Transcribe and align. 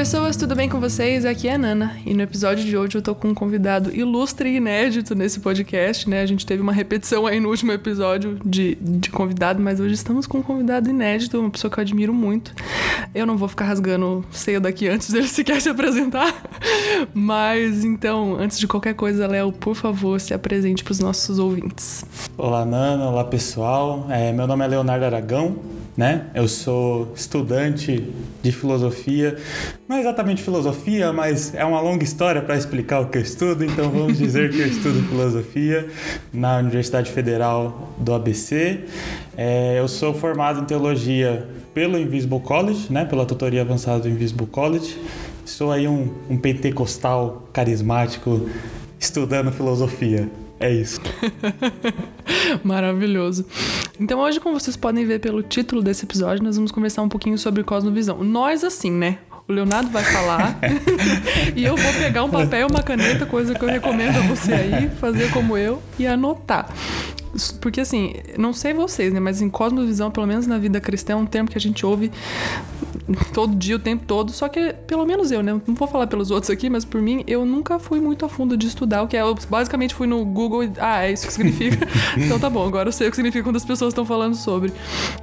pessoas, 0.00 0.34
tudo 0.34 0.56
bem 0.56 0.66
com 0.66 0.80
vocês? 0.80 1.26
Aqui 1.26 1.46
é 1.46 1.56
a 1.56 1.58
Nana 1.58 1.94
e 2.06 2.14
no 2.14 2.22
episódio 2.22 2.64
de 2.64 2.74
hoje 2.74 2.96
eu 2.96 3.02
tô 3.02 3.14
com 3.14 3.28
um 3.28 3.34
convidado 3.34 3.94
ilustre 3.94 4.48
e 4.48 4.56
inédito 4.56 5.14
nesse 5.14 5.40
podcast, 5.40 6.08
né? 6.08 6.22
A 6.22 6.26
gente 6.26 6.46
teve 6.46 6.62
uma 6.62 6.72
repetição 6.72 7.26
aí 7.26 7.38
no 7.38 7.50
último 7.50 7.70
episódio 7.70 8.38
de, 8.42 8.76
de 8.76 9.10
convidado, 9.10 9.60
mas 9.60 9.78
hoje 9.78 9.92
estamos 9.92 10.26
com 10.26 10.38
um 10.38 10.42
convidado 10.42 10.88
inédito, 10.88 11.38
uma 11.38 11.50
pessoa 11.50 11.70
que 11.70 11.78
eu 11.78 11.82
admiro 11.82 12.14
muito. 12.14 12.54
Eu 13.14 13.26
não 13.26 13.36
vou 13.36 13.46
ficar 13.46 13.66
rasgando 13.66 14.24
ceia 14.30 14.58
daqui 14.58 14.88
antes 14.88 15.12
dele 15.12 15.28
sequer 15.28 15.60
se 15.60 15.68
apresentar, 15.68 16.34
mas 17.12 17.84
então, 17.84 18.38
antes 18.40 18.58
de 18.58 18.66
qualquer 18.66 18.94
coisa, 18.94 19.26
Léo, 19.26 19.52
por 19.52 19.74
favor, 19.74 20.18
se 20.18 20.32
apresente 20.32 20.82
para 20.82 20.92
os 20.92 20.98
nossos 20.98 21.38
ouvintes. 21.38 22.06
Olá, 22.38 22.64
Nana, 22.64 23.06
olá 23.06 23.24
pessoal. 23.24 24.06
É, 24.08 24.32
meu 24.32 24.46
nome 24.46 24.64
é 24.64 24.68
Leonardo 24.68 25.04
Aragão 25.04 25.58
né? 25.96 26.26
Eu 26.34 26.48
sou 26.48 27.12
estudante 27.14 28.08
de 28.42 28.52
filosofia, 28.52 29.36
não 29.88 29.96
é 29.96 30.00
exatamente 30.00 30.42
filosofia, 30.42 31.12
mas 31.12 31.54
é 31.54 31.64
uma 31.64 31.80
longa 31.80 32.04
história 32.04 32.40
para 32.40 32.56
explicar 32.56 33.00
o 33.00 33.06
que 33.06 33.18
eu 33.18 33.22
estudo, 33.22 33.64
então 33.64 33.90
vamos 33.90 34.18
dizer 34.18 34.50
que 34.50 34.60
eu 34.60 34.66
estudo 34.66 35.02
filosofia 35.08 35.88
na 36.32 36.58
Universidade 36.58 37.10
Federal 37.10 37.92
do 37.98 38.14
ABC. 38.14 38.80
É, 39.36 39.78
eu 39.78 39.88
sou 39.88 40.14
formado 40.14 40.60
em 40.60 40.64
teologia 40.64 41.46
pelo 41.74 41.98
Invisible 41.98 42.40
College, 42.40 42.86
né? 42.90 43.04
Pela 43.04 43.24
tutoria 43.24 43.62
avançada 43.62 44.00
do 44.00 44.08
Invisible 44.08 44.46
College. 44.46 44.96
Sou 45.44 45.72
aí 45.72 45.88
um, 45.88 46.12
um 46.28 46.36
pentecostal 46.36 47.48
carismático 47.52 48.48
estudando 48.98 49.50
filosofia. 49.50 50.28
É 50.60 50.70
isso. 50.70 51.00
Maravilhoso. 52.62 53.46
Então 53.98 54.20
hoje, 54.20 54.38
como 54.38 54.60
vocês 54.60 54.76
podem 54.76 55.06
ver 55.06 55.18
pelo 55.18 55.42
título 55.42 55.82
desse 55.82 56.04
episódio, 56.04 56.44
nós 56.44 56.56
vamos 56.56 56.70
conversar 56.70 57.00
um 57.00 57.08
pouquinho 57.08 57.38
sobre 57.38 57.64
cosmovisão. 57.64 58.22
Nós 58.22 58.62
assim, 58.62 58.90
né? 58.90 59.18
O 59.48 59.52
Leonardo 59.52 59.90
vai 59.90 60.04
falar 60.04 60.60
e 61.56 61.64
eu 61.64 61.76
vou 61.76 61.92
pegar 61.94 62.22
um 62.22 62.30
papel 62.30 62.68
uma 62.68 62.82
caneta, 62.82 63.26
coisa 63.26 63.52
que 63.52 63.64
eu 63.64 63.68
recomendo 63.68 64.16
a 64.16 64.20
você 64.20 64.52
aí, 64.52 64.90
fazer 65.00 65.32
como 65.32 65.56
eu 65.56 65.82
e 65.98 66.06
anotar. 66.06 66.68
Porque 67.60 67.80
assim, 67.80 68.14
não 68.36 68.52
sei 68.52 68.74
vocês, 68.74 69.12
né? 69.12 69.20
Mas 69.20 69.40
em 69.40 69.48
cosmovisão, 69.48 70.10
pelo 70.10 70.26
menos 70.26 70.46
na 70.46 70.58
vida 70.58 70.80
cristã, 70.80 71.12
é 71.12 71.16
um 71.16 71.26
termo 71.26 71.48
que 71.48 71.56
a 71.56 71.60
gente 71.60 71.86
ouve 71.86 72.10
todo 73.32 73.54
dia, 73.54 73.76
o 73.76 73.78
tempo 73.78 74.04
todo. 74.06 74.32
Só 74.32 74.48
que, 74.48 74.72
pelo 74.86 75.06
menos 75.06 75.30
eu, 75.30 75.42
né? 75.42 75.52
Não 75.66 75.74
vou 75.74 75.86
falar 75.86 76.06
pelos 76.06 76.30
outros 76.30 76.50
aqui, 76.50 76.68
mas 76.68 76.84
por 76.84 77.00
mim, 77.00 77.22
eu 77.26 77.44
nunca 77.44 77.78
fui 77.78 78.00
muito 78.00 78.24
a 78.24 78.28
fundo 78.28 78.56
de 78.56 78.66
estudar 78.66 79.02
o 79.02 79.08
que 79.08 79.16
é. 79.16 79.20
Eu 79.20 79.34
basicamente 79.48 79.94
fui 79.94 80.06
no 80.06 80.24
Google 80.24 80.64
e. 80.64 80.72
Ah, 80.78 81.04
é 81.04 81.12
isso 81.12 81.26
que 81.26 81.32
significa. 81.32 81.86
então 82.16 82.38
tá 82.38 82.50
bom, 82.50 82.66
agora 82.66 82.88
eu 82.88 82.92
sei 82.92 83.08
o 83.08 83.10
que 83.10 83.16
significa 83.16 83.44
quando 83.44 83.56
as 83.56 83.64
pessoas 83.64 83.92
estão 83.92 84.04
falando 84.04 84.34
sobre. 84.34 84.72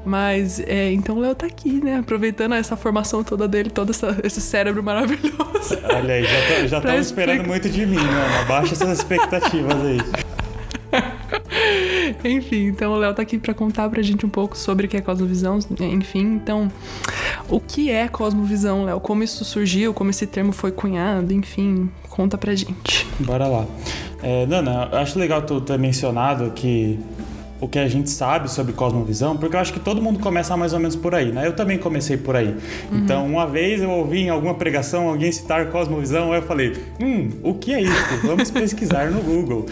Mas, 0.06 0.60
é, 0.62 0.92
então 0.92 1.18
o 1.18 1.20
Léo 1.20 1.36
tá 1.36 1.46
aqui, 1.46 1.84
né? 1.84 1.98
Aproveitando 1.98 2.54
essa 2.54 2.78
formação 2.78 3.24
toda 3.24 3.48
dele, 3.48 3.70
todo 3.70 3.90
essa, 3.90 4.18
esse 4.24 4.42
cérebro 4.42 4.82
maravilhoso. 4.82 5.78
Olha 5.94 6.14
aí, 6.14 6.68
já 6.68 6.78
estão 6.78 6.96
esperando 7.00 7.46
muito 7.46 7.70
de 7.70 7.86
mim, 7.86 7.96
né? 7.96 8.42
Abaixa 8.42 8.74
essas 8.74 9.00
expectativas 9.00 9.76
aí. 9.86 10.37
Enfim, 12.28 12.68
então 12.68 12.94
o 12.94 12.96
Léo 12.96 13.14
tá 13.14 13.22
aqui 13.22 13.38
para 13.38 13.54
contar 13.54 13.90
pra 13.90 14.02
gente 14.02 14.26
um 14.26 14.30
pouco 14.30 14.58
sobre 14.58 14.86
o 14.86 14.90
que 14.90 14.98
é 14.98 15.02
cosmovisão. 15.02 15.60
Enfim, 15.80 16.36
então, 16.36 16.72
o 17.50 17.60
que 17.60 17.90
é 17.90 18.08
cosmovisão, 18.08 18.86
Léo? 18.86 19.00
Como 19.00 19.24
isso 19.24 19.44
surgiu, 19.46 19.94
como 19.94 20.10
esse 20.10 20.28
termo 20.28 20.52
foi 20.52 20.72
cunhado, 20.72 21.34
enfim, 21.34 21.90
conta 22.10 22.38
pra 22.38 22.56
gente. 22.56 23.08
Bora 23.20 23.48
lá. 23.48 23.66
É, 24.24 24.46
eu 24.92 24.98
acho 24.98 25.20
legal 25.20 25.42
tu 25.44 25.62
ter 25.62 25.78
mencionado 25.78 26.52
que 26.52 27.00
o 27.60 27.68
que 27.68 27.80
a 27.80 27.88
gente 27.88 28.10
sabe 28.10 28.50
sobre 28.52 28.74
cosmovisão, 28.74 29.36
porque 29.36 29.56
eu 29.56 29.60
acho 29.60 29.74
que 29.74 29.80
todo 29.80 30.02
mundo 30.02 30.20
começa 30.20 30.56
mais 30.56 30.74
ou 30.74 30.80
menos 30.80 30.96
por 30.96 31.16
aí, 31.16 31.32
né? 31.32 31.48
Eu 31.48 31.54
também 31.54 31.78
comecei 31.78 32.18
por 32.18 32.36
aí. 32.36 32.56
Uhum. 32.92 33.00
Então, 33.00 33.26
uma 33.26 33.48
vez 33.48 33.82
eu 33.82 33.90
ouvi 33.90 34.20
em 34.20 34.30
alguma 34.30 34.54
pregação 34.54 35.08
alguém 35.08 35.32
citar 35.32 35.68
cosmovisão, 35.68 36.34
eu 36.34 36.42
falei: 36.42 36.78
"Hum, 37.02 37.30
o 37.44 37.54
que 37.54 37.74
é 37.74 37.82
isso? 37.82 38.18
Vamos 38.24 38.52
pesquisar 38.52 39.10
no 39.10 39.22
Google". 39.22 39.66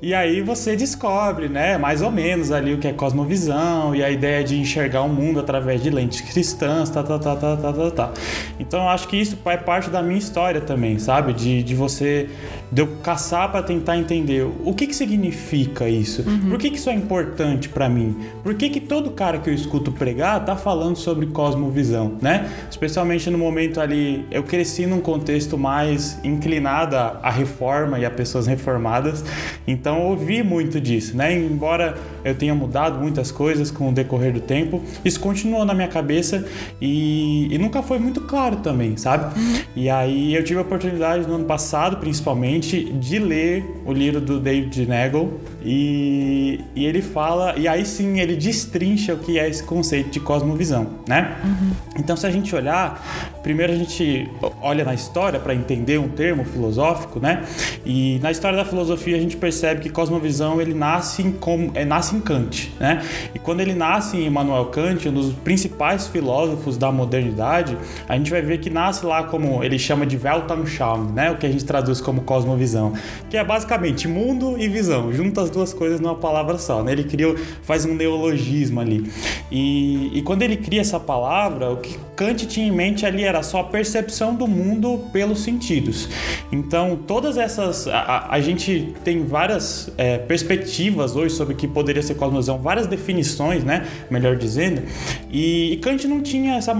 E 0.00 0.12
aí 0.12 0.42
você 0.42 0.76
descobre, 0.76 1.48
né, 1.48 1.78
mais 1.78 2.02
ou 2.02 2.10
menos 2.10 2.52
ali 2.52 2.74
o 2.74 2.78
que 2.78 2.86
é 2.86 2.92
cosmovisão 2.92 3.94
e 3.94 4.04
a 4.04 4.10
ideia 4.10 4.44
de 4.44 4.58
enxergar 4.58 5.02
o 5.02 5.08
mundo 5.08 5.40
através 5.40 5.82
de 5.82 5.88
lentes 5.88 6.20
cristãs, 6.20 6.90
tá, 6.90 7.02
tá, 7.02 7.18
tá, 7.18 7.34
tá, 7.34 7.56
tá, 7.56 7.72
tá, 7.72 7.90
tá. 7.90 8.12
Então, 8.60 8.82
eu 8.82 8.88
acho 8.90 9.08
que 9.08 9.16
isso 9.16 9.38
é 9.46 9.56
parte 9.56 9.88
da 9.88 10.02
minha 10.02 10.18
história 10.18 10.60
também, 10.60 10.98
sabe? 10.98 11.32
De, 11.32 11.62
de 11.62 11.74
você 11.74 12.28
de 12.70 12.82
eu 12.82 12.88
caçar 13.02 13.50
para 13.50 13.62
tentar 13.62 13.96
entender 13.96 14.42
o 14.64 14.74
que 14.74 14.86
que 14.86 14.96
significa 14.96 15.88
isso? 15.88 16.22
Uhum. 16.28 16.50
Por 16.50 16.58
que 16.58 16.70
que 16.70 16.76
isso 16.76 16.90
é 16.90 16.94
importante 16.94 17.23
importante 17.24 17.68
para 17.68 17.88
mim? 17.88 18.16
Por 18.42 18.54
que, 18.54 18.68
que 18.68 18.80
todo 18.80 19.10
cara 19.10 19.38
que 19.38 19.48
eu 19.48 19.54
escuto 19.54 19.90
pregar 19.90 20.44
tá 20.44 20.56
falando 20.56 20.96
sobre 20.96 21.26
cosmovisão, 21.26 22.16
né? 22.20 22.48
Especialmente 22.70 23.30
no 23.30 23.38
momento 23.38 23.80
ali, 23.80 24.26
eu 24.30 24.42
cresci 24.42 24.86
num 24.86 25.00
contexto 25.00 25.56
mais 25.56 26.18
inclinado 26.22 26.96
à 26.96 27.30
reforma 27.30 27.98
e 27.98 28.04
a 28.04 28.10
pessoas 28.10 28.46
reformadas, 28.46 29.24
então 29.66 29.98
eu 29.98 30.06
ouvi 30.10 30.42
muito 30.42 30.80
disso, 30.80 31.16
né? 31.16 31.34
Embora 31.34 31.96
eu 32.24 32.34
tenha 32.34 32.54
mudado 32.54 33.00
muitas 33.00 33.30
coisas 33.32 33.70
com 33.70 33.88
o 33.88 33.92
decorrer 33.92 34.32
do 34.32 34.40
tempo, 34.40 34.82
isso 35.04 35.18
continuou 35.20 35.64
na 35.64 35.74
minha 35.74 35.88
cabeça 35.88 36.46
e, 36.80 37.48
e 37.50 37.58
nunca 37.58 37.82
foi 37.82 37.98
muito 37.98 38.20
claro 38.22 38.56
também, 38.56 38.96
sabe? 38.96 39.38
Uhum. 39.38 39.54
E 39.74 39.90
aí 39.90 40.34
eu 40.34 40.44
tive 40.44 40.58
a 40.58 40.62
oportunidade 40.62 41.26
no 41.26 41.34
ano 41.34 41.44
passado, 41.44 41.96
principalmente, 41.96 42.84
de 42.84 43.18
ler 43.18 43.64
o 43.86 43.92
livro 43.92 44.20
do 44.20 44.38
David 44.38 44.86
Nagel 44.86 45.40
e, 45.64 46.60
e 46.74 46.84
ele 46.84 47.00
fala, 47.14 47.54
e 47.56 47.68
aí 47.68 47.86
sim 47.86 48.18
ele 48.18 48.34
destrincha 48.34 49.14
o 49.14 49.18
que 49.18 49.38
é 49.38 49.48
esse 49.48 49.62
conceito 49.62 50.10
de 50.10 50.18
cosmovisão, 50.18 50.88
né? 51.08 51.38
Uhum. 51.44 51.70
Então, 51.96 52.16
se 52.16 52.26
a 52.26 52.30
gente 52.30 52.54
olhar, 52.54 53.32
primeiro 53.44 53.74
a 53.74 53.76
gente 53.76 54.28
olha 54.62 54.82
na 54.84 54.94
história 54.94 55.38
para 55.38 55.54
entender 55.54 56.00
um 56.00 56.08
termo 56.08 56.44
filosófico, 56.46 57.20
né? 57.20 57.44
E 57.84 58.18
na 58.22 58.30
história 58.30 58.56
da 58.56 58.64
filosofia 58.64 59.16
a 59.16 59.20
gente 59.20 59.36
percebe 59.36 59.82
que 59.82 59.90
cosmovisão 59.90 60.62
ele 60.62 60.72
nasce 60.72 61.22
em, 61.22 61.30
como, 61.30 61.70
é, 61.74 61.84
nasce 61.84 62.16
em 62.16 62.20
Kant, 62.20 62.72
né? 62.80 63.02
E 63.34 63.38
quando 63.38 63.60
ele 63.60 63.74
nasce 63.74 64.16
em 64.16 64.26
Immanuel 64.26 64.64
Kant, 64.66 65.06
um 65.10 65.12
dos 65.12 65.34
principais 65.34 66.06
filósofos 66.06 66.78
da 66.78 66.90
modernidade, 66.90 67.76
a 68.08 68.16
gente 68.16 68.30
vai 68.30 68.40
ver 68.40 68.58
que 68.58 68.70
nasce 68.70 69.04
lá 69.04 69.24
como 69.24 69.62
ele 69.62 69.78
chama 69.78 70.06
de 70.06 70.16
Weltanschauung, 70.16 71.12
né? 71.12 71.30
O 71.30 71.36
que 71.36 71.44
a 71.44 71.50
gente 71.50 71.66
traduz 71.66 72.00
como 72.00 72.22
cosmovisão, 72.22 72.94
que 73.28 73.36
é 73.36 73.44
basicamente 73.44 74.08
mundo 74.08 74.56
e 74.58 74.66
visão, 74.68 75.12
junta 75.12 75.42
as 75.42 75.50
duas 75.50 75.74
coisas 75.74 76.00
numa 76.00 76.14
palavra 76.14 76.56
só, 76.56 76.82
né? 76.82 76.92
Ele 76.92 77.04
cria, 77.04 77.36
faz 77.62 77.84
um 77.84 77.94
neologismo 77.94 78.80
ali. 78.80 79.12
E, 79.52 80.18
e 80.18 80.22
quando 80.22 80.40
ele 80.40 80.56
cria 80.56 80.80
essa 80.80 80.98
palavra, 80.98 81.70
o 81.70 81.76
que 81.76 81.98
Kant 82.16 82.46
tinha 82.46 82.66
em 82.66 82.72
mente 82.72 83.04
ali 83.04 83.22
era 83.24 83.33
só 83.42 83.60
a 83.60 83.64
percepção 83.64 84.34
do 84.34 84.46
mundo 84.46 85.04
pelos 85.12 85.40
sentidos. 85.40 86.08
Então, 86.52 86.98
todas 87.06 87.36
essas. 87.36 87.86
A, 87.88 88.28
a 88.30 88.40
gente 88.40 88.94
tem 89.04 89.24
várias 89.24 89.90
é, 89.96 90.18
perspectivas 90.18 91.16
hoje 91.16 91.34
sobre 91.34 91.54
o 91.54 91.56
que 91.56 91.66
poderia 91.66 92.02
ser 92.02 92.14
cosmovisão, 92.14 92.58
várias 92.58 92.86
definições, 92.86 93.64
né? 93.64 93.86
Melhor 94.10 94.36
dizendo. 94.36 94.82
E, 95.30 95.72
e 95.72 95.76
Kant 95.78 96.06
não 96.06 96.20
tinha 96.20 96.54
essa, 96.54 96.72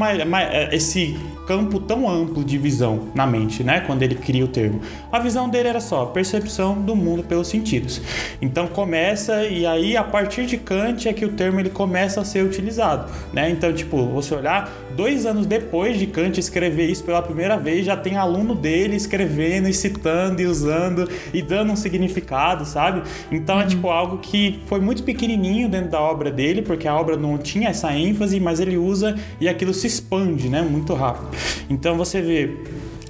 é, 0.51 0.75
esse 0.75 1.17
campo 1.47 1.79
tão 1.79 2.09
amplo 2.09 2.45
de 2.45 2.57
visão 2.59 3.09
na 3.15 3.27
mente, 3.27 3.63
né? 3.63 3.81
Quando 3.81 4.03
ele 4.03 4.15
cria 4.15 4.45
o 4.45 4.49
termo. 4.49 4.81
A 5.13 5.19
visão 5.19 5.49
dele 5.49 5.69
era 5.69 5.81
só 5.81 6.03
a 6.03 6.07
percepção 6.07 6.81
do 6.81 6.97
mundo 6.97 7.23
pelos 7.23 7.49
sentidos. 7.49 8.01
Então 8.41 8.67
começa 8.67 9.45
e 9.45 9.67
aí 9.67 9.97
a 9.97 10.05
partir 10.05 10.47
de 10.47 10.57
Kant 10.57 11.09
é 11.09 11.13
que 11.13 11.25
o 11.25 11.33
termo 11.33 11.61
ele 11.61 11.71
começa 11.71 12.21
a 12.21 12.25
ser 12.25 12.45
utilizado, 12.45 13.11
né? 13.33 13.51
Então 13.51 13.73
tipo 13.73 14.07
você 14.07 14.35
olhar 14.35 14.71
dois 14.97 15.27
anos 15.27 15.47
depois 15.47 15.99
de 15.99 16.07
Kant 16.07 16.39
escrever 16.45 16.89
isso 16.89 17.05
pela 17.05 17.21
primeira 17.21 17.57
vez 17.57 17.85
já 17.85 17.97
tem 17.97 18.17
aluno 18.17 18.55
dele 18.55 18.97
escrevendo 18.97 19.69
e 19.69 19.75
citando 19.75 20.41
e 20.41 20.47
usando 20.47 21.09
e 21.33 21.43
dando 21.43 21.73
um 21.73 21.77
significado, 21.77 22.65
sabe? 22.65 23.03
Então 23.31 23.57
é, 23.57 23.59
uhum. 23.59 23.65
é 23.65 23.67
tipo 23.67 23.89
algo 23.89 24.19
que 24.19 24.61
foi 24.67 24.81
muito 24.81 25.03
pequenininho 25.03 25.69
dentro 25.69 25.91
da 25.91 26.01
obra 26.01 26.31
dele 26.31 26.63
porque 26.63 26.87
a 26.87 26.95
obra 26.95 27.17
não 27.17 27.37
tinha 27.39 27.69
essa 27.69 27.93
ênfase, 27.93 28.39
mas 28.41 28.61
ele 28.61 28.77
usa 28.77 29.15
e 29.41 29.49
aquilo 29.49 29.75
se 29.75 29.87
expande, 29.87 30.49
né? 30.49 30.63
Muito 30.63 30.95
rápido. 30.95 31.29
Então 31.69 31.97
você 31.97 32.21
vê 32.21 32.57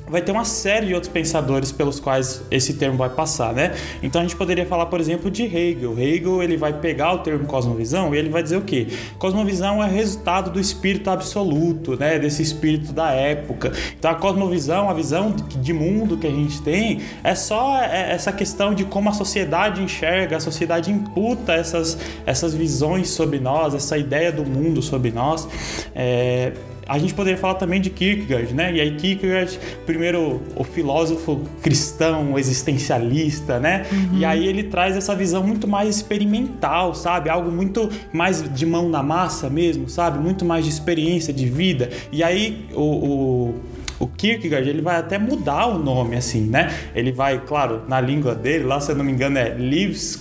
vai 0.06 0.20
ter 0.20 0.32
uma 0.32 0.44
série 0.44 0.86
de 0.86 0.94
outros 0.94 1.10
pensadores 1.10 1.72
pelos 1.72 1.98
quais 1.98 2.42
esse 2.50 2.74
termo 2.74 2.96
vai 2.96 3.08
passar, 3.08 3.54
né? 3.54 3.74
Então 4.02 4.20
a 4.20 4.24
gente 4.24 4.36
poderia 4.36 4.66
falar, 4.66 4.86
por 4.86 5.00
exemplo, 5.00 5.30
de 5.30 5.44
Hegel. 5.44 5.98
Hegel 5.98 6.42
ele 6.42 6.56
vai 6.56 6.72
pegar 6.74 7.14
o 7.14 7.18
termo 7.18 7.46
cosmovisão 7.46 8.14
e 8.14 8.18
ele 8.18 8.28
vai 8.28 8.42
dizer 8.42 8.56
o 8.56 8.62
quê? 8.62 8.88
Cosmovisão 9.18 9.82
é 9.82 9.88
resultado 9.88 10.50
do 10.50 10.60
espírito 10.60 11.08
absoluto, 11.08 11.96
né? 11.98 12.18
Desse 12.18 12.42
espírito 12.42 12.92
da 12.92 13.10
época. 13.12 13.72
Então 13.98 14.10
a 14.10 14.14
cosmovisão, 14.14 14.90
a 14.90 14.94
visão 14.94 15.34
de 15.34 15.72
mundo 15.72 16.18
que 16.18 16.26
a 16.26 16.30
gente 16.30 16.60
tem, 16.60 17.00
é 17.22 17.34
só 17.34 17.78
é, 17.82 18.12
essa 18.12 18.32
questão 18.32 18.74
de 18.74 18.84
como 18.84 19.08
a 19.08 19.12
sociedade 19.12 19.82
enxerga, 19.82 20.36
a 20.36 20.40
sociedade 20.40 20.90
imputa 20.90 21.52
essas, 21.52 21.98
essas 22.26 22.54
visões 22.54 23.08
sobre 23.08 23.38
nós, 23.38 23.74
essa 23.74 23.96
ideia 23.96 24.30
do 24.30 24.44
mundo 24.44 24.82
sobre 24.82 25.10
nós. 25.10 25.48
É, 25.94 26.52
a 26.86 26.98
gente 26.98 27.14
poderia 27.14 27.38
falar 27.38 27.54
também 27.54 27.80
de 27.80 27.90
Kierkegaard, 27.90 28.54
né? 28.54 28.74
E 28.74 28.80
aí 28.80 28.94
Kierkegaard, 28.96 29.58
primeiro 29.86 30.42
o 30.54 30.64
filósofo 30.64 31.42
cristão, 31.62 32.38
existencialista, 32.38 33.58
né? 33.58 33.86
Uhum. 33.90 34.18
E 34.18 34.24
aí 34.24 34.46
ele 34.46 34.64
traz 34.64 34.96
essa 34.96 35.14
visão 35.14 35.42
muito 35.42 35.66
mais 35.66 35.96
experimental, 35.96 36.94
sabe? 36.94 37.30
Algo 37.30 37.50
muito 37.50 37.88
mais 38.12 38.42
de 38.52 38.66
mão 38.66 38.88
na 38.88 39.02
massa 39.02 39.48
mesmo, 39.48 39.88
sabe? 39.88 40.18
Muito 40.18 40.44
mais 40.44 40.64
de 40.64 40.70
experiência 40.70 41.32
de 41.32 41.46
vida. 41.46 41.90
E 42.12 42.22
aí 42.22 42.66
o, 42.74 42.82
o 42.82 43.54
o 43.98 44.06
Kierkegaard 44.06 44.68
ele 44.68 44.82
vai 44.82 44.96
até 44.96 45.18
mudar 45.18 45.66
o 45.66 45.78
nome 45.78 46.16
assim, 46.16 46.42
né? 46.42 46.72
Ele 46.94 47.12
vai, 47.12 47.40
claro, 47.44 47.82
na 47.88 48.00
língua 48.00 48.34
dele, 48.34 48.64
lá 48.64 48.80
se 48.80 48.90
eu 48.90 48.96
não 48.96 49.04
me 49.04 49.12
engano 49.12 49.38
é 49.38 49.54
lives, 49.54 50.18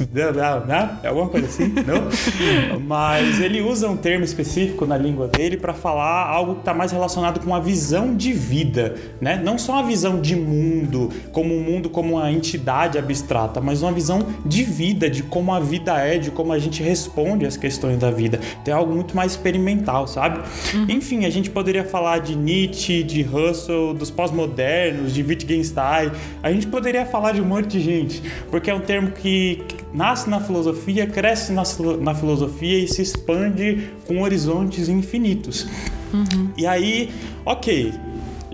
né? 0.68 0.98
é 1.04 1.08
alguma 1.08 1.28
coisa 1.28 1.48
assim, 1.48 1.74
não? 1.86 2.80
Mas 2.80 3.40
ele 3.40 3.62
usa 3.62 3.90
um 3.90 3.98
termo 3.98 4.24
específico 4.24 4.86
na 4.86 4.98
língua 4.98 5.28
dele 5.28 5.58
para 5.58 5.74
falar 5.74 6.28
algo 6.28 6.56
que 6.56 6.60
está 6.62 6.74
mais 6.74 6.92
relacionado 6.92 7.40
com 7.40 7.54
a 7.54 7.60
visão 7.60 8.16
de 8.16 8.34
vida, 8.34 8.96
né? 9.20 9.42
Não 9.44 9.58
só 9.58 9.74
uma 9.74 9.84
visão 9.84 10.20
de 10.20 10.36
mundo, 10.36 11.10
como 11.31 11.56
um 11.56 11.62
mundo 11.62 11.90
como 11.90 12.16
uma 12.16 12.31
entidade 12.31 12.98
abstrata, 12.98 13.60
mas 13.62 13.81
uma 13.81 13.92
visão 13.92 14.25
de 14.46 14.64
vida, 14.64 15.10
de 15.10 15.24
como 15.24 15.54
a 15.54 15.60
vida 15.60 15.98
é, 15.98 16.18
de 16.18 16.31
como 16.31 16.52
a 16.52 16.60
gente 16.60 16.84
responde 16.84 17.46
às 17.46 17.58
questões 17.58 17.98
da 17.98 18.12
vida. 18.12 18.40
Tem 18.64 18.74
algo 18.74 18.94
muito 18.94 19.16
mais 19.16 19.34
experimental, 19.34 20.08
sabe? 20.08 20.40
Uhum. 20.74 20.86
Enfim, 20.90 21.25
a 21.25 21.30
gente 21.30 21.50
poderia 21.50 21.84
falar 21.84 22.20
de 22.20 22.36
Nietzsche, 22.36 23.04
de 23.04 23.22
Russell, 23.22 23.62
dos 23.68 24.10
pós-modernos, 24.10 25.13
de 25.13 25.21
Wittgenstein. 25.21 26.12
A 26.42 26.51
gente 26.51 26.68
poderia 26.68 27.06
falar 27.06 27.33
de 27.33 27.42
um 27.42 27.45
monte 27.45 27.68
de 27.68 27.80
gente, 27.80 28.21
porque 28.50 28.69
é 28.69 28.74
um 28.74 28.80
termo 28.80 29.12
que 29.12 29.63
nasce 29.94 30.30
na 30.30 30.39
filosofia, 30.39 31.07
cresce 31.07 31.51
na, 31.51 31.63
na 32.01 32.15
filosofia 32.15 32.80
e 32.80 32.88
se 32.88 33.01
expande 33.01 33.89
com 34.07 34.21
horizontes 34.21 34.89
infinitos. 34.89 35.68
Uhum. 36.13 36.50
E 36.57 36.65
aí, 36.65 37.12
ok, 37.45 37.94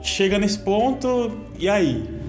chega 0.02 0.38
nesse 0.38 0.60
ponto, 0.60 1.32
e 1.58 1.68
aí? 1.68 2.20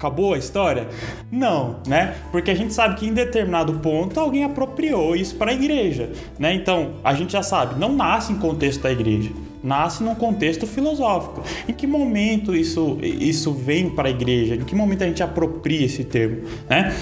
acabou 0.00 0.32
a 0.32 0.38
história? 0.38 0.88
Não, 1.30 1.76
né? 1.86 2.16
Porque 2.32 2.50
a 2.50 2.54
gente 2.54 2.72
sabe 2.72 2.94
que 2.94 3.06
em 3.06 3.12
determinado 3.12 3.74
ponto 3.80 4.18
alguém 4.18 4.44
apropriou 4.44 5.14
isso 5.14 5.36
para 5.36 5.50
a 5.50 5.54
igreja, 5.54 6.10
né? 6.38 6.54
Então, 6.54 6.92
a 7.04 7.12
gente 7.12 7.34
já 7.34 7.42
sabe, 7.42 7.78
não 7.78 7.94
nasce 7.94 8.32
em 8.32 8.36
contexto 8.36 8.80
da 8.80 8.90
igreja 8.90 9.30
nasce 9.62 10.02
num 10.02 10.14
contexto 10.14 10.66
filosófico. 10.66 11.42
Em 11.68 11.72
que 11.72 11.86
momento 11.86 12.54
isso, 12.54 12.98
isso 13.02 13.52
vem 13.52 13.90
para 13.90 14.08
a 14.08 14.10
igreja? 14.10 14.54
Em 14.54 14.64
que 14.64 14.74
momento 14.74 15.04
a 15.04 15.06
gente 15.06 15.22
apropria 15.22 15.86
esse 15.86 16.04
termo? 16.04 16.42
Né? 16.68 16.94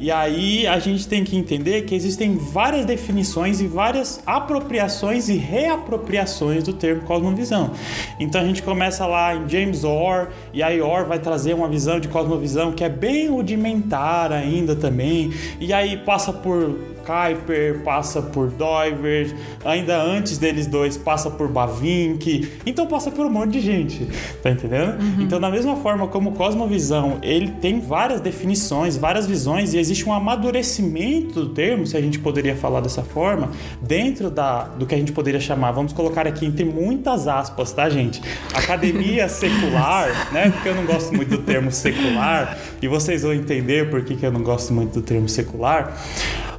E 0.00 0.10
aí 0.10 0.66
a 0.66 0.78
gente 0.78 1.06
tem 1.06 1.22
que 1.22 1.36
entender 1.36 1.82
que 1.82 1.94
existem 1.94 2.34
várias 2.34 2.86
definições 2.86 3.60
e 3.60 3.66
várias 3.66 4.22
apropriações 4.24 5.28
e 5.28 5.36
reapropriações 5.36 6.64
do 6.64 6.72
termo 6.72 7.02
cosmovisão. 7.02 7.72
Então 8.18 8.40
a 8.40 8.44
gente 8.44 8.62
começa 8.62 9.06
lá 9.06 9.36
em 9.36 9.46
James 9.46 9.84
Orr, 9.84 10.28
e 10.54 10.62
aí 10.62 10.80
Orr 10.80 11.04
vai 11.06 11.18
trazer 11.18 11.54
uma 11.54 11.68
visão 11.68 12.00
de 12.00 12.08
cosmovisão 12.08 12.72
que 12.72 12.82
é 12.82 12.88
bem 12.88 13.28
rudimentar 13.28 14.32
ainda 14.32 14.74
também, 14.74 15.32
e 15.60 15.70
aí 15.70 15.98
passa 15.98 16.32
por 16.32 16.78
Kuiper, 17.10 17.80
passa 17.82 18.22
por 18.22 18.48
Doivert, 18.50 19.34
ainda 19.64 20.00
antes 20.00 20.38
deles 20.38 20.68
dois 20.68 20.96
passa 20.96 21.28
por 21.28 21.48
Bavinck, 21.48 22.48
então 22.64 22.86
passa 22.86 23.10
por 23.10 23.26
um 23.26 23.30
monte 23.30 23.54
de 23.54 23.60
gente, 23.60 24.06
tá 24.40 24.50
entendendo? 24.50 25.00
Uhum. 25.00 25.22
Então 25.22 25.40
da 25.40 25.50
mesma 25.50 25.74
forma 25.76 26.06
como 26.06 26.32
Cosmovisão, 26.32 27.18
ele 27.20 27.48
tem 27.60 27.80
várias 27.80 28.20
definições, 28.20 28.96
várias 28.96 29.26
visões 29.26 29.74
e 29.74 29.78
existe 29.78 30.08
um 30.08 30.12
amadurecimento 30.12 31.40
do 31.40 31.48
termo, 31.48 31.84
se 31.84 31.96
a 31.96 32.00
gente 32.00 32.20
poderia 32.20 32.54
falar 32.54 32.80
dessa 32.80 33.02
forma, 33.02 33.50
dentro 33.82 34.30
da, 34.30 34.64
do 34.64 34.86
que 34.86 34.94
a 34.94 34.98
gente 34.98 35.10
poderia 35.10 35.40
chamar, 35.40 35.72
vamos 35.72 35.92
colocar 35.92 36.28
aqui 36.28 36.46
entre 36.46 36.64
muitas 36.64 37.26
aspas, 37.26 37.72
tá 37.72 37.88
gente? 37.88 38.22
Academia 38.54 39.26
secular, 39.28 40.32
né? 40.32 40.50
Porque 40.50 40.68
eu 40.68 40.76
não 40.76 40.86
gosto 40.86 41.12
muito 41.12 41.30
do 41.30 41.38
termo 41.38 41.72
secular 41.72 42.56
e 42.80 42.86
vocês 42.86 43.22
vão 43.22 43.34
entender 43.34 43.90
por 43.90 44.04
que, 44.04 44.14
que 44.14 44.24
eu 44.24 44.30
não 44.30 44.42
gosto 44.42 44.72
muito 44.72 45.00
do 45.00 45.02
termo 45.02 45.28
secular. 45.28 45.96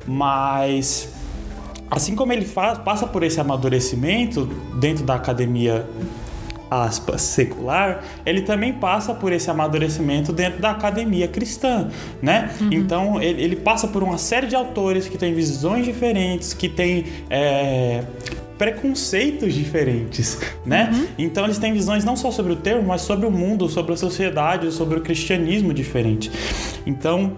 Mas 0.08 1.10
assim 1.90 2.16
como 2.16 2.32
ele 2.32 2.46
faz, 2.46 2.78
passa 2.78 3.06
por 3.06 3.22
esse 3.22 3.40
amadurecimento 3.40 4.46
dentro 4.80 5.04
da 5.04 5.16
academia 5.16 5.86
aspas, 6.72 7.22
secular, 7.22 8.02
ele 8.26 8.44
também 8.44 8.72
passa 8.72 9.14
por 9.14 9.34
esse 9.34 9.52
amadurecimento 9.52 10.32
dentro 10.32 10.62
da 10.62 10.72
academia 10.72 11.28
cristã, 11.28 11.90
né? 12.22 12.50
Uhum. 12.62 12.70
Então, 12.72 13.22
ele, 13.22 13.44
ele, 13.44 13.56
passa 13.58 13.90
por 13.90 14.02
uma 14.02 14.18
série 14.18 14.48
de 14.48 14.56
autores 14.56 15.10
que 15.10 15.18
têm 15.18 15.34
visões 15.34 15.84
diferentes, 15.84 16.54
que 16.54 16.70
têm 16.70 17.04
é, 17.30 18.06
preconceitos 18.58 19.54
diferentes, 19.54 20.40
né? 20.66 20.92
Uhum. 20.94 21.08
Então, 21.18 21.44
eles 21.44 21.58
têm 21.58 21.74
visões 21.74 22.06
não 22.06 22.16
só 22.16 22.32
sobre 22.32 22.54
o 22.54 22.56
termo, 22.56 22.84
mas 22.88 23.02
sobre 23.02 23.26
o 23.26 23.32
mundo, 23.32 23.68
sobre 23.68 23.92
a 23.92 23.98
sociedade, 23.98 24.72
sobre 24.72 24.98
o 24.98 25.02
cristianismo 25.02 25.74
diferente. 25.74 26.32
Então, 26.86 27.34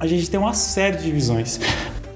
a 0.00 0.06
gente 0.08 0.28
tem 0.28 0.40
uma 0.40 0.52
série 0.52 0.96
de 0.96 1.12
visões. 1.12 1.60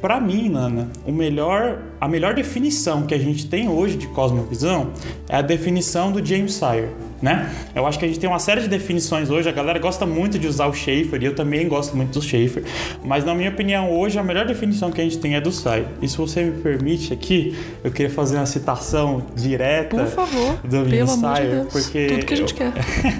Para 0.00 0.20
mim, 0.20 0.48
Nana, 0.48 0.88
o 1.04 1.10
melhor, 1.10 1.78
a 2.00 2.08
melhor 2.08 2.34
definição 2.34 3.06
que 3.06 3.14
a 3.14 3.18
gente 3.18 3.46
tem 3.46 3.68
hoje 3.68 3.96
de 3.96 4.06
cosmovisão 4.08 4.92
é 5.28 5.36
a 5.36 5.42
definição 5.42 6.12
do 6.12 6.24
James 6.24 6.54
Sire 6.54 6.88
né? 7.20 7.50
Eu 7.74 7.86
acho 7.86 7.98
que 7.98 8.04
a 8.04 8.08
gente 8.08 8.20
tem 8.20 8.28
uma 8.28 8.38
série 8.38 8.60
de 8.60 8.68
definições 8.68 9.30
hoje, 9.30 9.48
a 9.48 9.52
galera 9.52 9.78
gosta 9.78 10.06
muito 10.06 10.38
de 10.38 10.46
usar 10.46 10.66
o 10.66 10.72
Schaefer, 10.72 11.20
e 11.22 11.26
eu 11.26 11.34
também 11.34 11.66
gosto 11.68 11.96
muito 11.96 12.18
do 12.18 12.22
Schaefer, 12.22 12.64
mas 13.04 13.24
na 13.24 13.34
minha 13.34 13.50
opinião, 13.50 13.92
hoje 13.92 14.18
a 14.18 14.22
melhor 14.22 14.46
definição 14.46 14.90
que 14.90 15.00
a 15.00 15.04
gente 15.04 15.18
tem 15.18 15.34
é 15.34 15.40
do 15.40 15.50
Sai. 15.52 15.86
E 16.00 16.08
se 16.08 16.16
você 16.16 16.44
me 16.44 16.60
permite 16.60 17.12
aqui, 17.12 17.56
eu 17.82 17.90
queria 17.90 18.10
fazer 18.10 18.36
uma 18.36 18.46
citação 18.46 19.24
direta 19.34 19.96
Por 19.96 20.06
favor, 20.06 20.58
do 20.64 20.88
pelo 20.88 21.10
amor 21.10 21.34
de 21.34 21.48
Deus, 21.48 21.72
porque 21.72 22.06
tudo 22.06 22.26
que 22.26 22.34
a 22.34 22.36
gente 22.36 22.52
eu, 22.52 22.72
quer. 22.72 22.72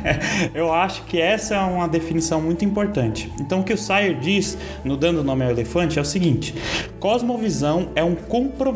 eu 0.54 0.72
acho 0.72 1.04
que 1.04 1.20
essa 1.20 1.56
é 1.56 1.58
uma 1.58 1.88
definição 1.88 2.40
muito 2.40 2.64
importante. 2.64 3.32
Então 3.40 3.60
o 3.60 3.64
que 3.64 3.72
o 3.72 3.78
Sayer 3.78 4.18
diz, 4.18 4.56
no 4.84 4.96
dando 4.96 5.24
nome 5.24 5.44
ao 5.44 5.50
elefante, 5.50 5.98
é 5.98 6.02
o 6.02 6.04
seguinte: 6.04 6.54
cosmovisão 7.00 7.88
é 7.94 8.04
um 8.04 8.14
compromisso, 8.14 8.67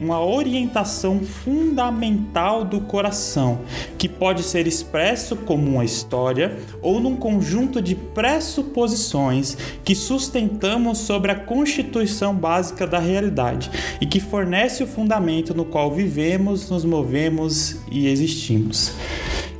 uma 0.00 0.24
orientação 0.24 1.20
fundamental 1.20 2.64
do 2.64 2.80
coração 2.80 3.60
que 3.98 4.08
pode 4.08 4.42
ser 4.42 4.66
expresso 4.66 5.36
como 5.36 5.70
uma 5.70 5.84
história 5.84 6.58
ou 6.80 7.00
num 7.00 7.16
conjunto 7.16 7.80
de 7.80 7.94
pressuposições 7.94 9.56
que 9.84 9.94
sustentamos 9.94 10.98
sobre 10.98 11.30
a 11.30 11.36
constituição 11.36 12.34
básica 12.34 12.86
da 12.86 12.98
realidade 12.98 13.70
e 14.00 14.06
que 14.06 14.20
fornece 14.20 14.82
o 14.82 14.86
fundamento 14.86 15.54
no 15.54 15.64
qual 15.64 15.90
vivemos, 15.92 16.68
nos 16.70 16.84
movemos 16.84 17.76
e 17.90 18.06
existimos. 18.06 18.92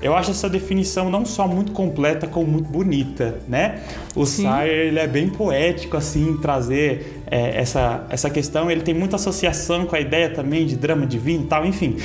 Eu 0.02 0.16
acho 0.16 0.32
essa 0.32 0.48
definição 0.48 1.08
não 1.08 1.24
só 1.24 1.46
muito 1.46 1.70
completa, 1.70 2.26
como 2.26 2.50
muito 2.50 2.68
bonita, 2.68 3.38
né? 3.46 3.80
O 4.16 4.26
Sayer, 4.26 4.88
ele 4.88 4.98
é 4.98 5.06
bem 5.06 5.28
poético, 5.28 5.96
assim, 5.96 6.36
trazer 6.38 7.22
é, 7.30 7.60
essa, 7.60 8.04
essa 8.10 8.28
questão. 8.28 8.68
Ele 8.68 8.80
tem 8.80 8.92
muita 8.92 9.14
associação 9.14 9.86
com 9.86 9.94
a 9.94 10.00
ideia 10.00 10.28
também 10.28 10.66
de 10.66 10.76
drama 10.76 11.06
divino 11.06 11.44
e 11.44 11.46
tal, 11.46 11.64
enfim. 11.64 11.96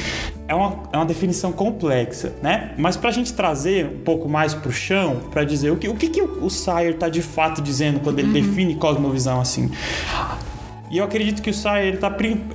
É 0.48 0.54
uma, 0.54 0.84
é 0.94 0.98
uma 0.98 1.06
definição 1.06 1.51
complexa, 1.51 2.34
né? 2.42 2.74
Mas 2.77 2.96
para 2.96 3.10
a 3.10 3.13
gente 3.13 3.34
trazer 3.34 3.86
um 3.86 4.04
pouco 4.04 4.30
mais 4.30 4.54
para 4.54 4.70
o 4.70 4.72
chão, 4.72 5.18
para 5.32 5.44
dizer 5.44 5.72
o 5.72 5.75
que 5.75 5.89
o, 5.89 5.96
que, 5.96 6.08
que 6.08 6.22
o 6.22 6.50
Sayer 6.50 6.94
está 6.94 7.10
de 7.10 7.24
fato 7.24 7.62
dizendo 7.62 8.00
quando 8.00 8.20
ele 8.20 8.27
uhum. 8.27 8.34
define 8.34 8.75
cosmovisão 8.75 9.42
assim. 9.42 9.72
E 10.89 11.00
eu 11.00 11.04
acredito 11.04 11.42
que 11.42 11.50
o 11.50 11.54
Sayer 11.54 11.96
está 11.96 12.10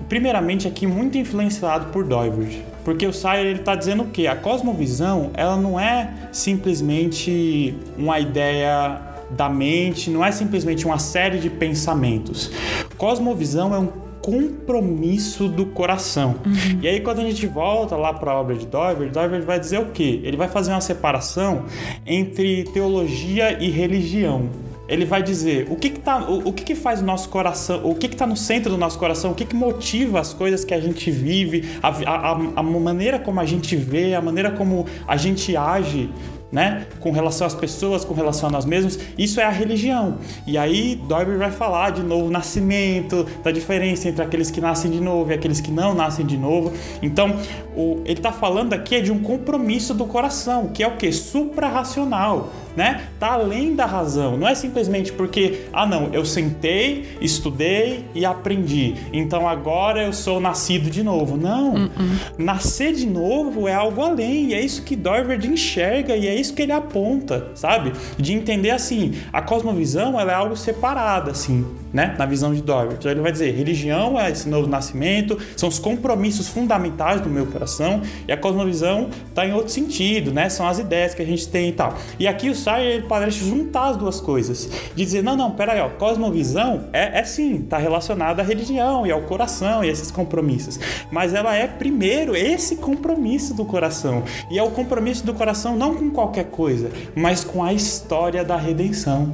primeiramente 0.09 0.67
aqui 0.67 0.87
muito 0.87 1.19
influenciado 1.19 1.87
por 1.87 2.05
Doivert. 2.05 2.72
Porque 2.85 3.07
o 3.07 3.13
Sayer 3.13 3.47
ele 3.47 3.61
está 3.61 3.75
dizendo 3.75 4.03
o 4.05 4.07
quê? 4.07 4.27
A 4.27 4.37
cosmovisão 4.37 5.31
ela 5.35 5.57
não 5.57 5.79
é 5.79 6.29
simplesmente 6.33 7.75
uma 7.97 8.19
ideia 8.19 9.01
da 9.31 9.49
mente, 9.49 10.11
não 10.11 10.25
é 10.25 10.31
simplesmente 10.31 10.85
uma 10.85 10.99
série 10.99 11.39
de 11.39 11.49
pensamentos. 11.49 12.51
Cosmovisão 12.97 13.75
é 13.75 13.79
um 13.79 13.89
compromisso 14.21 15.49
do 15.49 15.67
coração. 15.67 16.37
Uhum. 16.47 16.79
E 16.81 16.89
aí 16.89 17.01
quando 17.01 17.21
a 17.21 17.25
gente 17.25 17.47
volta 17.47 17.97
lá 17.97 18.13
para 18.13 18.31
a 18.33 18.41
obra 18.41 18.55
de 18.55 18.67
Dover, 18.67 19.11
Dover 19.11 19.43
vai 19.43 19.59
dizer 19.59 19.79
o 19.79 19.87
quê? 19.87 20.21
Ele 20.23 20.37
vai 20.37 20.49
fazer 20.49 20.71
uma 20.71 20.81
separação 20.81 21.65
entre 22.07 22.65
teologia 22.65 23.59
e 23.61 23.69
religião 23.71 24.49
ele 24.93 25.07
vai 25.07 25.23
dizer 25.23 25.67
o 25.71 25.77
que 25.77 25.91
que, 25.91 26.01
tá, 26.01 26.29
o, 26.29 26.49
o 26.49 26.53
que, 26.53 26.63
que 26.63 26.75
faz 26.75 27.01
o 27.01 27.05
nosso 27.05 27.29
coração, 27.29 27.81
o 27.83 27.95
que 27.95 28.09
que 28.09 28.15
está 28.15 28.27
no 28.27 28.37
centro 28.37 28.71
do 28.71 28.77
nosso 28.77 28.99
coração, 28.99 29.33
o 29.33 29.35
que 29.35 29.45
que 29.45 29.57
motiva 29.57 30.21
as 30.21 30.35
coisas 30.35 30.65
que 30.65 30.75
a 30.75 30.81
gente 30.81 31.11
vive, 31.11 31.69
a, 31.83 31.89
a, 31.89 32.31
a 32.57 32.63
maneira 32.63 33.19
como 33.19 33.41
a 33.41 33.47
gente 33.47 33.75
vê, 33.75 34.15
a 34.15 34.21
maneira 34.21 34.51
como 34.51 34.87
a 35.09 35.17
gente 35.17 35.57
age 35.57 36.11
né? 36.53 36.87
Com 37.01 37.11
relação 37.11 37.47
às 37.47 37.55
pessoas, 37.55 38.05
com 38.05 38.13
relação 38.13 38.51
a 38.51 38.53
nós 38.53 38.67
mesmos, 38.67 38.99
isso 39.17 39.41
é 39.41 39.45
a 39.45 39.49
religião. 39.49 40.19
E 40.47 40.59
aí 40.59 40.97
Doyle 41.09 41.39
vai 41.39 41.51
falar 41.51 41.93
de 41.93 42.03
novo 42.03 42.31
nascimento, 42.31 43.27
da 43.43 43.51
diferença 43.51 44.07
entre 44.07 44.23
aqueles 44.23 44.51
que 44.51 44.61
nascem 44.61 44.91
de 44.91 45.01
novo 45.01 45.31
e 45.31 45.35
aqueles 45.35 45.63
que 45.63 45.71
não 45.71 45.95
nascem 45.95 46.27
de 46.27 46.37
novo. 46.37 46.71
Então, 47.01 47.39
o, 47.75 48.03
ele 48.05 48.19
está 48.19 48.31
falando 48.31 48.75
aqui 48.75 49.01
de 49.01 49.11
um 49.11 49.23
compromisso 49.23 49.95
do 49.95 50.05
coração, 50.05 50.69
que 50.69 50.83
é 50.83 50.87
o 50.87 50.99
que? 50.99 51.11
Suprarracional 51.11 52.51
né? 52.77 53.09
Tá 53.19 53.33
além 53.33 53.75
da 53.75 53.87
razão. 53.87 54.37
Não 54.37 54.49
é 54.49 54.55
simplesmente 54.55 55.13
porque, 55.13 55.63
ah, 55.73 55.87
não, 55.87 56.11
eu 56.13 56.25
sentei, 56.25 57.17
estudei 57.21 58.05
e 58.15 58.25
aprendi. 58.25 58.95
Então 59.13 59.49
agora 59.49 60.03
eu 60.03 60.13
sou 60.13 60.41
nascido 60.41 60.91
de 60.91 61.03
novo. 61.03 61.37
Não. 61.37 61.75
Uh 61.75 61.79
-uh. 61.79 61.91
Nascer 62.39 62.93
de 62.95 63.07
novo 63.07 63.69
é 63.69 63.75
algo 63.75 64.01
além. 64.01 64.49
E 64.49 64.55
é 64.55 64.61
isso 64.61 64.83
que 64.83 64.97
Dorvard 64.97 65.47
enxerga 65.47 66.17
e 66.17 66.27
é 66.27 66.35
isso 66.35 66.55
que 66.55 66.63
ele 66.63 66.73
aponta, 66.73 67.51
sabe? 67.55 67.93
De 68.17 68.33
entender 68.33 68.71
assim, 68.71 69.13
a 69.33 69.43
cosmovisão 69.43 70.19
ela 70.19 70.33
é 70.33 70.35
algo 70.35 70.57
separado, 70.57 71.31
assim 71.31 71.82
né? 71.93 72.15
Na 72.19 72.27
visão 72.27 72.55
de 72.55 72.63
Dover. 72.63 72.97
Então 72.99 73.11
ele 73.11 73.21
vai 73.21 73.33
dizer: 73.33 73.53
religião 73.55 74.19
é 74.19 74.31
esse 74.31 74.49
novo 74.49 74.67
nascimento, 74.67 75.39
são 75.57 75.69
os 75.69 75.79
compromissos 75.79 76.49
fundamentais 76.49 77.21
do 77.21 77.29
meu 77.29 77.47
coração, 77.47 78.03
e 78.27 78.33
a 78.33 78.37
cosmovisão 78.37 79.11
está 79.29 79.47
em 79.47 79.53
outro 79.53 79.71
sentido, 79.71 80.33
né? 80.33 80.49
São 80.49 80.67
as 80.67 80.79
ideias 80.79 81.15
que 81.15 81.23
a 81.23 81.27
gente 81.27 81.49
tem 81.49 81.69
e 81.69 81.73
tal. 81.73 81.95
E 82.19 82.27
aqui 82.27 82.49
o 82.49 82.55
Sayer 82.55 83.05
parece 83.07 83.39
juntar 83.39 83.91
as 83.91 83.97
duas 83.97 84.21
coisas, 84.21 84.69
de 84.95 85.05
dizer: 85.05 85.23
não, 85.23 85.37
não, 85.37 85.51
peraí, 85.51 85.81
ó, 85.81 85.89
cosmovisão 85.89 86.85
é, 86.93 87.21
é 87.21 87.25
sim, 87.25 87.57
está 87.57 87.79
relacionada 87.79 88.43
à 88.43 88.45
religião 88.45 89.07
e 89.07 89.13
ao 89.13 89.23
coração 89.23 89.85
e 89.85 89.89
esses 89.89 90.11
compromissos, 90.11 90.79
mas 91.11 91.35
ela 91.35 91.55
é 91.55 91.67
primeiro 91.67 92.35
esse 92.35 92.77
compromisso 92.77 93.55
do 93.55 93.65
coração, 93.65 94.23
e 94.51 94.59
é 94.59 94.63
o 94.63 94.71
compromisso 94.71 95.25
do 95.25 95.35
coração 95.35 95.77
não 95.77 95.95
com 95.95 96.11
qualquer 96.11 96.45
coisa, 96.45 96.91
mas 97.15 97.45
com 97.45 97.63
a 97.63 97.73
história 97.73 98.45
da 98.45 98.57
redenção 98.57 99.33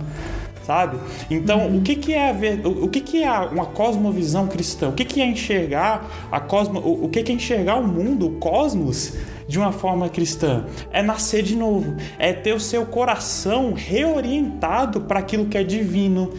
sabe? 0.69 0.99
Então, 1.31 1.61
uhum. 1.61 1.79
o 1.79 1.81
que, 1.81 1.97
que 1.97 2.13
é 2.13 2.31
ver, 2.31 2.61
o 2.67 2.89
que, 2.89 3.01
que 3.01 3.25
é 3.25 3.33
uma 3.33 3.65
cosmovisão 3.65 4.47
cristã? 4.47 4.91
O 4.91 4.93
que, 4.93 5.03
que 5.03 5.19
é 5.23 5.25
enxergar 5.25 6.07
a 6.31 6.39
cosmo, 6.39 6.79
o 6.79 7.09
que, 7.09 7.23
que 7.23 7.33
é 7.33 7.35
enxergar 7.35 7.77
o 7.77 7.89
mundo, 7.89 8.27
o 8.27 8.31
cosmos 8.33 9.15
de 9.49 9.59
uma 9.59 9.73
forma 9.73 10.11
cristã? 10.11 10.67
É 10.93 11.03
nascer 11.03 11.43
de 11.43 11.57
novo, 11.57 11.97
é 12.19 12.35
ter 12.35 12.53
o 12.53 12.61
seu 12.61 12.85
coração 12.85 13.73
reorientado 13.73 15.01
para 15.01 15.21
aquilo 15.21 15.47
que 15.47 15.57
é 15.57 15.65
divino. 15.65 16.35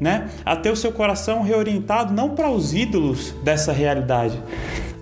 Né? 0.00 0.28
A 0.44 0.56
ter 0.56 0.70
o 0.70 0.76
seu 0.76 0.92
coração 0.92 1.42
reorientado 1.42 2.14
não 2.14 2.30
para 2.30 2.50
os 2.50 2.74
ídolos 2.74 3.34
dessa 3.42 3.72
realidade, 3.72 4.42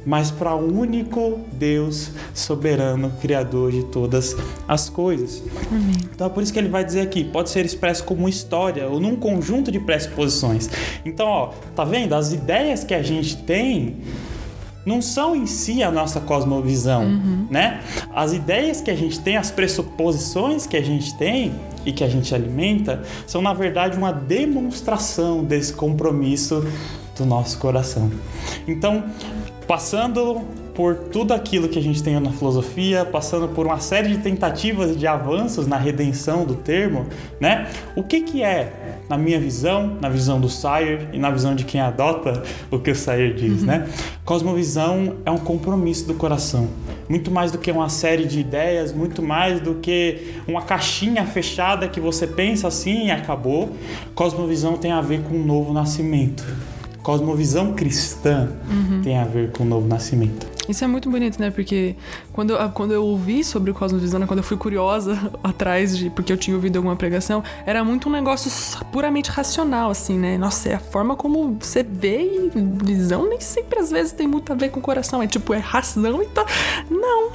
mas 0.05 0.31
para 0.31 0.55
o 0.55 0.79
único 0.79 1.41
Deus 1.53 2.11
soberano, 2.35 3.13
criador 3.21 3.73
de 3.73 3.85
todas 3.85 4.37
as 4.69 4.89
coisas. 4.89 5.43
Amém. 5.71 5.97
Então 6.15 6.27
é 6.27 6.31
por 6.31 6.43
isso 6.43 6.53
que 6.53 6.59
ele 6.59 6.69
vai 6.69 6.85
dizer 6.85 7.01
aqui, 7.01 7.25
pode 7.25 7.51
ser 7.51 7.65
expresso 7.65 8.05
como 8.05 8.29
história 8.29 8.89
ou 8.89 9.01
num 9.01 9.17
conjunto 9.17 9.71
de 9.71 9.81
pressuposições. 9.81 10.69
Então, 11.05 11.27
ó, 11.27 11.51
tá 11.75 11.85
vendo? 11.85 12.15
As 12.15 12.33
ideias 12.33 12.85
que 12.85 12.95
a 12.95 13.03
gente 13.03 13.37
tem 13.39 13.97
não 14.85 15.01
são 15.01 15.35
em 15.35 15.47
si 15.47 15.83
a 15.83 15.91
nossa 15.91 16.21
cosmovisão, 16.21 17.05
uhum. 17.05 17.47
né? 17.51 17.81
As 18.15 18.33
ideias 18.33 18.81
que 18.81 18.91
a 18.91 18.95
gente 18.95 19.19
tem, 19.21 19.37
as 19.37 19.51
pressuposições 19.51 20.67
que 20.67 20.77
a 20.77 20.83
gente 20.83 21.17
tem 21.17 21.55
e 21.87 21.93
que 21.93 22.05
a 22.05 22.09
gente 22.09 22.35
alimenta, 22.35 23.03
são 23.27 23.41
na 23.41 23.55
verdade 23.55 23.97
uma 23.97 24.13
demonstração 24.13 25.43
desse 25.43 25.73
compromisso 25.73 26.67
do 27.17 27.25
nosso 27.25 27.59
coração. 27.59 28.11
Então, 28.67 29.05
passando 29.67 30.43
por 30.75 30.97
tudo 30.97 31.33
aquilo 31.33 31.69
que 31.69 31.79
a 31.79 31.83
gente 31.83 32.03
tem 32.03 32.19
na 32.19 32.33
filosofia, 32.33 33.05
passando 33.05 33.49
por 33.49 33.65
uma 33.65 33.79
série 33.79 34.09
de 34.09 34.19
tentativas 34.19 34.99
de 34.99 35.07
avanços 35.07 35.67
na 35.67 35.77
redenção 35.77 36.45
do 36.45 36.57
termo, 36.57 37.07
né? 37.41 37.71
O 37.95 38.03
que 38.03 38.21
que 38.21 38.43
é, 38.43 39.01
na 39.09 39.17
minha 39.17 39.39
visão, 39.39 39.97
na 40.01 40.09
visão 40.09 40.41
do 40.41 40.49
Sayer 40.49 41.09
e 41.13 41.19
na 41.19 41.31
visão 41.31 41.55
de 41.55 41.65
quem 41.65 41.81
adota 41.81 42.43
o 42.71 42.79
que 42.79 42.91
o 42.91 42.97
Sayer 42.97 43.35
diz, 43.35 43.61
uhum. 43.61 43.67
né? 43.67 43.89
Cosmovisão 44.25 45.17
é 45.25 45.31
um 45.31 45.39
compromisso 45.39 46.07
do 46.07 46.15
coração, 46.15 46.69
muito 47.09 47.31
mais 47.31 47.53
do 47.53 47.59
que 47.59 47.71
uma 47.71 47.89
série 47.89 48.25
de 48.25 48.41
ideias, 48.41 48.93
muito 48.93 49.23
mais 49.23 49.61
do 49.61 49.77
que 49.77 50.35
uma 50.49 50.63
caixinha 50.63 51.25
fechada 51.25 51.87
que 51.87 52.01
você 52.01 52.27
pensa 52.27 52.67
assim 52.67 53.07
e 53.07 53.11
acabou. 53.13 53.71
Cosmovisão 54.15 54.77
tem 54.77 54.91
a 54.91 55.01
ver 55.01 55.23
com 55.23 55.37
um 55.37 55.45
novo 55.45 55.73
nascimento 55.73 56.45
cosmovisão 57.05 57.75
cristã 57.75 58.49
uhum. 58.67 59.03
tem 59.03 59.19
a 59.19 59.25
ver 59.25 59.53
com 59.53 59.63
o 59.63 59.67
novo 59.67 59.87
nascimento. 59.87 60.47
Isso 60.67 60.83
é 60.83 60.87
muito 60.87 61.11
bonito, 61.11 61.39
né? 61.39 61.51
Porque 61.51 61.95
quando 62.33 62.55
eu, 62.55 62.71
quando 62.71 62.95
eu 62.95 63.05
ouvi 63.05 63.45
sobre 63.45 63.71
o 63.71 63.75
Cosmovisão, 63.75 64.19
né? 64.19 64.27
quando 64.27 64.39
eu 64.39 64.43
fui 64.43 64.57
curiosa 64.57 65.31
atrás 65.45 65.97
de. 65.97 66.09
Porque 66.09 66.33
eu 66.33 66.39
tinha 66.39 66.57
ouvido 66.57 66.77
alguma 66.77 66.97
pregação, 66.97 67.45
era 67.67 67.85
muito 67.85 68.09
um 68.09 68.13
negócio 68.13 68.51
puramente 68.91 69.31
racional, 69.31 69.91
assim, 69.91 70.19
né? 70.19 70.39
Nossa, 70.39 70.71
é 70.71 70.75
a 70.75 70.81
forma 70.81 71.15
como 71.15 71.59
você 71.61 71.83
vê 71.83 72.23
e 72.23 72.51
visão 72.83 73.29
nem 73.29 73.39
sempre 73.39 73.79
às 73.79 73.91
vezes 73.91 74.13
tem 74.13 74.27
muito 74.27 74.51
a 74.51 74.57
ver 74.57 74.71
com 74.71 74.81
o 74.81 74.83
coração. 74.83 75.23
É 75.23 75.27
tipo, 75.27 75.53
é 75.53 75.59
razão 75.59 76.23
e 76.23 76.27
tá. 76.27 76.47
Não! 76.91 77.33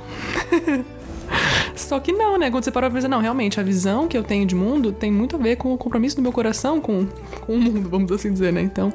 Só 1.76 2.00
que 2.00 2.12
não, 2.12 2.38
né? 2.38 2.52
Quando 2.52 2.64
você 2.64 2.72
para 2.72 2.90
pra 2.90 2.96
pensar, 2.96 3.08
não, 3.08 3.22
realmente, 3.22 3.60
a 3.60 3.64
visão 3.64 4.08
que 4.08 4.18
eu 4.18 4.24
tenho 4.24 4.46
de 4.46 4.56
mundo 4.56 4.92
tem 4.92 5.12
muito 5.12 5.36
a 5.36 5.40
ver 5.40 5.56
com 5.56 5.74
o 5.74 5.78
compromisso 5.78 6.16
do 6.16 6.22
meu 6.22 6.32
coração 6.32 6.80
com, 6.80 7.06
com 7.42 7.54
o 7.54 7.60
mundo, 7.60 7.90
vamos 7.90 8.12
assim 8.12 8.32
dizer, 8.32 8.54
né? 8.54 8.62
Então, 8.62 8.94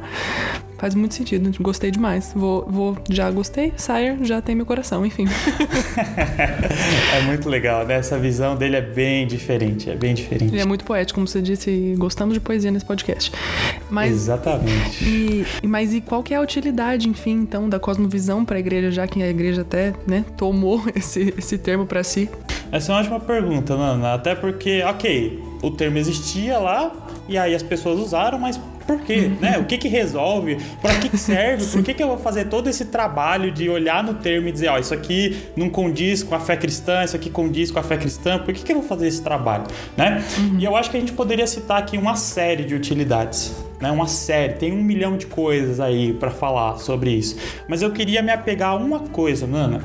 faz 0.85 0.95
muito 0.95 1.15
sentido. 1.15 1.51
Gostei 1.63 1.91
demais. 1.91 2.33
Vou, 2.37 2.67
vou 2.69 2.99
já 3.09 3.31
gostei, 3.31 3.73
Sire 3.75 4.19
já 4.21 4.43
tem 4.43 4.55
meu 4.55 4.67
coração, 4.67 5.07
enfim. 5.07 5.25
é 7.17 7.23
muito 7.23 7.49
legal, 7.49 7.87
né? 7.87 7.95
Essa 7.95 8.19
visão 8.19 8.55
dele 8.55 8.77
é 8.77 8.83
bem 8.83 9.27
diferente, 9.27 9.89
é 9.89 9.95
bem 9.95 10.13
diferente. 10.13 10.53
Ele 10.53 10.61
é 10.61 10.67
muito 10.67 10.85
poético, 10.85 11.15
como 11.15 11.27
você 11.27 11.41
disse, 11.41 11.95
gostamos 11.97 12.35
de 12.35 12.41
poesia 12.41 12.71
nesse 12.71 12.85
podcast. 12.85 13.33
Mas, 13.89 14.13
Exatamente. 14.13 15.03
E, 15.03 15.47
mas 15.67 15.95
e 15.95 16.03
qual 16.03 16.23
que 16.23 16.35
é 16.35 16.37
a 16.37 16.41
utilidade, 16.43 17.09
enfim, 17.09 17.33
então, 17.33 17.67
da 17.67 17.81
cosmovisão 17.81 18.45
para 18.45 18.57
a 18.57 18.61
igreja, 18.61 18.91
já 18.91 19.07
que 19.07 19.23
a 19.23 19.29
igreja 19.31 19.63
até, 19.63 19.95
né, 20.07 20.23
tomou 20.37 20.83
esse, 20.95 21.33
esse 21.39 21.57
termo 21.57 21.87
para 21.87 22.05
si? 22.05 22.29
Essa 22.71 22.93
é 22.93 22.95
uma 22.95 23.01
ótima 23.01 23.21
pergunta, 23.21 23.75
Nana. 23.75 24.13
Até 24.13 24.35
porque, 24.35 24.83
ok, 24.83 25.43
o 25.63 25.71
termo 25.71 25.97
existia 25.97 26.59
lá 26.59 26.93
e 27.27 27.39
aí 27.39 27.55
as 27.55 27.63
pessoas 27.63 27.99
usaram, 27.99 28.39
mas 28.39 28.61
por 28.87 29.01
quê? 29.01 29.31
Uhum. 29.31 29.37
Né? 29.41 29.59
O 29.59 29.65
que 29.65 29.79
que 29.79 29.89
resolve? 29.89 30.59
Para 30.81 30.95
que, 30.97 31.09
que 31.09 31.19
serve? 31.19 31.65
Por 31.67 31.83
que, 31.83 31.95
que 31.95 32.03
eu 32.03 32.09
vou 32.09 32.19
fazer 32.19 32.47
todo 32.47 32.69
esse 32.69 32.87
trabalho 32.87 33.51
de 33.51 33.69
olhar 33.69 34.03
no 34.03 34.15
termo 34.15 34.49
e 34.49 34.53
dizer, 34.53 34.69
ó, 34.69 34.79
isso 34.79 34.95
aqui 34.95 35.37
não 35.57 35.69
condiz 35.69 36.23
com 36.23 36.35
a 36.35 36.41
fé 36.41 36.57
cristã, 36.57 37.03
isso 37.05 37.17
aqui 37.17 37.31
condiz 37.31 37.71
com 37.71 37.79
a 37.79 37.83
fé 37.83 37.97
cristã, 37.97 38.39
por 38.39 38.53
que, 38.53 38.63
que 38.63 38.73
eu 38.73 38.77
vou 38.77 38.89
fazer 38.89 39.09
esse 39.09 39.23
trabalho? 39.23 39.65
Né? 39.97 40.23
Uhum. 40.39 40.59
E 40.59 40.65
eu 40.65 40.77
acho 40.77 40.91
que 40.91 40.97
a 40.97 41.01
gente 41.01 41.13
poderia 41.13 41.47
citar 41.47 41.79
aqui 41.79 41.97
uma 41.97 42.17
série 42.17 42.65
de 42.65 42.75
utilidades. 42.75 43.55
Né, 43.81 43.91
uma 43.91 44.07
série, 44.07 44.55
tem 44.55 44.73
um 44.73 44.83
milhão 44.83 45.17
de 45.17 45.27
coisas 45.27 45.81
aí 45.81 46.13
para 46.15 46.31
falar 46.31 46.79
sobre 46.79 47.11
isso. 47.11 47.37
Mas 47.69 47.83
eu 47.83 47.91
queria 47.91 48.23
me 48.23 48.31
apegar 48.31 48.71
a 48.71 48.77
uma 48.77 49.01
coisa, 49.01 49.47
Nana, 49.47 49.83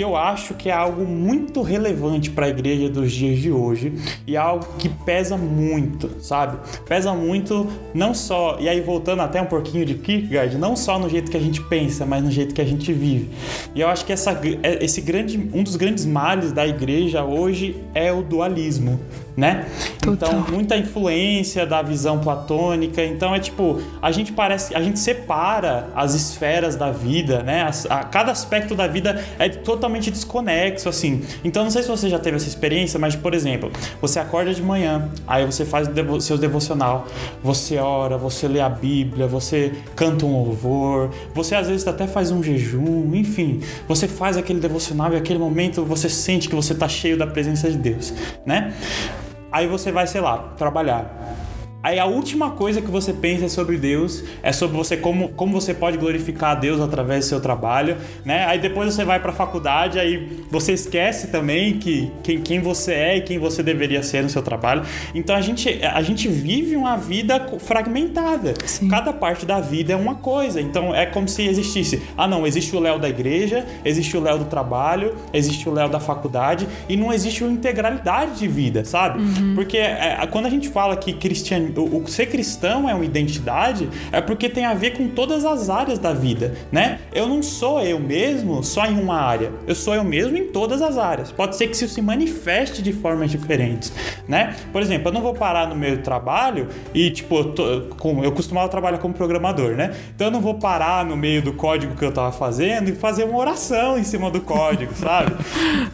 que 0.00 0.04
eu 0.04 0.16
acho 0.16 0.54
que 0.54 0.70
é 0.70 0.72
algo 0.72 1.04
muito 1.04 1.60
relevante 1.60 2.30
para 2.30 2.46
a 2.46 2.48
igreja 2.48 2.88
dos 2.88 3.12
dias 3.12 3.38
de 3.38 3.52
hoje 3.52 3.92
e 4.26 4.34
algo 4.34 4.66
que 4.78 4.88
pesa 4.88 5.36
muito, 5.36 6.10
sabe? 6.22 6.58
Pesa 6.86 7.12
muito 7.12 7.66
não 7.92 8.14
só, 8.14 8.56
e 8.58 8.66
aí 8.66 8.80
voltando 8.80 9.20
até 9.20 9.42
um 9.42 9.44
pouquinho 9.44 9.84
de 9.84 9.92
Kierkegaard, 9.92 10.56
não 10.56 10.74
só 10.74 10.98
no 10.98 11.06
jeito 11.06 11.30
que 11.30 11.36
a 11.36 11.40
gente 11.40 11.60
pensa, 11.64 12.06
mas 12.06 12.24
no 12.24 12.30
jeito 12.30 12.54
que 12.54 12.62
a 12.62 12.64
gente 12.64 12.90
vive. 12.94 13.28
E 13.74 13.82
eu 13.82 13.88
acho 13.88 14.06
que 14.06 14.12
essa, 14.14 14.30
é, 14.62 14.82
esse 14.82 15.02
grande, 15.02 15.36
um 15.52 15.62
dos 15.62 15.76
grandes 15.76 16.06
males 16.06 16.50
da 16.50 16.66
igreja 16.66 17.22
hoje 17.22 17.76
é 17.94 18.10
o 18.10 18.22
dualismo 18.22 18.98
né? 19.36 19.66
Total. 20.00 20.30
Então, 20.30 20.46
muita 20.52 20.76
influência 20.76 21.66
da 21.66 21.82
visão 21.82 22.18
platônica. 22.18 23.04
Então, 23.04 23.34
é 23.34 23.40
tipo, 23.40 23.80
a 24.00 24.10
gente 24.10 24.32
parece, 24.32 24.74
a 24.74 24.82
gente 24.82 24.98
separa 24.98 25.88
as 25.94 26.14
esferas 26.14 26.76
da 26.76 26.90
vida, 26.90 27.42
né? 27.42 27.62
A, 27.62 28.00
a, 28.00 28.04
cada 28.04 28.32
aspecto 28.32 28.74
da 28.74 28.86
vida 28.86 29.24
é 29.38 29.48
totalmente 29.48 30.10
desconexo, 30.10 30.88
assim. 30.88 31.22
Então, 31.44 31.64
não 31.64 31.70
sei 31.70 31.82
se 31.82 31.88
você 31.88 32.08
já 32.08 32.18
teve 32.18 32.36
essa 32.36 32.48
experiência, 32.48 32.98
mas, 32.98 33.16
por 33.16 33.34
exemplo, 33.34 33.70
você 34.00 34.18
acorda 34.18 34.52
de 34.52 34.62
manhã, 34.62 35.08
aí 35.26 35.44
você 35.44 35.64
faz 35.64 35.88
o 35.88 35.90
devo, 35.90 36.20
seu 36.20 36.36
devocional, 36.36 37.06
você 37.42 37.78
ora, 37.78 38.16
você 38.16 38.48
lê 38.48 38.60
a 38.60 38.68
Bíblia, 38.68 39.26
você 39.26 39.72
canta 39.94 40.26
um 40.26 40.44
louvor, 40.44 41.10
você 41.34 41.54
às 41.54 41.68
vezes 41.68 41.86
até 41.86 42.06
faz 42.06 42.30
um 42.30 42.42
jejum, 42.42 43.14
enfim, 43.14 43.60
você 43.86 44.08
faz 44.08 44.36
aquele 44.36 44.60
devocional 44.60 45.12
e 45.12 45.16
aquele 45.16 45.38
momento 45.38 45.84
você 45.84 46.08
sente 46.08 46.48
que 46.48 46.54
você 46.54 46.72
está 46.72 46.88
cheio 46.88 47.16
da 47.16 47.26
presença 47.26 47.70
de 47.70 47.76
Deus, 47.76 48.12
né? 48.44 48.74
Aí 49.52 49.66
você 49.66 49.90
vai, 49.90 50.06
sei 50.06 50.20
lá, 50.20 50.38
trabalhar. 50.56 51.06
Aí 51.82 51.98
a 51.98 52.04
última 52.04 52.50
coisa 52.50 52.82
que 52.82 52.90
você 52.90 53.10
pensa 53.10 53.48
sobre 53.48 53.78
Deus 53.78 54.22
é 54.42 54.52
sobre 54.52 54.76
você 54.76 54.98
como, 54.98 55.30
como 55.30 55.58
você 55.58 55.72
pode 55.72 55.96
glorificar 55.96 56.50
a 56.50 56.54
Deus 56.54 56.78
através 56.78 57.24
do 57.24 57.28
seu 57.28 57.40
trabalho, 57.40 57.96
né? 58.22 58.44
Aí 58.44 58.58
depois 58.58 58.92
você 58.92 59.02
vai 59.02 59.18
para 59.18 59.30
a 59.30 59.34
faculdade, 59.34 59.98
aí 59.98 60.44
você 60.50 60.74
esquece 60.74 61.28
também 61.28 61.78
que 61.78 62.12
quem, 62.22 62.40
quem 62.42 62.60
você 62.60 62.92
é 62.92 63.16
e 63.16 63.20
quem 63.22 63.38
você 63.38 63.62
deveria 63.62 64.02
ser 64.02 64.22
no 64.22 64.28
seu 64.28 64.42
trabalho. 64.42 64.82
Então 65.14 65.34
a 65.34 65.40
gente, 65.40 65.80
a 65.82 66.02
gente 66.02 66.28
vive 66.28 66.76
uma 66.76 66.96
vida 66.98 67.48
fragmentada. 67.58 68.52
Sim. 68.66 68.88
Cada 68.88 69.10
parte 69.14 69.46
da 69.46 69.58
vida 69.58 69.94
é 69.94 69.96
uma 69.96 70.16
coisa. 70.16 70.60
Então 70.60 70.94
é 70.94 71.06
como 71.06 71.28
se 71.28 71.46
existisse, 71.46 72.02
ah 72.14 72.28
não, 72.28 72.46
existe 72.46 72.76
o 72.76 72.80
Léo 72.80 72.98
da 72.98 73.08
igreja, 73.08 73.64
existe 73.86 74.18
o 74.18 74.20
Léo 74.20 74.38
do 74.38 74.44
trabalho, 74.44 75.14
existe 75.32 75.66
o 75.66 75.72
Léo 75.72 75.88
da 75.88 75.98
faculdade 75.98 76.68
e 76.90 76.96
não 76.96 77.10
existe 77.10 77.42
uma 77.42 77.52
integralidade 77.52 78.38
de 78.38 78.46
vida, 78.46 78.84
sabe? 78.84 79.22
Uhum. 79.22 79.54
Porque 79.54 79.78
é, 79.78 80.18
quando 80.30 80.44
a 80.44 80.50
gente 80.50 80.68
fala 80.68 80.94
que 80.94 81.14
cristianismo 81.14 81.69
o, 81.76 82.06
ser 82.06 82.26
cristão 82.26 82.88
é 82.88 82.94
uma 82.94 83.04
identidade, 83.04 83.88
é 84.12 84.20
porque 84.20 84.48
tem 84.48 84.64
a 84.64 84.74
ver 84.74 84.96
com 84.96 85.08
todas 85.08 85.44
as 85.44 85.70
áreas 85.70 85.98
da 85.98 86.12
vida, 86.12 86.54
né? 86.70 87.00
Eu 87.12 87.28
não 87.28 87.42
sou 87.42 87.80
eu 87.80 87.98
mesmo 87.98 88.62
só 88.62 88.86
em 88.86 88.98
uma 88.98 89.20
área, 89.20 89.52
eu 89.66 89.74
sou 89.74 89.94
eu 89.94 90.04
mesmo 90.04 90.36
em 90.36 90.46
todas 90.46 90.82
as 90.82 90.98
áreas. 90.98 91.32
Pode 91.32 91.56
ser 91.56 91.68
que 91.68 91.74
isso 91.74 91.88
se 91.88 92.02
manifeste 92.02 92.82
de 92.82 92.92
formas 92.92 93.30
diferentes, 93.30 93.92
né? 94.28 94.54
Por 94.72 94.82
exemplo, 94.82 95.08
eu 95.08 95.12
não 95.12 95.22
vou 95.22 95.34
parar 95.34 95.66
no 95.66 95.76
meu 95.76 96.02
trabalho 96.02 96.68
e, 96.94 97.10
tipo, 97.10 97.36
eu, 97.36 97.52
tô, 97.52 97.64
eu 98.22 98.32
costumava 98.32 98.68
trabalhar 98.68 98.98
como 98.98 99.14
programador, 99.14 99.76
né? 99.76 99.94
Então 100.14 100.28
eu 100.28 100.30
não 100.30 100.40
vou 100.40 100.54
parar 100.54 101.04
no 101.04 101.16
meio 101.16 101.42
do 101.42 101.52
código 101.52 101.94
que 101.94 102.04
eu 102.04 102.12
tava 102.12 102.32
fazendo 102.32 102.88
e 102.88 102.92
fazer 102.92 103.24
uma 103.24 103.38
oração 103.38 103.98
em 103.98 104.04
cima 104.04 104.30
do 104.30 104.40
código, 104.40 104.92
sabe? 104.96 105.32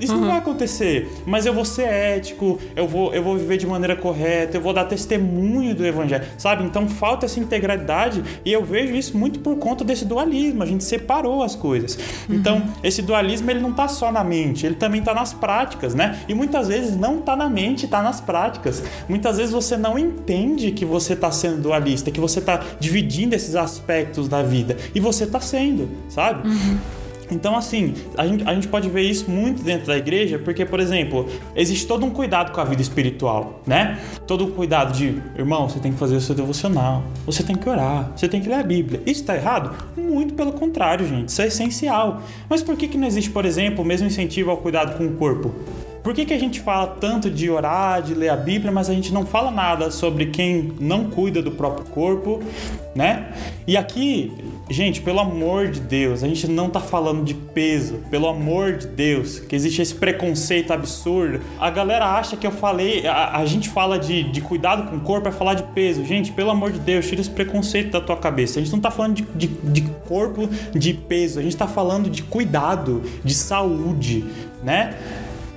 Isso 0.00 0.14
uhum. 0.14 0.21
não 0.21 0.28
vai 0.28 0.38
acontecer, 0.38 1.09
mas 1.26 1.47
eu 1.47 1.54
vou 1.54 1.64
ser 1.64 1.88
ético, 1.88 2.59
eu 2.75 2.87
vou, 2.87 3.14
eu 3.14 3.23
vou 3.23 3.37
viver 3.37 3.56
de 3.56 3.66
maneira 3.66 3.97
correta, 3.97 4.56
eu 4.56 4.61
vou 4.61 4.73
dar 4.73 4.85
testemunho 4.85 5.65
testemunho 5.66 5.75
do 5.75 5.85
evangelho, 5.85 6.25
sabe? 6.38 6.64
Então 6.64 6.88
falta 6.88 7.26
essa 7.26 7.40
integralidade 7.40 8.23
e 8.44 8.52
eu 8.52 8.64
vejo 8.64 8.94
isso 8.94 9.16
muito 9.16 9.40
por 9.40 9.56
conta 9.56 9.85
desse 9.85 10.04
dualismo. 10.04 10.62
A 10.62 10.66
gente 10.66 10.85
separou 10.85 11.42
as 11.42 11.56
coisas. 11.56 11.99
Uhum. 12.28 12.37
Então, 12.37 12.62
esse 12.82 13.02
dualismo 13.02 13.50
ele 13.50 13.61
não 13.61 13.73
tá 13.73 13.88
só 13.88 14.12
na 14.12 14.23
mente, 14.23 14.66
ele 14.66 14.76
também 14.76 15.02
tá 15.02 15.14
nas 15.14 15.32
práticas, 15.32 15.94
né? 15.94 16.20
E 16.28 16.35
muitas 16.35 16.68
vezes 16.68 16.96
não 16.96 17.20
tá 17.20 17.35
na 17.35 17.49
mente, 17.49 17.88
tá 17.88 18.02
nas 18.02 18.20
práticas. 18.20 18.82
Muitas 19.08 19.38
vezes 19.38 19.52
você 19.52 19.76
não 19.76 19.99
entende 19.99 20.70
que 20.70 20.85
você 20.85 21.16
tá 21.16 21.30
sendo 21.30 21.61
dualista, 21.62 22.11
que 22.11 22.20
você 22.20 22.40
tá 22.40 22.62
dividindo 22.78 23.35
esses 23.35 23.56
aspectos 23.56 24.28
da 24.28 24.42
vida 24.42 24.76
e 24.94 25.00
você 25.00 25.26
tá 25.26 25.40
sendo, 25.40 25.88
sabe? 26.08 26.49
Uhum. 26.49 26.78
Então, 27.30 27.56
assim, 27.56 27.95
a 28.16 28.26
gente, 28.26 28.49
a 28.49 28.54
gente 28.54 28.68
pode 28.68 28.88
ver 28.88 29.02
isso 29.02 29.30
muito 29.30 29.62
dentro 29.62 29.87
da 29.87 29.97
igreja, 29.97 30.38
porque, 30.38 30.64
por 30.64 30.80
exemplo, 30.80 31.28
existe 31.54 31.87
todo 31.87 32.04
um 32.04 32.11
cuidado 32.11 32.52
com 32.52 32.61
a 32.61 32.64
vida 32.64 32.83
espiritual, 32.83 33.62
né? 33.66 33.99
Todo 34.26 34.45
um 34.45 34.50
cuidado 34.50 34.92
de, 34.92 35.21
irmão, 35.37 35.68
você 35.68 35.78
tem 35.78 35.92
que 35.92 35.99
fazer 35.99 36.16
o 36.16 36.21
seu 36.21 36.35
devocional, 36.35 37.02
você 37.25 37.42
tem 37.42 37.56
que 37.56 37.68
orar, 37.68 38.12
você 38.14 38.28
tem 38.28 38.40
que 38.40 38.49
ler 38.49 38.56
a 38.56 38.62
Bíblia. 38.62 39.00
Isso 39.04 39.21
está 39.21 39.35
errado? 39.35 39.75
Muito 39.97 40.35
pelo 40.35 40.52
contrário, 40.52 41.06
gente, 41.06 41.28
isso 41.28 41.42
é 41.42 41.47
essencial. 41.47 42.23
Mas 42.49 42.62
por 42.62 42.76
que, 42.76 42.88
que 42.88 42.99
não 42.99 43.06
existe, 43.06 43.30
por 43.30 43.45
exemplo, 43.45 43.83
o 43.83 43.87
mesmo 43.87 44.06
incentivo 44.06 44.50
ao 44.50 44.59
cuidado 44.59 44.97
com 44.97 45.06
o 45.06 45.12
corpo? 45.12 45.54
Por 46.07 46.15
que, 46.15 46.25
que 46.25 46.33
a 46.33 46.39
gente 46.39 46.61
fala 46.61 46.87
tanto 46.87 47.29
de 47.29 47.51
orar, 47.51 48.01
de 48.01 48.15
ler 48.15 48.29
a 48.29 48.37
Bíblia, 48.37 48.71
mas 48.71 48.89
a 48.89 48.95
gente 48.95 49.13
não 49.13 49.27
fala 49.27 49.51
nada 49.51 49.91
sobre 49.91 50.27
quem 50.27 50.73
não 50.79 51.11
cuida 51.11 51.43
do 51.43 51.51
próprio 51.51 51.85
corpo, 51.87 52.41
né? 52.95 53.33
E 53.67 53.77
aqui, 53.77 54.33
gente, 54.71 55.01
pelo 55.01 55.19
amor 55.19 55.67
de 55.67 55.81
Deus, 55.81 56.23
a 56.23 56.29
gente 56.29 56.47
não 56.47 56.71
tá 56.71 56.79
falando 56.79 57.25
de 57.25 57.35
peso, 57.35 58.05
pelo 58.09 58.29
amor 58.29 58.75
de 58.75 58.87
Deus, 58.87 59.41
que 59.41 59.57
existe 59.57 59.83
esse 59.83 59.97
preconceito 59.97 60.73
absurdo. 60.73 61.41
A 61.59 61.71
galera 61.71 62.07
acha 62.07 62.37
que 62.37 62.47
eu 62.47 62.53
falei, 62.53 63.05
a, 63.05 63.39
a 63.39 63.45
gente 63.45 63.69
fala 63.69 63.99
de, 63.99 64.31
de 64.31 64.41
cuidado 64.41 64.89
com 64.89 64.99
o 64.99 65.01
corpo, 65.01 65.27
é 65.27 65.33
falar 65.33 65.55
de 65.55 65.65
peso. 65.75 66.05
Gente, 66.05 66.31
pelo 66.31 66.51
amor 66.53 66.71
de 66.71 66.79
Deus, 66.79 67.09
tira 67.09 67.21
esse 67.21 67.31
preconceito 67.31 67.91
da 67.91 68.01
tua 68.01 68.17
cabeça. 68.17 68.61
A 68.61 68.63
gente 68.63 68.71
não 68.71 68.81
tá 68.81 68.93
falando 68.93 69.15
de, 69.17 69.23
de, 69.35 69.49
de 69.49 69.83
corpo, 70.07 70.49
de 70.73 70.95
peso, 70.95 71.41
a 71.41 71.43
gente 71.43 71.57
tá 71.57 71.67
falando 71.67 72.09
de 72.09 72.23
cuidado, 72.23 73.03
de 73.25 73.35
saúde, 73.35 74.25
né? 74.63 74.95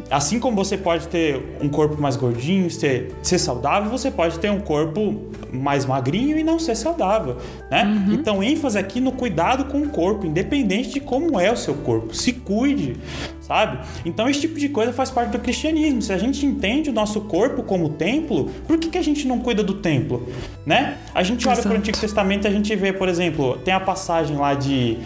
Assim 0.10 0.40
como 0.40 0.56
você 0.56 0.78
pode 0.78 1.08
ter 1.08 1.58
um 1.62 1.70
corpo 1.70 2.02
mais 2.02 2.16
gordinho, 2.16 2.70
ser, 2.70 3.14
ser 3.22 3.38
saudável, 3.38 3.90
você 3.90 4.10
pode 4.10 4.40
ter 4.40 4.50
um 4.50 4.60
corpo 4.60 5.30
mais 5.52 5.86
magrinho 5.86 6.38
e 6.38 6.44
não 6.44 6.58
ser 6.58 6.76
saudável, 6.76 7.38
né? 7.70 7.84
Uhum. 7.84 8.14
Então, 8.14 8.44
ênfase 8.44 8.78
aqui 8.78 9.00
no 9.00 9.12
cuidado 9.12 9.66
com 9.66 9.82
o 9.82 9.90
corpo, 9.90 10.26
independente 10.26 10.90
de 10.90 11.00
como 11.00 11.40
é 11.40 11.52
o 11.52 11.58
seu 11.58 11.76
corpo. 11.76 12.14
Se 12.16 12.34
cuide, 12.34 12.98
sabe? 13.42 13.80
Então, 14.04 14.28
esse 14.28 14.42
tipo 14.42 14.58
de 14.58 14.70
coisa 14.70 14.92
faz 14.92 15.12
parte 15.12 15.32
do 15.32 15.40
cristianismo. 15.40 16.02
Se 16.02 16.12
a 16.12 16.18
gente 16.18 16.46
entende 16.46 16.90
o 16.90 16.94
nosso 16.94 17.22
corpo 17.22 17.64
como 17.64 17.90
templo, 17.90 18.50
por 18.68 18.78
que, 18.78 18.90
que 18.90 18.98
a 18.98 19.04
gente 19.04 19.28
não 19.28 19.40
cuida 19.40 19.64
do 19.64 19.76
templo, 19.76 20.28
né? 20.66 20.98
A 21.14 21.22
gente 21.22 21.48
olha 21.48 21.62
para 21.62 21.74
o 21.74 21.76
Antigo 21.76 21.98
Testamento 21.98 22.46
e 22.46 22.48
a 22.48 22.52
gente 22.52 22.76
vê, 22.76 22.92
por 22.92 23.08
exemplo, 23.08 23.58
tem 23.58 23.74
a 23.74 23.80
passagem 23.80 24.38
lá 24.38 24.54
de, 24.54 24.98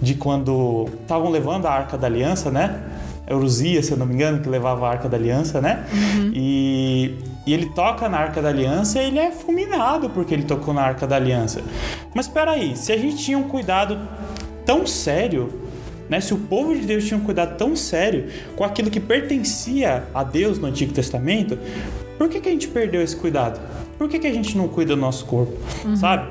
de 0.00 0.14
quando 0.14 0.88
estavam 1.02 1.30
levando 1.30 1.66
a 1.66 1.72
Arca 1.72 1.98
da 1.98 2.06
Aliança, 2.06 2.50
né? 2.50 2.82
Euruzia, 3.32 3.82
se 3.82 3.92
eu 3.92 3.96
não 3.96 4.06
me 4.06 4.14
engano, 4.14 4.40
que 4.40 4.48
levava 4.48 4.86
a 4.86 4.90
Arca 4.90 5.08
da 5.08 5.16
Aliança, 5.16 5.60
né? 5.60 5.84
Uhum. 5.92 6.32
E, 6.34 7.16
e 7.46 7.52
ele 7.52 7.66
toca 7.66 8.08
na 8.08 8.18
Arca 8.18 8.40
da 8.40 8.48
Aliança 8.48 9.02
e 9.02 9.06
ele 9.06 9.18
é 9.18 9.30
fulminado 9.30 10.10
porque 10.10 10.32
ele 10.34 10.44
tocou 10.44 10.72
na 10.72 10.82
Arca 10.82 11.06
da 11.06 11.16
Aliança. 11.16 11.62
Mas 12.14 12.26
espera 12.26 12.52
aí, 12.52 12.76
se 12.76 12.92
a 12.92 12.96
gente 12.96 13.16
tinha 13.16 13.38
um 13.38 13.44
cuidado 13.44 13.98
tão 14.64 14.86
sério, 14.86 15.52
né? 16.08 16.20
Se 16.20 16.34
o 16.34 16.38
povo 16.38 16.74
de 16.74 16.82
Deus 16.82 17.04
tinha 17.04 17.18
um 17.18 17.22
cuidado 17.22 17.56
tão 17.56 17.74
sério 17.74 18.28
com 18.54 18.64
aquilo 18.64 18.90
que 18.90 19.00
pertencia 19.00 20.04
a 20.14 20.22
Deus 20.22 20.58
no 20.58 20.66
Antigo 20.66 20.92
Testamento, 20.92 21.58
por 22.18 22.28
que, 22.28 22.40
que 22.40 22.48
a 22.48 22.52
gente 22.52 22.68
perdeu 22.68 23.02
esse 23.02 23.16
cuidado? 23.16 23.60
Por 23.98 24.08
que, 24.08 24.18
que 24.18 24.26
a 24.26 24.32
gente 24.32 24.56
não 24.56 24.68
cuida 24.68 24.94
do 24.94 25.00
nosso 25.00 25.24
corpo, 25.24 25.56
uhum. 25.84 25.96
sabe? 25.96 26.30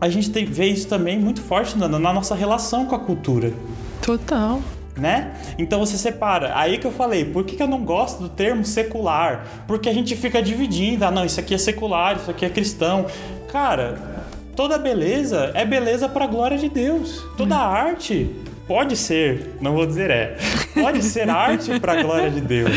A 0.00 0.08
gente 0.08 0.30
tem, 0.30 0.44
vê 0.44 0.66
isso 0.66 0.88
também 0.88 1.18
muito 1.18 1.40
forte 1.40 1.78
na, 1.78 1.86
na 1.86 2.12
nossa 2.12 2.34
relação 2.34 2.86
com 2.86 2.94
a 2.94 2.98
cultura. 2.98 3.52
Total 4.00 4.60
né? 4.96 5.32
Então 5.58 5.80
você 5.80 5.96
separa. 5.96 6.52
Aí 6.54 6.78
que 6.78 6.86
eu 6.86 6.92
falei, 6.92 7.24
por 7.24 7.44
que, 7.44 7.56
que 7.56 7.62
eu 7.62 7.68
não 7.68 7.84
gosto 7.84 8.22
do 8.22 8.28
termo 8.28 8.64
secular? 8.64 9.46
Porque 9.66 9.88
a 9.88 9.94
gente 9.94 10.14
fica 10.16 10.42
dividindo, 10.42 11.04
ah, 11.04 11.10
não, 11.10 11.24
isso 11.24 11.40
aqui 11.40 11.54
é 11.54 11.58
secular, 11.58 12.16
isso 12.16 12.30
aqui 12.30 12.44
é 12.44 12.50
cristão. 12.50 13.06
Cara, 13.50 13.98
toda 14.54 14.78
beleza 14.78 15.50
é 15.54 15.64
beleza 15.64 16.08
para 16.08 16.24
a 16.24 16.28
glória 16.28 16.58
de 16.58 16.68
Deus. 16.68 17.24
Toda 17.36 17.56
hum. 17.56 17.62
arte 17.62 18.30
pode 18.66 18.96
ser, 18.96 19.56
não 19.60 19.74
vou 19.74 19.86
dizer 19.86 20.10
é, 20.10 20.36
pode 20.74 21.02
ser 21.02 21.28
arte 21.30 21.78
para 21.80 21.98
a 21.98 22.02
glória 22.02 22.30
de 22.30 22.40
Deus. 22.40 22.72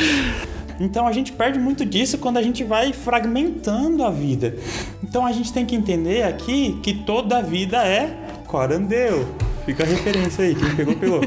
Então 0.80 1.08
a 1.08 1.12
gente 1.12 1.32
perde 1.32 1.58
muito 1.58 1.86
disso 1.86 2.18
quando 2.18 2.38
a 2.38 2.42
gente 2.42 2.64
vai 2.64 2.92
fragmentando 2.92 4.04
a 4.04 4.10
vida. 4.10 4.56
Então 5.04 5.26
a 5.26 5.32
gente 5.32 5.54
tem 5.54 5.66
que 5.66 5.76
entender 5.76 6.24
aqui 6.24 6.78
que 6.84 6.94
toda 6.94 7.38
a 7.38 7.42
vida 7.42 7.78
é 7.86 8.14
corandeu. 8.48 9.26
Fica 9.66 9.84
a 9.84 9.86
referência 9.88 10.46
aí, 10.46 10.54
quem 10.54 10.76
pegou, 10.76 10.96
pegou. 10.96 11.22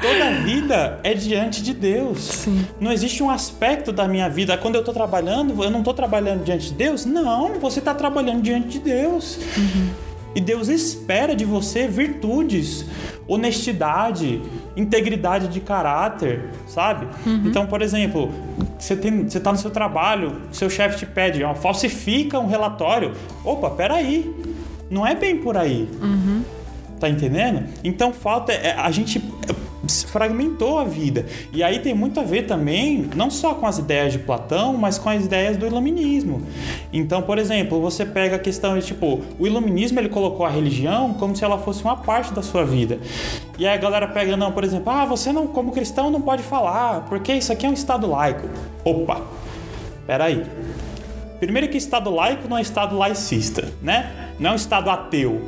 Toda 0.00 0.30
vida 0.44 1.00
é 1.02 1.14
diante 1.14 1.62
de 1.62 1.74
Deus. 1.74 2.18
Sim. 2.18 2.64
Não 2.80 2.92
existe 2.92 3.22
um 3.22 3.28
aspecto 3.28 3.92
da 3.92 4.06
minha 4.06 4.28
vida. 4.28 4.56
Quando 4.56 4.76
eu 4.76 4.80
estou 4.80 4.94
trabalhando, 4.94 5.62
eu 5.62 5.70
não 5.70 5.80
estou 5.80 5.92
trabalhando 5.92 6.44
diante 6.44 6.68
de 6.68 6.74
Deus? 6.74 7.04
Não, 7.04 7.58
você 7.58 7.80
está 7.80 7.92
trabalhando 7.92 8.40
diante 8.40 8.68
de 8.68 8.78
Deus. 8.78 9.38
Uhum. 9.56 9.90
E 10.32 10.40
Deus 10.40 10.68
espera 10.68 11.34
de 11.34 11.44
você 11.44 11.88
virtudes, 11.88 12.86
honestidade, 13.26 14.40
integridade 14.76 15.48
de 15.48 15.60
caráter, 15.60 16.50
sabe? 16.68 17.08
Uhum. 17.26 17.42
Então, 17.46 17.66
por 17.66 17.82
exemplo, 17.82 18.30
você, 18.78 18.94
tem, 18.94 19.28
você 19.28 19.40
tá 19.40 19.50
no 19.50 19.58
seu 19.58 19.72
trabalho, 19.72 20.42
seu 20.52 20.70
chefe 20.70 20.98
te 20.98 21.06
pede, 21.06 21.42
ó, 21.42 21.52
falsifica 21.52 22.38
um 22.38 22.46
relatório. 22.46 23.12
Opa, 23.44 23.70
peraí. 23.70 24.32
Não 24.88 25.04
é 25.04 25.16
bem 25.16 25.36
por 25.36 25.56
aí. 25.56 25.88
Uhum. 26.00 26.42
Tá 27.00 27.08
entendendo? 27.08 27.64
Então 27.82 28.12
falta. 28.12 28.52
É, 28.52 28.72
a 28.72 28.90
gente 28.90 29.18
fragmentou 30.06 30.78
a 30.78 30.84
vida. 30.84 31.24
E 31.50 31.62
aí 31.62 31.78
tem 31.78 31.94
muito 31.94 32.20
a 32.20 32.22
ver 32.22 32.42
também, 32.42 33.08
não 33.16 33.30
só 33.30 33.54
com 33.54 33.66
as 33.66 33.78
ideias 33.78 34.12
de 34.12 34.18
Platão, 34.18 34.74
mas 34.74 34.98
com 34.98 35.08
as 35.08 35.24
ideias 35.24 35.56
do 35.56 35.66
iluminismo. 35.66 36.42
Então, 36.92 37.22
por 37.22 37.38
exemplo, 37.38 37.80
você 37.80 38.04
pega 38.04 38.36
a 38.36 38.38
questão 38.38 38.78
de 38.78 38.84
tipo, 38.84 39.22
o 39.38 39.46
iluminismo 39.46 39.98
ele 39.98 40.10
colocou 40.10 40.44
a 40.44 40.50
religião 40.50 41.14
como 41.14 41.34
se 41.34 41.42
ela 41.42 41.58
fosse 41.58 41.82
uma 41.82 41.96
parte 41.96 42.34
da 42.34 42.42
sua 42.42 42.64
vida. 42.64 42.98
E 43.58 43.66
aí 43.66 43.74
a 43.74 43.80
galera 43.80 44.06
pega, 44.06 44.36
não, 44.36 44.52
por 44.52 44.62
exemplo, 44.62 44.92
ah, 44.92 45.06
você 45.06 45.32
não, 45.32 45.46
como 45.46 45.72
cristão, 45.72 46.10
não 46.10 46.20
pode 46.20 46.42
falar, 46.42 47.06
porque 47.08 47.32
isso 47.32 47.50
aqui 47.50 47.64
é 47.64 47.68
um 47.68 47.74
Estado 47.74 48.06
laico. 48.06 48.46
Opa, 48.84 49.22
peraí. 50.06 50.44
Primeiro 51.38 51.68
que 51.68 51.78
Estado 51.78 52.10
laico 52.10 52.46
não 52.46 52.58
é 52.58 52.60
Estado 52.60 52.96
laicista, 52.98 53.72
né? 53.80 54.30
Não 54.38 54.50
é 54.50 54.52
um 54.52 54.56
Estado 54.56 54.90
ateu 54.90 55.40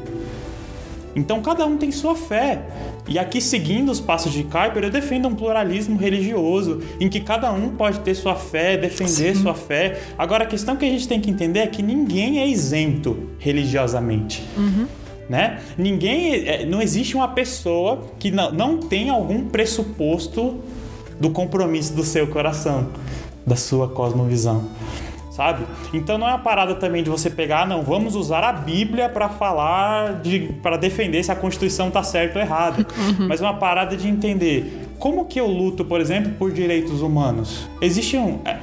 então 1.14 1.42
cada 1.42 1.66
um 1.66 1.77
tem 1.77 1.90
sua 1.90 2.14
fé. 2.14 2.62
E 3.09 3.18
aqui, 3.18 3.40
seguindo 3.40 3.90
os 3.90 4.01
passos 4.01 4.33
de 4.33 4.44
Kuiper, 4.44 4.85
eu 4.85 4.90
defendo 4.90 5.29
um 5.29 5.35
pluralismo 5.35 5.96
religioso 5.98 6.81
em 7.01 7.09
que 7.09 7.20
cada 7.20 7.53
um 7.53 7.70
pode 7.70 8.01
ter 8.01 8.14
sua 8.14 8.35
fé, 8.35 8.77
defender 8.77 9.35
Sim. 9.37 9.42
sua 9.42 9.55
fé. 9.55 10.01
Agora, 10.16 10.44
a 10.44 10.46
questão 10.46 10.77
que 10.77 10.85
a 10.85 10.88
gente 10.88 11.07
tem 11.07 11.20
que 11.20 11.31
entender 11.31 11.61
é 11.61 11.66
que 11.66 11.83
ninguém 11.83 12.40
é 12.40 12.46
isento 12.46 13.31
religiosamente. 13.38 14.42
Uhum. 14.57 14.87
Né? 15.29 15.61
Ninguém, 15.79 16.46
é, 16.46 16.66
não 16.66 16.83
existe 16.83 17.14
uma 17.14 17.29
pessoa 17.29 18.03
que 18.18 18.31
não, 18.31 18.53
não 18.53 18.79
tem 18.79 19.09
algum 19.09 19.48
pressuposto 19.48 20.61
do 21.20 21.31
compromisso 21.31 21.94
do 21.94 22.03
seu 22.03 22.27
coração, 22.27 22.88
da 23.46 23.57
sua 23.57 23.88
cosmovisão 23.88 24.68
sabe? 25.33 25.64
Então 25.92 26.18
não 26.18 26.29
é 26.29 26.31
uma 26.31 26.38
parada 26.38 26.75
também 26.75 27.03
de 27.03 27.11
você 27.11 27.31
pegar, 27.31 27.66
não, 27.66 27.83
vamos 27.83 28.14
usar 28.14 28.45
a 28.45 28.53
Bíblia 28.53 29.09
para 29.09 29.29
falar 29.29 30.21
de 30.21 30.51
para 30.62 30.77
defender 30.77 31.23
se 31.25 31.33
a 31.33 31.37
Constituição 31.37 31.90
tá 31.90 32.03
certa 32.03 32.38
ou 32.38 32.45
errada, 32.45 32.87
uhum. 33.18 33.27
mas 33.27 33.40
é 33.40 33.45
uma 33.45 33.55
parada 33.55 33.97
de 33.97 34.09
entender 34.09 34.88
como 34.99 35.25
que 35.25 35.40
eu 35.40 35.47
luto, 35.47 35.85
por 35.85 36.01
exemplo, 36.01 36.33
por 36.38 36.53
direitos 36.53 37.01
humanos. 37.03 37.68
Existe 37.81 38.16
um 38.16 38.40
é, 38.45 38.59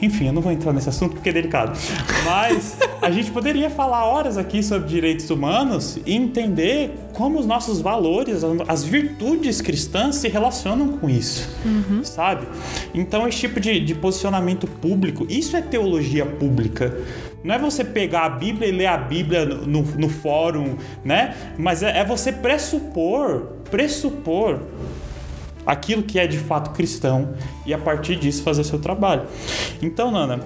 enfim, 0.00 0.26
eu 0.26 0.32
não 0.32 0.42
vou 0.42 0.52
entrar 0.52 0.72
nesse 0.72 0.88
assunto 0.88 1.14
porque 1.14 1.28
é 1.28 1.32
delicado. 1.32 1.78
Mas 2.24 2.78
a 3.02 3.10
gente 3.10 3.32
poderia 3.32 3.68
falar 3.68 4.06
horas 4.06 4.38
aqui 4.38 4.62
sobre 4.62 4.88
direitos 4.88 5.28
humanos 5.28 5.98
e 6.06 6.14
entender 6.14 6.94
como 7.12 7.38
os 7.38 7.44
nossos 7.44 7.80
valores, 7.80 8.42
as 8.68 8.84
virtudes 8.84 9.60
cristãs 9.60 10.16
se 10.16 10.28
relacionam 10.28 10.96
com 10.98 11.10
isso, 11.10 11.48
uhum. 11.64 12.04
sabe? 12.04 12.46
Então, 12.94 13.26
esse 13.26 13.40
tipo 13.40 13.58
de, 13.58 13.80
de 13.80 13.94
posicionamento 13.96 14.68
público, 14.68 15.26
isso 15.28 15.56
é 15.56 15.60
teologia 15.60 16.24
pública. 16.24 16.96
Não 17.42 17.56
é 17.56 17.58
você 17.58 17.84
pegar 17.84 18.24
a 18.24 18.30
Bíblia 18.30 18.68
e 18.68 18.72
ler 18.72 18.86
a 18.86 18.96
Bíblia 18.96 19.44
no, 19.44 19.82
no 19.82 20.08
fórum, 20.08 20.76
né? 21.04 21.34
Mas 21.58 21.82
é, 21.82 21.98
é 21.98 22.04
você 22.04 22.30
pressupor, 22.30 23.48
pressupor 23.68 24.60
aquilo 25.66 26.04
que 26.04 26.20
é 26.20 26.26
de 26.26 26.38
fato 26.38 26.70
cristão 26.70 27.34
e 27.66 27.74
a 27.74 27.78
partir 27.78 28.14
disso 28.14 28.44
fazer 28.44 28.62
seu 28.62 28.78
trabalho. 28.78 29.24
Então, 29.82 30.12
Nana, 30.12 30.40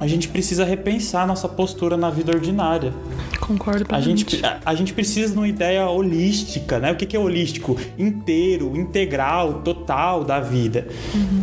a 0.00 0.06
gente 0.06 0.28
precisa 0.28 0.64
repensar 0.64 1.26
nossa 1.26 1.48
postura 1.48 1.96
na 1.96 2.10
vida 2.10 2.32
ordinária. 2.32 2.92
Concordo 3.40 3.84
a 3.88 4.00
gente, 4.00 4.44
a, 4.44 4.60
a, 4.64 4.74
gente 4.74 4.92
precisa 4.92 5.32
de 5.32 5.38
uma 5.38 5.48
ideia 5.48 5.88
holística, 5.88 6.78
né? 6.78 6.92
O 6.92 6.96
que, 6.96 7.06
que 7.06 7.16
é 7.16 7.20
holístico? 7.20 7.76
Inteiro, 7.98 8.76
integral, 8.76 9.62
total 9.62 10.24
da 10.24 10.40
vida. 10.40 10.86
Uhum. 11.14 11.42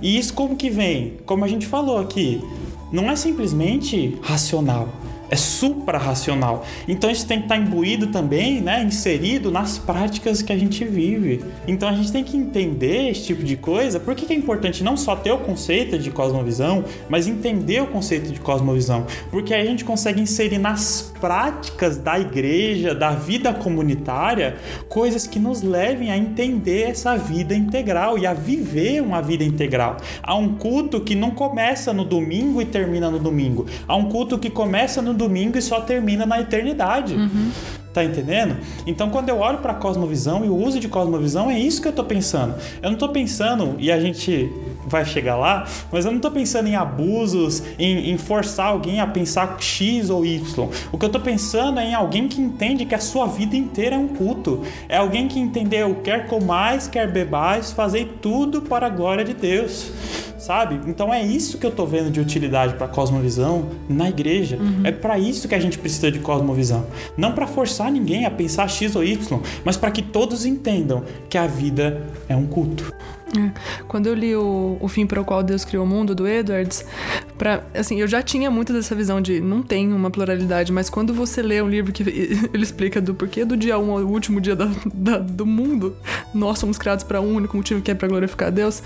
E 0.00 0.18
isso 0.18 0.34
como 0.34 0.56
que 0.56 0.68
vem? 0.68 1.18
Como 1.24 1.44
a 1.44 1.48
gente 1.48 1.66
falou 1.66 1.98
aqui, 1.98 2.42
não 2.90 3.10
é 3.10 3.14
simplesmente 3.14 4.18
racional 4.22 4.88
é 5.32 5.36
suprarracional. 5.36 6.62
Então 6.86 7.10
isso 7.10 7.26
tem 7.26 7.38
que 7.38 7.46
estar 7.46 7.56
imbuído 7.56 8.08
também, 8.08 8.60
né, 8.60 8.82
inserido 8.82 9.50
nas 9.50 9.78
práticas 9.78 10.42
que 10.42 10.52
a 10.52 10.58
gente 10.58 10.84
vive. 10.84 11.42
Então 11.66 11.88
a 11.88 11.92
gente 11.94 12.12
tem 12.12 12.22
que 12.22 12.36
entender 12.36 13.08
esse 13.08 13.24
tipo 13.24 13.42
de 13.42 13.56
coisa. 13.56 13.98
Por 13.98 14.14
que 14.14 14.30
é 14.30 14.36
importante 14.36 14.84
não 14.84 14.94
só 14.94 15.16
ter 15.16 15.32
o 15.32 15.38
conceito 15.38 15.98
de 15.98 16.10
cosmovisão, 16.10 16.84
mas 17.08 17.26
entender 17.26 17.80
o 17.80 17.86
conceito 17.86 18.30
de 18.30 18.40
cosmovisão? 18.40 19.06
Porque 19.30 19.54
aí 19.54 19.62
a 19.62 19.70
gente 19.70 19.86
consegue 19.86 20.20
inserir 20.20 20.58
nas 20.58 21.10
práticas 21.18 21.96
da 21.96 22.20
igreja, 22.20 22.94
da 22.94 23.12
vida 23.12 23.54
comunitária, 23.54 24.56
coisas 24.86 25.26
que 25.26 25.38
nos 25.38 25.62
levem 25.62 26.10
a 26.10 26.18
entender 26.18 26.90
essa 26.90 27.16
vida 27.16 27.54
integral 27.54 28.18
e 28.18 28.26
a 28.26 28.34
viver 28.34 29.00
uma 29.00 29.22
vida 29.22 29.44
integral. 29.44 29.96
Há 30.22 30.34
um 30.34 30.56
culto 30.56 31.00
que 31.00 31.14
não 31.14 31.30
começa 31.30 31.90
no 31.90 32.04
domingo 32.04 32.60
e 32.60 32.66
termina 32.66 33.10
no 33.10 33.18
domingo. 33.18 33.64
Há 33.88 33.96
um 33.96 34.10
culto 34.10 34.38
que 34.38 34.50
começa 34.50 35.00
no 35.00 35.21
domingo 35.22 35.58
e 35.58 35.62
só 35.62 35.80
termina 35.80 36.26
na 36.26 36.40
eternidade. 36.40 37.14
Uhum. 37.14 37.50
Tá 37.92 38.02
entendendo? 38.02 38.56
Então, 38.86 39.10
quando 39.10 39.28
eu 39.28 39.38
olho 39.38 39.58
para 39.58 39.74
cosmovisão 39.74 40.44
e 40.46 40.48
o 40.48 40.56
uso 40.56 40.80
de 40.80 40.88
cosmovisão, 40.88 41.50
é 41.50 41.58
isso 41.58 41.82
que 41.82 41.88
eu 41.88 41.92
tô 41.92 42.02
pensando. 42.02 42.54
Eu 42.82 42.90
não 42.90 42.96
tô 42.96 43.10
pensando, 43.10 43.76
e 43.78 43.92
a 43.92 44.00
gente 44.00 44.50
vai 44.86 45.04
chegar 45.04 45.36
lá, 45.36 45.66
mas 45.92 46.06
eu 46.06 46.12
não 46.12 46.18
tô 46.18 46.30
pensando 46.30 46.68
em 46.68 46.74
abusos, 46.74 47.62
em, 47.78 48.10
em 48.10 48.16
forçar 48.16 48.68
alguém 48.68 48.98
a 48.98 49.06
pensar 49.06 49.58
X 49.60 50.08
ou 50.08 50.24
Y. 50.24 50.68
O 50.90 50.96
que 50.96 51.04
eu 51.04 51.10
tô 51.10 51.20
pensando 51.20 51.78
é 51.78 51.90
em 51.90 51.94
alguém 51.94 52.28
que 52.28 52.40
entende 52.40 52.86
que 52.86 52.94
a 52.94 52.98
sua 52.98 53.26
vida 53.26 53.56
inteira 53.56 53.94
é 53.94 53.98
um 53.98 54.08
culto. 54.08 54.62
É 54.88 54.96
alguém 54.96 55.28
que 55.28 55.38
entendeu, 55.38 55.96
quer 56.02 56.26
comais, 56.28 56.88
quer 56.88 57.12
bebais, 57.12 57.72
fazer 57.72 58.16
tudo 58.22 58.62
para 58.62 58.86
a 58.86 58.90
glória 58.90 59.22
de 59.22 59.34
Deus 59.34 59.92
sabe? 60.42 60.80
Então 60.86 61.14
é 61.14 61.22
isso 61.22 61.56
que 61.56 61.64
eu 61.64 61.70
tô 61.70 61.86
vendo 61.86 62.10
de 62.10 62.20
utilidade 62.20 62.74
para 62.74 62.88
cosmovisão 62.88 63.68
na 63.88 64.08
igreja. 64.08 64.56
Uhum. 64.56 64.80
É 64.84 64.90
para 64.90 65.18
isso 65.18 65.46
que 65.46 65.54
a 65.54 65.60
gente 65.60 65.78
precisa 65.78 66.10
de 66.10 66.18
cosmovisão, 66.18 66.84
não 67.16 67.32
para 67.32 67.46
forçar 67.46 67.90
ninguém 67.90 68.26
a 68.26 68.30
pensar 68.30 68.68
x 68.68 68.96
ou 68.96 69.04
y, 69.04 69.40
mas 69.64 69.76
para 69.76 69.90
que 69.90 70.02
todos 70.02 70.44
entendam 70.44 71.04
que 71.28 71.38
a 71.38 71.46
vida 71.46 72.04
é 72.28 72.34
um 72.34 72.46
culto. 72.46 72.92
É. 73.36 73.50
Quando 73.88 74.08
eu 74.08 74.14
li 74.14 74.36
o, 74.36 74.76
o 74.78 74.88
Fim 74.88 75.06
para 75.06 75.20
o 75.20 75.24
Qual 75.24 75.42
Deus 75.42 75.64
Criou 75.64 75.84
o 75.84 75.88
Mundo, 75.88 76.14
do 76.14 76.28
Edwards, 76.28 76.84
pra, 77.38 77.64
assim, 77.74 78.00
eu 78.00 78.06
já 78.06 78.22
tinha 78.22 78.50
muito 78.50 78.72
dessa 78.72 78.94
visão 78.94 79.22
de 79.22 79.40
não 79.40 79.62
tem 79.62 79.90
uma 79.92 80.10
pluralidade, 80.10 80.70
mas 80.70 80.90
quando 80.90 81.14
você 81.14 81.40
lê 81.40 81.62
um 81.62 81.68
livro 81.68 81.92
que 81.92 82.02
ele 82.52 82.62
explica 82.62 83.00
do 83.00 83.14
porquê 83.14 83.44
do 83.44 83.56
dia 83.56 83.78
1 83.78 83.82
um 83.82 83.92
ao 83.92 84.04
último 84.04 84.40
dia 84.40 84.54
da, 84.54 84.68
da, 84.92 85.18
do 85.18 85.46
mundo, 85.46 85.96
nós 86.34 86.58
somos 86.58 86.76
criados 86.76 87.04
para 87.04 87.20
um 87.20 87.34
único 87.34 87.56
motivo 87.56 87.80
que 87.80 87.90
é 87.90 87.94
para 87.94 88.08
glorificar 88.08 88.48
a 88.48 88.50
Deus, 88.50 88.82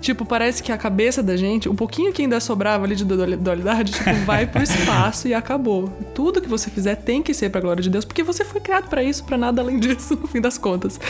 tipo, 0.00 0.24
parece 0.24 0.62
que 0.62 0.72
a 0.72 0.78
cabeça 0.78 1.22
da 1.22 1.36
gente, 1.36 1.68
um 1.68 1.74
pouquinho 1.74 2.12
que 2.12 2.22
ainda 2.22 2.40
sobrava 2.40 2.84
ali 2.84 2.96
de 2.96 3.04
dualidade, 3.04 3.92
tipo, 3.92 4.14
vai 4.24 4.46
pro 4.46 4.62
espaço 4.62 5.28
e 5.28 5.34
acabou. 5.34 5.88
Tudo 6.14 6.40
que 6.40 6.48
você 6.48 6.70
fizer 6.70 6.96
tem 6.96 7.22
que 7.22 7.34
ser 7.34 7.50
para 7.50 7.60
glória 7.60 7.82
de 7.82 7.90
Deus, 7.90 8.04
porque 8.04 8.22
você 8.22 8.44
foi 8.44 8.60
criado 8.60 8.88
para 8.88 9.02
isso, 9.02 9.24
para 9.24 9.36
nada 9.36 9.62
além 9.62 9.78
disso, 9.78 10.16
no 10.20 10.26
fim 10.26 10.40
das 10.40 10.58
contas. 10.58 11.00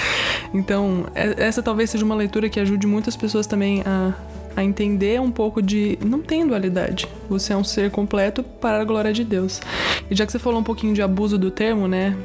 Então, 0.52 1.06
é, 1.14 1.34
essa 1.44 1.62
talvez 1.62 1.90
seja 1.90 2.04
uma 2.04 2.14
leitura 2.14 2.48
que 2.48 2.58
ajude 2.60 2.86
muitas 2.86 3.16
pessoas 3.16 3.46
também 3.46 3.82
a, 3.84 4.14
a 4.56 4.64
entender 4.64 5.20
um 5.20 5.30
pouco 5.30 5.62
de 5.62 5.98
não 6.04 6.20
tem 6.20 6.46
dualidade. 6.46 7.06
Você 7.28 7.52
é 7.52 7.56
um 7.56 7.64
ser 7.64 7.90
completo 7.90 8.42
para 8.42 8.80
a 8.80 8.84
glória 8.84 9.12
de 9.12 9.24
Deus. 9.24 9.60
E 10.10 10.14
já 10.14 10.24
que 10.26 10.32
você 10.32 10.38
falou 10.38 10.60
um 10.60 10.64
pouquinho 10.64 10.94
de 10.94 11.02
abuso 11.02 11.38
do 11.38 11.50
termo, 11.50 11.86
né? 11.86 12.16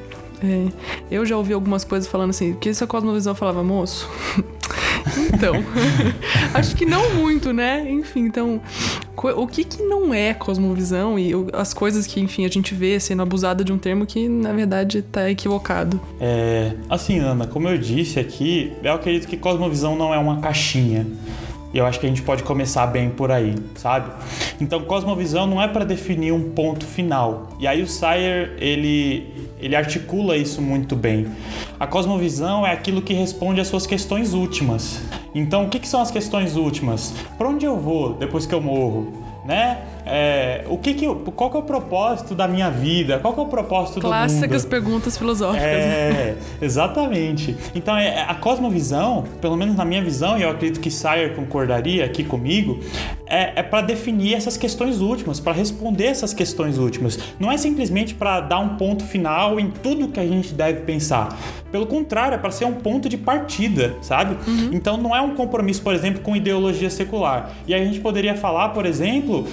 É, 0.44 0.68
eu 1.10 1.26
já 1.26 1.38
ouvi 1.38 1.54
algumas 1.54 1.86
coisas 1.86 2.10
falando 2.10 2.32
assim, 2.32 2.54
que 2.56 2.74
se 2.74 2.84
a 2.84 2.88
cosmovisão 2.88 3.34
falava, 3.34 3.64
moço. 3.64 4.10
então, 5.34 5.56
acho 6.54 6.76
que 6.76 6.86
não 6.86 7.14
muito, 7.16 7.54
né? 7.54 7.90
Enfim, 7.90 8.22
então, 8.22 8.62
o 9.36 9.48
que 9.48 9.64
que 9.64 9.82
não 9.84 10.14
é 10.14 10.34
cosmovisão 10.34 11.18
e 11.18 11.32
as 11.54 11.74
coisas 11.74 12.08
que, 12.08 12.20
enfim, 12.20 12.46
a 12.46 12.50
gente 12.50 12.74
vê 12.74 13.00
sendo 13.00 13.22
abusada 13.22 13.64
de 13.64 13.72
um 13.72 13.78
termo 13.78 14.06
que, 14.06 14.28
na 14.28 14.52
verdade, 14.52 15.02
tá 15.02 15.30
equivocado? 15.30 16.00
É, 16.20 16.74
assim, 16.90 17.20
Ana, 17.20 17.48
como 17.48 17.68
eu 17.68 17.78
disse 17.78 18.20
aqui, 18.20 18.74
eu 18.84 18.94
acredito 18.94 19.28
que 19.28 19.38
cosmovisão 19.38 19.96
não 19.96 20.14
é 20.14 20.18
uma 20.18 20.40
caixinha. 20.40 21.06
E 21.74 21.78
eu 21.78 21.86
acho 21.86 22.00
que 22.00 22.06
a 22.06 22.10
gente 22.10 22.22
pode 22.22 22.44
começar 22.44 22.86
bem 22.88 23.10
por 23.10 23.32
aí, 23.32 23.56
sabe? 23.76 24.12
Então, 24.62 24.82
cosmovisão 24.82 25.48
não 25.48 25.62
é 25.62 25.68
para 25.68 25.84
definir 25.84 26.32
um 26.32 26.52
ponto 26.52 26.86
final. 26.86 27.50
E 27.60 27.66
aí 27.66 27.82
o 27.82 27.88
Sayer, 27.88 28.56
ele 28.60 29.34
ele 29.60 29.76
articula 29.78 30.36
isso 30.36 30.62
muito 30.62 30.94
bem. 30.94 31.26
A 31.80 31.88
cosmovisão 31.88 32.68
é 32.68 32.74
aquilo 32.74 33.02
que 33.02 33.14
responde 33.14 33.62
às 33.62 33.68
suas 33.68 33.88
questões 33.88 34.34
últimas. 34.34 35.02
Então, 35.34 35.66
o 35.66 35.70
que, 35.70 35.80
que 35.80 35.88
são 35.88 36.02
as 36.02 36.12
questões 36.12 36.58
últimas? 36.58 37.14
Para 37.38 37.48
onde 37.48 37.66
eu 37.66 37.80
vou 37.80 38.14
depois 38.14 38.46
que 38.46 38.54
eu 38.54 38.62
morro? 38.62 39.24
né? 39.44 39.82
É, 40.06 40.66
o 40.68 40.78
que 40.78 40.94
que 40.94 41.08
qual 41.08 41.50
que 41.50 41.58
é 41.58 41.60
o 41.60 41.64
propósito 41.64 42.36
da 42.36 42.48
minha 42.48 42.70
vida? 42.70 43.20
Qual 43.20 43.34
que 43.34 43.40
é 43.40 43.44
o 43.44 43.48
propósito 43.48 44.02
Clássicas 44.02 44.02
do 44.02 44.08
mundo? 44.08 44.50
Clássicas 44.50 44.66
perguntas 44.66 45.18
filosóficas. 45.18 45.64
É, 45.64 46.36
exatamente. 46.62 47.56
Então, 47.74 47.98
é, 47.98 48.22
a 48.22 48.36
cosmovisão, 48.36 49.24
pelo 49.42 49.56
menos 49.56 49.76
na 49.76 49.86
minha 49.86 50.04
visão, 50.04 50.38
e 50.38 50.44
eu 50.44 50.50
acredito 50.50 50.80
que 50.80 50.92
Sayer 50.92 51.36
concordaria 51.36 52.06
aqui 52.06 52.24
comigo, 52.24 52.80
é, 53.26 53.60
é 53.60 53.64
para 53.64 53.82
definir 53.82 54.36
essas 54.36 54.58
questões 54.58 55.00
últimas, 55.00 55.40
para 55.40 55.54
responder 55.54 56.06
essas 56.06 56.34
questões 56.34 56.78
últimas. 56.78 57.18
Não 57.40 57.52
é 57.52 57.58
simplesmente 57.58 58.14
para 58.14 58.42
dar 58.42 58.60
um 58.60 58.76
ponto 58.76 59.04
final 59.04 59.60
em 59.60 59.70
tudo 59.70 60.08
que 60.08 60.20
a 60.20 60.26
gente 60.26 60.54
deve 60.54 60.82
pensar. 60.82 61.38
Pelo 61.72 61.88
contrário, 61.88 62.36
é 62.36 62.38
para 62.38 62.52
ser 62.52 62.66
um 62.66 62.74
ponto 62.74 63.10
de 63.10 63.18
partida, 63.18 63.96
sabe? 64.02 64.38
Uhum. 64.48 64.70
Então, 64.72 64.98
não 64.98 65.16
é 65.16 65.22
um 65.22 65.34
compromisso, 65.34 65.82
por 65.82 65.94
exemplo, 65.94 66.22
com 66.22 66.36
ideologia 66.36 66.90
secular. 66.90 67.52
E 67.68 67.74
a 67.74 67.80
gente 67.80 68.00
poderia 68.00 68.36
falar, 68.36 68.70
por 68.70 68.86
exemplo, 68.86 69.04
exemplo 69.04 69.46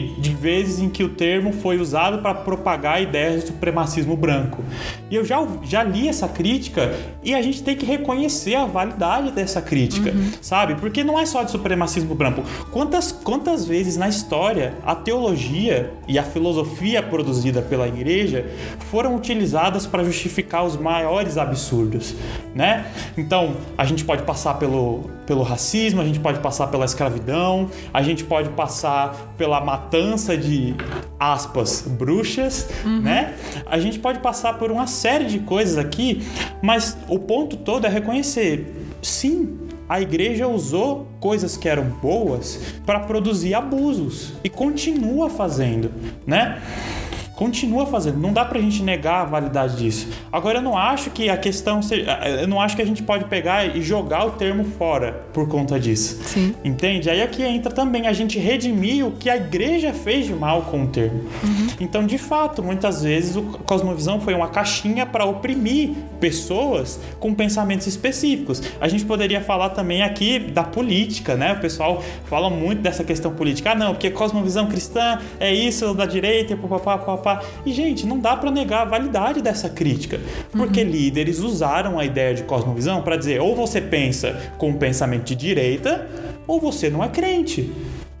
de, 0.00 0.20
de 0.20 0.34
vezes 0.34 0.78
em 0.78 0.88
que 0.88 1.02
o 1.02 1.08
termo 1.08 1.52
foi 1.52 1.78
usado 1.78 2.18
para 2.18 2.34
propagar 2.34 3.02
ideias 3.02 3.44
do 3.44 3.46
supremacismo 3.48 4.16
branco. 4.16 4.62
E 5.10 5.16
eu 5.16 5.24
já, 5.24 5.46
já 5.62 5.82
li 5.82 6.08
essa 6.08 6.28
crítica 6.28 6.94
e 7.22 7.34
a 7.34 7.42
gente 7.42 7.62
tem 7.62 7.76
que 7.76 7.86
reconhecer 7.86 8.54
a 8.54 8.64
validade 8.64 9.30
dessa 9.30 9.60
crítica, 9.62 10.10
uhum. 10.10 10.30
sabe? 10.40 10.74
Porque 10.74 11.02
não 11.02 11.18
é 11.18 11.24
só 11.24 11.42
de 11.42 11.50
supremacismo 11.50 12.14
branco. 12.14 12.42
Quantas, 12.70 13.12
quantas 13.12 13.64
vezes 13.64 13.96
na 13.96 14.08
história 14.08 14.74
a 14.84 14.94
teologia 14.94 15.92
e 16.06 16.18
a 16.18 16.22
filosofia 16.22 17.02
produzida 17.02 17.62
pela 17.62 17.88
igreja 17.88 18.46
foram 18.90 19.16
utilizadas 19.16 19.86
para 19.86 20.04
justificar 20.04 20.64
os 20.64 20.76
maiores 20.76 21.38
absurdos, 21.38 22.14
né? 22.54 22.86
Então, 23.16 23.56
a 23.76 23.84
gente 23.84 24.04
pode 24.04 24.22
passar 24.22 24.54
pelo, 24.54 25.10
pelo 25.26 25.42
racismo, 25.42 26.00
a 26.00 26.04
gente 26.04 26.20
pode 26.20 26.38
passar 26.38 26.68
pela 26.68 26.84
escravidão, 26.84 27.68
a 27.92 28.02
gente 28.02 28.24
pode 28.24 28.48
passar 28.50 29.34
pela 29.36 29.60
matança 29.60 30.36
de 30.36 30.74
aspas 31.18 31.82
bruxas, 31.82 32.68
uhum. 32.84 33.00
né? 33.00 33.34
A 33.66 33.78
gente 33.78 33.98
pode 33.98 34.20
passar 34.20 34.54
por 34.54 34.70
uma 34.70 34.86
série 34.86 35.26
de 35.26 35.40
coisas 35.40 35.76
aqui, 35.76 36.26
mas 36.62 36.96
o 37.08 37.18
ponto 37.18 37.56
todo 37.56 37.86
é 37.86 37.88
reconhecer, 37.88 38.72
sim, 39.02 39.58
a 39.88 40.00
igreja 40.00 40.48
usou 40.48 41.06
coisas 41.20 41.56
que 41.56 41.68
eram 41.68 41.84
boas 41.84 42.60
para 42.84 43.00
produzir 43.00 43.54
abusos 43.54 44.32
e 44.42 44.48
continua 44.48 45.30
fazendo, 45.30 45.92
né? 46.26 46.60
Continua 47.36 47.86
fazendo. 47.86 48.18
Não 48.18 48.32
dá 48.32 48.44
pra 48.44 48.58
gente 48.58 48.82
negar 48.82 49.20
a 49.20 49.24
validade 49.24 49.76
disso. 49.76 50.08
Agora 50.32 50.58
eu 50.58 50.62
não 50.62 50.76
acho 50.76 51.10
que 51.10 51.28
a 51.28 51.36
questão 51.36 51.82
seja, 51.82 52.10
eu 52.40 52.48
não 52.48 52.60
acho 52.60 52.74
que 52.74 52.82
a 52.82 52.86
gente 52.86 53.02
pode 53.02 53.26
pegar 53.26 53.76
e 53.76 53.82
jogar 53.82 54.24
o 54.24 54.30
termo 54.32 54.64
fora 54.64 55.26
por 55.32 55.46
conta 55.46 55.78
disso. 55.78 56.18
Sim. 56.24 56.54
Entende? 56.64 57.10
Aí 57.10 57.22
aqui 57.22 57.42
entra 57.42 57.70
também 57.70 58.06
a 58.06 58.12
gente 58.12 58.38
redimir 58.38 59.06
o 59.06 59.12
que 59.12 59.28
a 59.28 59.36
igreja 59.36 59.92
fez 59.92 60.26
de 60.26 60.32
mal 60.32 60.62
com 60.62 60.84
o 60.84 60.86
termo. 60.88 61.24
Uhum. 61.44 61.66
Então, 61.78 62.06
de 62.06 62.16
fato, 62.16 62.62
muitas 62.62 63.02
vezes 63.02 63.36
o 63.36 63.42
cosmovisão 63.42 64.18
foi 64.18 64.32
uma 64.32 64.48
caixinha 64.48 65.04
para 65.04 65.26
oprimir 65.26 65.90
pessoas 66.18 66.98
com 67.20 67.34
pensamentos 67.34 67.86
específicos. 67.86 68.62
A 68.80 68.88
gente 68.88 69.04
poderia 69.04 69.42
falar 69.42 69.70
também 69.70 70.02
aqui 70.02 70.38
da 70.38 70.64
política, 70.64 71.36
né? 71.36 71.52
O 71.52 71.60
pessoal 71.60 72.02
fala 72.24 72.48
muito 72.48 72.80
dessa 72.80 73.04
questão 73.04 73.32
política. 73.32 73.72
Ah, 73.72 73.74
não, 73.74 73.92
porque 73.92 74.10
cosmovisão 74.10 74.66
cristã 74.66 75.18
é 75.38 75.52
isso 75.52 75.92
da 75.92 76.06
direita, 76.06 76.56
papapá, 76.56 76.96
papapá 76.96 77.25
E, 77.64 77.72
gente, 77.72 78.06
não 78.06 78.18
dá 78.18 78.36
para 78.36 78.50
negar 78.50 78.82
a 78.82 78.84
validade 78.84 79.42
dessa 79.42 79.68
crítica. 79.68 80.20
Porque 80.52 80.82
uhum. 80.82 80.90
líderes 80.90 81.40
usaram 81.40 81.98
a 81.98 82.04
ideia 82.04 82.34
de 82.34 82.42
cosmovisão 82.44 83.02
para 83.02 83.16
dizer 83.16 83.40
ou 83.40 83.54
você 83.54 83.80
pensa 83.80 84.52
com 84.58 84.70
um 84.70 84.78
pensamento 84.78 85.24
de 85.24 85.34
direita 85.34 86.08
ou 86.46 86.60
você 86.60 86.88
não 86.88 87.02
é 87.02 87.08
crente. 87.08 87.72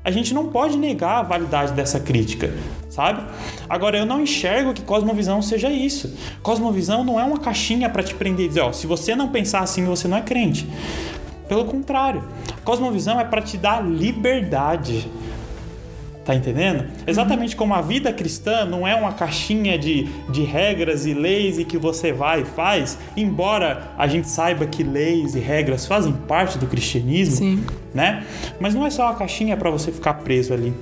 A 0.06 0.10
gente 0.12 0.32
não 0.32 0.48
pode 0.50 0.78
negar 0.78 1.18
a 1.18 1.22
validade 1.22 1.72
dessa 1.72 1.98
crítica, 1.98 2.54
sabe? 2.88 3.24
Agora, 3.68 3.98
eu 3.98 4.06
não 4.06 4.20
enxergo 4.20 4.72
que 4.72 4.82
cosmovisão 4.82 5.42
seja 5.42 5.68
isso. 5.68 6.16
Cosmovisão 6.44 7.02
não 7.02 7.18
é 7.18 7.24
uma 7.24 7.38
caixinha 7.38 7.90
para 7.90 8.04
te 8.04 8.14
prender 8.14 8.46
e 8.46 8.48
dizer, 8.48 8.60
ó, 8.60 8.72
se 8.72 8.86
você 8.86 9.16
não 9.16 9.30
pensar 9.30 9.60
assim, 9.60 9.84
você 9.84 10.06
não 10.06 10.16
é 10.16 10.20
crente. 10.20 10.68
Pelo 11.48 11.64
contrário, 11.64 12.22
cosmovisão 12.64 13.18
é 13.18 13.24
para 13.24 13.42
te 13.42 13.56
dar 13.56 13.84
liberdade. 13.84 15.10
Tá 16.26 16.34
entendendo? 16.34 16.84
Exatamente 17.06 17.54
como 17.54 17.72
a 17.72 17.80
vida 17.80 18.12
cristã 18.12 18.64
não 18.64 18.84
é 18.84 18.96
uma 18.96 19.12
caixinha 19.12 19.78
de, 19.78 20.08
de 20.28 20.42
regras 20.42 21.06
e 21.06 21.14
leis 21.14 21.56
e 21.56 21.64
que 21.64 21.78
você 21.78 22.12
vai 22.12 22.42
e 22.42 22.44
faz, 22.44 22.98
embora 23.16 23.92
a 23.96 24.08
gente 24.08 24.28
saiba 24.28 24.66
que 24.66 24.82
leis 24.82 25.36
e 25.36 25.38
regras 25.38 25.86
fazem 25.86 26.12
parte 26.12 26.58
do 26.58 26.66
cristianismo, 26.66 27.36
Sim. 27.36 27.64
né? 27.94 28.26
Mas 28.58 28.74
não 28.74 28.84
é 28.84 28.90
só 28.90 29.04
uma 29.04 29.14
caixinha 29.14 29.56
para 29.56 29.70
você 29.70 29.92
ficar 29.92 30.14
preso 30.14 30.52
ali. 30.52 30.74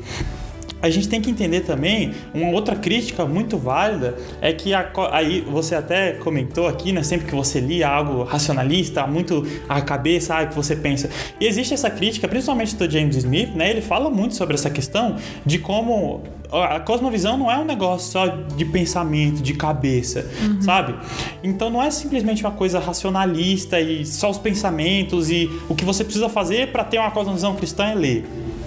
A 0.84 0.90
gente 0.90 1.08
tem 1.08 1.18
que 1.18 1.30
entender 1.30 1.62
também 1.62 2.12
uma 2.34 2.50
outra 2.50 2.76
crítica 2.76 3.24
muito 3.24 3.56
válida 3.56 4.18
é 4.42 4.52
que 4.52 4.74
a, 4.74 4.86
aí 5.12 5.40
você 5.40 5.74
até 5.74 6.12
comentou 6.12 6.68
aqui, 6.68 6.92
né? 6.92 7.02
Sempre 7.02 7.26
que 7.26 7.34
você 7.34 7.58
lia 7.58 7.88
algo 7.88 8.22
racionalista, 8.22 9.06
muito 9.06 9.46
a 9.66 9.80
cabeça, 9.80 10.36
ah, 10.36 10.46
que 10.46 10.54
você 10.54 10.76
pensa. 10.76 11.08
E 11.40 11.46
existe 11.46 11.72
essa 11.72 11.88
crítica, 11.88 12.28
principalmente 12.28 12.76
do 12.76 12.90
James 12.90 13.16
Smith, 13.16 13.54
né? 13.54 13.70
Ele 13.70 13.80
fala 13.80 14.10
muito 14.10 14.34
sobre 14.34 14.56
essa 14.56 14.68
questão 14.68 15.16
de 15.46 15.58
como 15.58 16.22
a 16.52 16.78
cosmovisão 16.80 17.38
não 17.38 17.50
é 17.50 17.56
um 17.56 17.64
negócio 17.64 18.12
só 18.12 18.26
de 18.26 18.66
pensamento, 18.66 19.42
de 19.42 19.54
cabeça, 19.54 20.30
uhum. 20.42 20.60
sabe? 20.60 20.94
Então 21.42 21.70
não 21.70 21.82
é 21.82 21.90
simplesmente 21.90 22.44
uma 22.44 22.52
coisa 22.52 22.78
racionalista 22.78 23.80
e 23.80 24.04
só 24.04 24.28
os 24.28 24.36
pensamentos 24.36 25.30
e 25.30 25.50
o 25.66 25.74
que 25.74 25.84
você 25.84 26.04
precisa 26.04 26.28
fazer 26.28 26.72
para 26.72 26.84
ter 26.84 26.98
uma 26.98 27.10
cosmovisão 27.10 27.54
cristã 27.54 27.86
é 27.86 27.94
ler, 27.94 28.26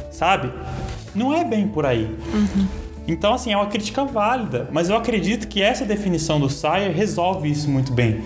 sabe? 0.10 0.52
Não 1.18 1.34
é 1.34 1.44
bem 1.44 1.68
por 1.68 1.84
aí. 1.84 2.16
Uhum. 2.32 2.68
Então, 3.08 3.34
assim, 3.34 3.52
é 3.52 3.58
uma 3.58 3.66
crítica 3.66 4.06
válida, 4.06 4.70
mas 4.72 4.88
eu 4.88 4.96
acredito 4.96 5.48
que 5.48 5.64
essa 5.64 5.84
definição 5.84 6.40
do 6.40 6.48
Sayer 6.48 6.96
resolve 6.96 7.50
isso 7.50 7.68
muito 7.68 7.92
bem. 7.92 8.22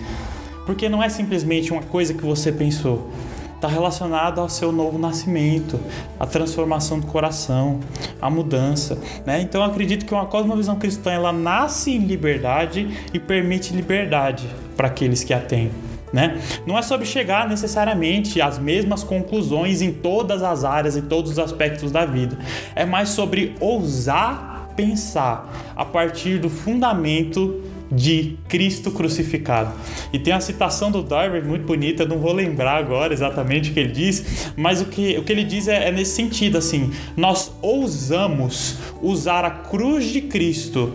Porque 0.65 0.89
não 0.89 1.01
é 1.01 1.07
simplesmente 1.07 1.71
uma 1.71 1.83
coisa 1.83 2.13
que 2.13 2.21
você 2.21 2.51
pensou. 2.51 3.09
Está 3.55 3.69
relacionado 3.69 4.41
ao 4.41 4.49
seu 4.49 4.73
novo 4.73 4.97
nascimento, 4.97 5.79
à 6.19 6.25
transformação 6.25 6.99
do 6.99 7.07
coração, 7.07 7.79
à 8.21 8.29
mudança. 8.29 8.97
Né? 9.25 9.39
Então, 9.39 9.61
eu 9.61 9.69
acredito 9.69 10.05
que 10.05 10.13
uma 10.13 10.25
cosmovisão 10.25 10.75
cristã 10.75 11.11
ela 11.11 11.31
nasce 11.31 11.91
em 11.91 11.99
liberdade 11.99 12.89
e 13.13 13.19
permite 13.19 13.73
liberdade 13.73 14.49
para 14.75 14.87
aqueles 14.87 15.23
que 15.23 15.33
a 15.33 15.39
têm. 15.39 15.71
Né? 16.11 16.41
Não 16.65 16.77
é 16.77 16.81
sobre 16.81 17.05
chegar 17.05 17.47
necessariamente 17.47 18.41
às 18.41 18.59
mesmas 18.59 19.03
conclusões 19.03 19.81
em 19.81 19.93
todas 19.93 20.43
as 20.43 20.65
áreas 20.65 20.97
e 20.97 21.01
todos 21.01 21.31
os 21.31 21.39
aspectos 21.39 21.91
da 21.91 22.05
vida. 22.05 22.37
É 22.75 22.85
mais 22.85 23.09
sobre 23.09 23.55
ousar 23.59 24.51
pensar 24.75 25.73
a 25.75 25.85
partir 25.85 26.39
do 26.39 26.49
fundamento 26.49 27.61
de 27.91 28.37
Cristo 28.47 28.89
crucificado. 28.89 29.73
E 30.13 30.19
tem 30.19 30.33
a 30.33 30.39
citação 30.39 30.89
do 30.89 31.03
Darwin 31.03 31.41
muito 31.41 31.65
bonita, 31.65 32.05
não 32.05 32.19
vou 32.19 32.31
lembrar 32.31 32.77
agora 32.77 33.13
exatamente 33.13 33.69
o 33.69 33.73
que 33.73 33.79
ele 33.79 33.91
diz, 33.91 34.53
mas 34.55 34.81
o 34.81 34.85
que, 34.85 35.17
o 35.17 35.23
que 35.23 35.31
ele 35.31 35.43
diz 35.43 35.67
é, 35.67 35.89
é 35.89 35.91
nesse 35.91 36.15
sentido 36.15 36.57
assim: 36.57 36.91
nós 37.17 37.51
ousamos 37.61 38.77
usar 39.01 39.43
a 39.43 39.51
cruz 39.51 40.05
de 40.05 40.21
Cristo 40.21 40.93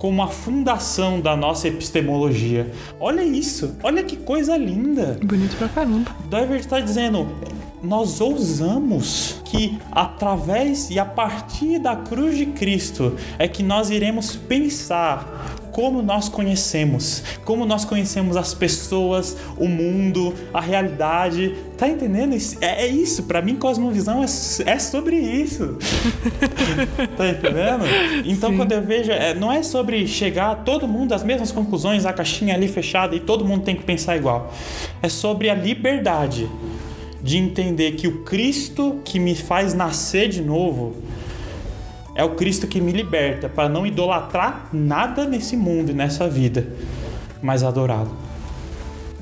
como 0.00 0.22
a 0.22 0.28
fundação 0.28 1.20
da 1.20 1.36
nossa 1.36 1.68
epistemologia. 1.68 2.72
Olha 2.98 3.22
isso, 3.22 3.76
olha 3.82 4.02
que 4.02 4.16
coisa 4.16 4.56
linda. 4.56 5.18
Bonito 5.22 5.54
pra 5.58 5.68
caramba. 5.68 6.10
Diver 6.24 6.58
está 6.58 6.80
dizendo, 6.80 7.28
nós 7.82 8.20
ousamos 8.20 9.40
que 9.44 9.78
através 9.90 10.90
e 10.90 10.98
a 10.98 11.04
partir 11.04 11.78
da 11.78 11.96
cruz 11.96 12.36
de 12.36 12.46
Cristo 12.46 13.16
é 13.38 13.48
que 13.48 13.62
nós 13.62 13.90
iremos 13.90 14.36
pensar 14.36 15.58
como 15.72 16.02
nós 16.02 16.28
conhecemos, 16.28 17.22
como 17.44 17.64
nós 17.64 17.84
conhecemos 17.84 18.36
as 18.36 18.52
pessoas, 18.52 19.36
o 19.56 19.66
mundo, 19.68 20.34
a 20.52 20.60
realidade. 20.60 21.54
Tá 21.78 21.88
entendendo? 21.88 22.36
É, 22.60 22.84
é 22.84 22.86
isso. 22.86 23.22
Para 23.22 23.40
mim, 23.40 23.56
cosmovisão 23.56 24.22
é, 24.22 24.26
é 24.66 24.78
sobre 24.78 25.16
isso. 25.16 25.78
tá 27.16 27.28
entendendo? 27.28 27.84
Então, 28.24 28.50
Sim. 28.50 28.56
quando 28.56 28.72
eu 28.72 28.82
vejo, 28.82 29.10
é, 29.10 29.32
não 29.32 29.50
é 29.50 29.62
sobre 29.62 30.06
chegar 30.06 30.64
todo 30.64 30.86
mundo 30.86 31.12
às 31.12 31.22
mesmas 31.22 31.52
conclusões, 31.52 32.04
a 32.04 32.12
caixinha 32.12 32.54
ali 32.54 32.68
fechada 32.68 33.14
e 33.14 33.20
todo 33.20 33.44
mundo 33.44 33.62
tem 33.62 33.76
que 33.76 33.82
pensar 33.82 34.16
igual. 34.16 34.52
É 35.00 35.08
sobre 35.08 35.48
a 35.48 35.54
liberdade 35.54 36.48
de 37.22 37.36
entender 37.36 37.92
que 37.92 38.08
o 38.08 38.22
Cristo 38.22 39.00
que 39.04 39.18
me 39.18 39.34
faz 39.34 39.74
nascer 39.74 40.28
de 40.28 40.42
novo 40.42 40.96
é 42.14 42.24
o 42.24 42.34
Cristo 42.34 42.66
que 42.66 42.80
me 42.80 42.92
liberta 42.92 43.48
para 43.48 43.68
não 43.68 43.86
idolatrar 43.86 44.68
nada 44.72 45.24
nesse 45.24 45.56
mundo 45.56 45.90
e 45.90 45.94
nessa 45.94 46.28
vida, 46.28 46.66
mas 47.40 47.62
adorá-lo. 47.62 48.14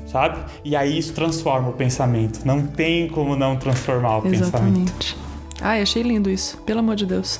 Sabe? 0.07 0.39
E 0.65 0.75
aí 0.75 0.97
isso 0.97 1.13
transforma 1.13 1.69
o 1.69 1.73
pensamento. 1.73 2.43
Não 2.43 2.65
tem 2.65 3.07
como 3.07 3.35
não 3.35 3.55
transformar 3.55 4.17
o 4.17 4.27
Exatamente. 4.27 5.03
pensamento. 5.03 5.17
Ai, 5.61 5.81
achei 5.81 6.01
lindo 6.01 6.29
isso. 6.29 6.57
Pelo 6.65 6.79
amor 6.79 6.95
de 6.95 7.05
Deus. 7.05 7.39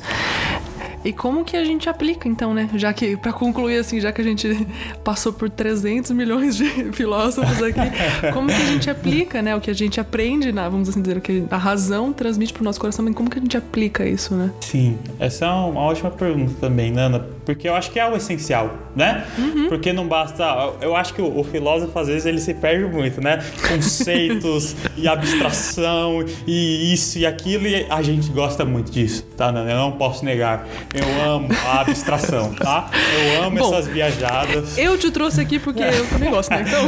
E 1.04 1.14
como 1.14 1.46
que 1.46 1.56
a 1.56 1.64
gente 1.64 1.90
aplica, 1.90 2.28
então, 2.28 2.54
né? 2.54 2.70
Já 2.76 2.92
que, 2.94 3.16
para 3.16 3.32
concluir, 3.32 3.78
assim, 3.78 4.00
já 4.00 4.12
que 4.12 4.22
a 4.22 4.24
gente 4.24 4.68
passou 5.04 5.32
por 5.32 5.50
300 5.50 6.12
milhões 6.12 6.56
de 6.58 6.66
filósofos 6.94 7.62
aqui, 7.62 7.80
como 8.34 8.48
que 8.48 8.54
a 8.54 8.66
gente 8.66 8.90
aplica, 8.90 9.42
né? 9.42 9.56
O 9.56 9.62
que 9.62 9.72
a 9.72 9.74
gente 9.74 10.00
aprende, 10.00 10.52
na, 10.52 10.68
vamos 10.68 10.90
assim 10.90 11.02
dizer, 11.02 11.18
o 11.18 11.22
que 11.22 11.46
a 11.50 11.58
razão 11.58 12.12
transmite 12.12 12.54
pro 12.54 12.64
nosso 12.64 12.80
coração, 12.80 13.04
mas 13.06 13.16
como 13.16 13.30
que 13.30 13.38
a 13.38 13.42
gente 13.42 13.58
aplica 13.58 14.06
isso, 14.06 14.36
né? 14.36 14.52
Sim, 14.62 14.98
essa 15.20 15.46
é 15.46 15.50
uma 15.50 15.82
ótima 15.82 16.12
pergunta 16.12 16.54
também, 16.60 16.92
Nana, 16.92 17.26
porque 17.50 17.68
eu 17.68 17.74
acho 17.74 17.90
que 17.90 18.00
é 18.00 18.08
o 18.08 18.16
essencial, 18.16 18.72
né? 18.96 19.26
Uhum. 19.36 19.70
Porque 19.70 19.92
não 19.92 20.08
basta. 20.08 20.46
Eu 20.82 20.96
acho 20.96 21.16
que 21.16 21.22
o, 21.22 21.40
o, 21.40 21.44
filósofo, 21.44 21.98
às 21.98 22.06
vezes, 22.06 22.28
ele 22.28 22.40
se 22.40 22.54
perde 22.54 22.86
muito, 22.86 23.20
né? 23.20 23.44
Conceitos 23.68 24.76
e 24.96 25.08
abstração 25.08 26.24
e 26.46 26.94
isso 26.94 27.18
e 27.18 27.26
aquilo, 27.26 27.66
e 27.66 27.88
a 27.90 28.04
gente 28.04 28.30
gosta 28.30 28.64
muito 28.64 28.92
disso, 28.92 29.24
tá, 29.36 29.52
Nana? 29.52 29.72
Eu 29.72 29.78
não 29.78 29.94
posso 29.94 30.24
negar. 30.24 30.68
Eu 30.94 31.28
amo 31.28 31.50
a 31.66 31.82
abstração, 31.82 32.54
tá? 32.54 32.92
Eu 33.18 33.46
amo 33.46 33.58
Bom, 33.58 33.74
essas 33.74 33.88
viajadas. 33.88 34.78
Eu 34.78 34.96
te 34.96 35.10
trouxe 35.10 35.42
aqui 35.42 35.58
porque 35.58 35.82
eu 35.82 36.08
também 36.08 36.30
gosto, 36.30 36.52
né? 36.52 36.64
Então... 36.68 36.86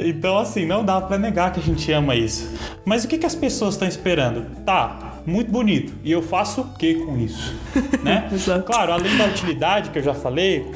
então, 0.00 0.38
assim, 0.38 0.64
não 0.64 0.82
dá 0.82 0.98
para 0.98 1.18
negar 1.18 1.52
que 1.52 1.60
a 1.60 1.62
gente 1.62 1.92
ama 1.92 2.16
isso. 2.16 2.50
Mas 2.86 3.04
o 3.04 3.08
que, 3.08 3.18
que 3.18 3.26
as 3.26 3.34
pessoas 3.34 3.74
estão 3.74 3.86
esperando? 3.86 4.46
Tá, 4.64 5.13
muito 5.26 5.50
bonito. 5.50 5.92
E 6.04 6.10
eu 6.12 6.22
faço 6.22 6.62
o 6.62 6.74
que 6.74 6.94
com 6.94 7.18
isso? 7.18 7.54
né? 8.02 8.28
Claro, 8.66 8.92
além 8.92 9.16
da 9.16 9.26
utilidade 9.26 9.90
que 9.90 9.98
eu 9.98 10.02
já 10.02 10.14
falei, 10.14 10.66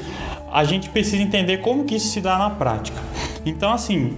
a 0.51 0.63
gente 0.63 0.89
precisa 0.89 1.21
entender 1.21 1.57
como 1.57 1.85
que 1.85 1.95
isso 1.95 2.09
se 2.09 2.21
dá 2.21 2.37
na 2.37 2.49
prática. 2.49 2.99
Então, 3.45 3.71
assim, 3.71 4.17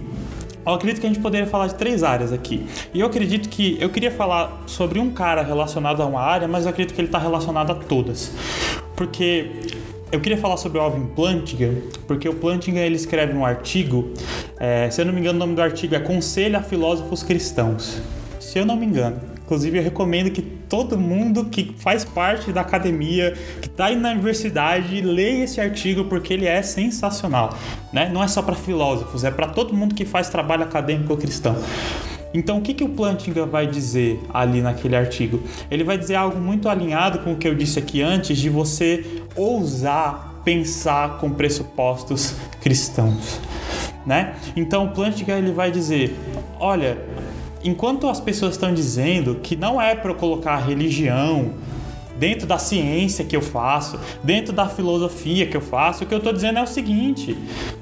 eu 0.64 0.74
acredito 0.74 1.00
que 1.00 1.06
a 1.06 1.10
gente 1.10 1.20
poderia 1.20 1.46
falar 1.46 1.66
de 1.66 1.74
três 1.74 2.02
áreas 2.02 2.32
aqui. 2.32 2.66
E 2.94 3.00
eu 3.00 3.06
acredito 3.06 3.48
que 3.48 3.76
eu 3.80 3.90
queria 3.90 4.10
falar 4.10 4.62
sobre 4.66 4.98
um 4.98 5.10
cara 5.10 5.42
relacionado 5.42 6.02
a 6.02 6.06
uma 6.06 6.20
área, 6.20 6.46
mas 6.46 6.64
eu 6.64 6.70
acredito 6.70 6.94
que 6.94 7.00
ele 7.00 7.08
está 7.08 7.18
relacionado 7.18 7.72
a 7.72 7.74
todas. 7.74 8.32
Porque 8.96 9.50
eu 10.12 10.20
queria 10.20 10.38
falar 10.38 10.56
sobre 10.56 10.78
o 10.78 10.80
Alvin 10.80 11.06
Plantinga, 11.06 11.74
porque 12.06 12.28
o 12.28 12.34
Plantinga 12.34 12.80
ele 12.80 12.96
escreve 12.96 13.32
um 13.32 13.44
artigo, 13.44 14.12
é, 14.60 14.88
se 14.90 15.00
eu 15.00 15.06
não 15.06 15.12
me 15.12 15.20
engano 15.20 15.36
o 15.36 15.40
nome 15.40 15.54
do 15.54 15.62
artigo 15.62 15.94
é 15.94 16.00
Conselho 16.00 16.56
a 16.58 16.62
Filósofos 16.62 17.22
Cristãos. 17.22 18.00
Se 18.38 18.58
eu 18.58 18.66
não 18.66 18.76
me 18.76 18.86
engano. 18.86 19.31
Inclusive, 19.44 19.78
eu 19.78 19.82
recomendo 19.82 20.30
que 20.30 20.40
todo 20.40 20.98
mundo 20.98 21.44
que 21.46 21.74
faz 21.78 22.04
parte 22.04 22.52
da 22.52 22.62
academia, 22.62 23.34
que 23.60 23.68
está 23.68 23.86
aí 23.86 23.96
na 23.96 24.10
universidade, 24.12 25.00
leia 25.00 25.44
esse 25.44 25.60
artigo 25.60 26.04
porque 26.04 26.32
ele 26.32 26.46
é 26.46 26.62
sensacional. 26.62 27.56
Né? 27.92 28.10
Não 28.12 28.22
é 28.22 28.28
só 28.28 28.40
para 28.40 28.54
filósofos, 28.54 29.24
é 29.24 29.30
para 29.30 29.48
todo 29.48 29.74
mundo 29.74 29.94
que 29.94 30.04
faz 30.04 30.28
trabalho 30.28 30.62
acadêmico 30.62 31.16
cristão. 31.16 31.56
Então, 32.34 32.58
o 32.58 32.62
que, 32.62 32.72
que 32.72 32.82
o 32.82 32.88
Plantinga 32.88 33.44
vai 33.44 33.66
dizer 33.66 34.18
ali 34.32 34.62
naquele 34.62 34.96
artigo? 34.96 35.42
Ele 35.70 35.84
vai 35.84 35.98
dizer 35.98 36.14
algo 36.14 36.40
muito 36.40 36.68
alinhado 36.68 37.18
com 37.18 37.34
o 37.34 37.36
que 37.36 37.46
eu 37.46 37.54
disse 37.54 37.78
aqui 37.78 38.00
antes, 38.00 38.38
de 38.38 38.48
você 38.48 39.04
ousar 39.36 40.40
pensar 40.44 41.18
com 41.18 41.30
pressupostos 41.30 42.34
cristãos. 42.60 43.40
Né? 44.06 44.34
Então, 44.56 44.86
o 44.86 44.88
Plantinga 44.88 45.38
ele 45.38 45.52
vai 45.52 45.70
dizer: 45.70 46.16
olha, 46.58 46.98
enquanto 47.64 48.08
as 48.08 48.20
pessoas 48.20 48.52
estão 48.52 48.72
dizendo 48.72 49.36
que 49.36 49.56
não 49.56 49.80
é 49.80 49.94
para 49.94 50.10
eu 50.10 50.14
colocar 50.14 50.54
a 50.54 50.58
religião 50.58 51.52
dentro 52.18 52.46
da 52.46 52.58
ciência 52.58 53.24
que 53.24 53.36
eu 53.36 53.42
faço, 53.42 53.98
dentro 54.22 54.52
da 54.52 54.68
filosofia 54.68 55.46
que 55.46 55.56
eu 55.56 55.60
faço, 55.60 56.04
o 56.04 56.06
que 56.06 56.14
eu 56.14 56.18
estou 56.18 56.32
dizendo 56.32 56.58
é 56.58 56.62
o 56.62 56.66
seguinte: 56.66 57.36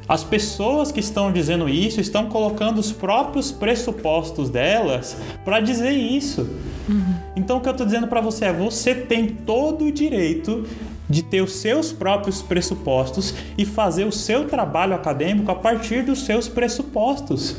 as 0.08 0.24
pessoas 0.24 0.90
que 0.90 1.00
estão 1.00 1.32
dizendo 1.32 1.68
isso 1.68 2.00
estão 2.00 2.26
colocando 2.26 2.78
os 2.78 2.92
próprios 2.92 3.52
pressupostos 3.52 4.48
delas 4.48 5.16
para 5.44 5.60
dizer 5.60 5.92
isso. 5.92 6.48
Uhum. 6.88 7.14
Então 7.36 7.58
o 7.58 7.60
que 7.60 7.68
eu 7.68 7.72
estou 7.72 7.86
dizendo 7.86 8.06
para 8.06 8.20
você 8.20 8.46
é: 8.46 8.52
você 8.52 8.94
tem 8.94 9.28
todo 9.28 9.84
o 9.84 9.92
direito 9.92 10.66
de 11.08 11.22
ter 11.22 11.42
os 11.42 11.56
seus 11.56 11.92
próprios 11.92 12.40
pressupostos 12.40 13.34
e 13.58 13.64
fazer 13.64 14.04
o 14.04 14.12
seu 14.12 14.46
trabalho 14.46 14.94
acadêmico 14.94 15.50
a 15.50 15.56
partir 15.56 16.02
dos 16.02 16.24
seus 16.24 16.48
pressupostos. 16.48 17.56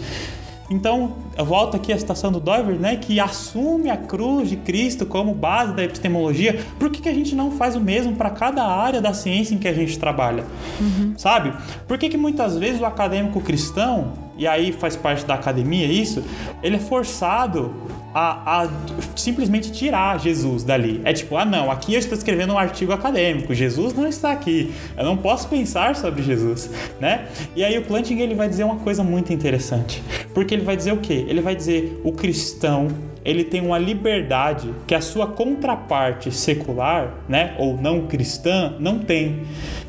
Então, 0.72 1.18
eu 1.38 1.44
volto 1.44 1.76
aqui 1.76 1.92
à 1.92 2.00
citação 2.00 2.32
do 2.32 2.40
Dover, 2.40 2.80
né, 2.80 2.96
que 2.96 3.20
assume 3.20 3.90
a 3.90 3.98
cruz 3.98 4.50
de 4.50 4.56
Cristo 4.56 5.06
como 5.06 5.34
base 5.34 5.74
da 5.74 5.84
epistemologia. 5.84 6.62
Por 6.80 6.90
que, 6.90 7.02
que 7.02 7.10
a 7.10 7.14
gente 7.14 7.36
não 7.36 7.52
faz 7.52 7.76
o 7.76 7.82
mesmo 7.82 8.16
para 8.16 8.30
cada 8.30 8.64
área 8.64 9.02
da 9.02 9.14
ciência 9.14 9.54
em 9.54 9.58
que 9.58 9.68
a 9.68 9.74
gente 9.74 10.00
trabalha? 10.00 10.46
Uhum. 10.80 11.14
Sabe? 11.18 11.54
Por 11.86 11.98
que, 11.98 12.08
que 12.08 12.16
muitas 12.16 12.58
vezes 12.58 12.80
o 12.80 12.86
acadêmico 12.86 13.42
cristão, 13.42 14.14
e 14.38 14.48
aí 14.48 14.72
faz 14.72 14.96
parte 14.96 15.26
da 15.26 15.34
academia 15.34 15.88
isso, 15.88 16.24
ele 16.64 16.78
é 16.78 16.80
forçado 16.80 17.76
a, 18.14 18.64
a, 18.64 18.70
simplesmente 19.16 19.72
tirar 19.72 20.20
Jesus 20.20 20.64
dali. 20.64 21.02
É 21.04 21.14
tipo, 21.14 21.36
ah 21.38 21.46
não, 21.46 21.72
aqui 21.72 21.94
eu 21.94 22.00
estou 22.00 22.18
escrevendo 22.18 22.54
um 22.54 22.58
artigo 22.58 22.92
acadêmico, 22.92 23.54
Jesus 23.54 23.94
não 23.94 24.08
está 24.08 24.32
aqui, 24.32 24.74
eu 24.98 25.06
não 25.06 25.18
posso 25.18 25.48
pensar 25.48 25.96
sobre 25.96 26.22
Jesus, 26.22 26.70
né? 27.00 27.28
E 27.56 27.64
aí 27.64 27.78
o 27.78 27.84
Plantinga 27.84 28.24
ele 28.24 28.36
vai 28.36 28.50
dizer 28.50 28.64
uma 28.64 28.78
coisa 28.78 29.04
muito 29.04 29.32
interessante, 29.34 30.04
porque 30.34 30.54
ele 30.54 30.64
vai 30.64 30.76
dizer 30.76 30.94
o 30.94 30.98
quê? 30.98 31.26
Ele 31.28 31.42
vai 31.42 31.56
dizer 31.56 32.02
o 32.04 32.12
cristão 32.12 32.88
ele 33.24 33.44
tem 33.44 33.62
uma 33.62 33.78
liberdade 33.78 34.74
que 34.88 34.96
a 34.96 35.02
sua 35.02 35.28
contraparte 35.28 36.32
secular, 36.32 37.14
né, 37.30 37.56
ou 37.60 37.78
não 37.78 38.08
cristã, 38.08 38.76
não 38.80 39.00
tem, 39.00 39.44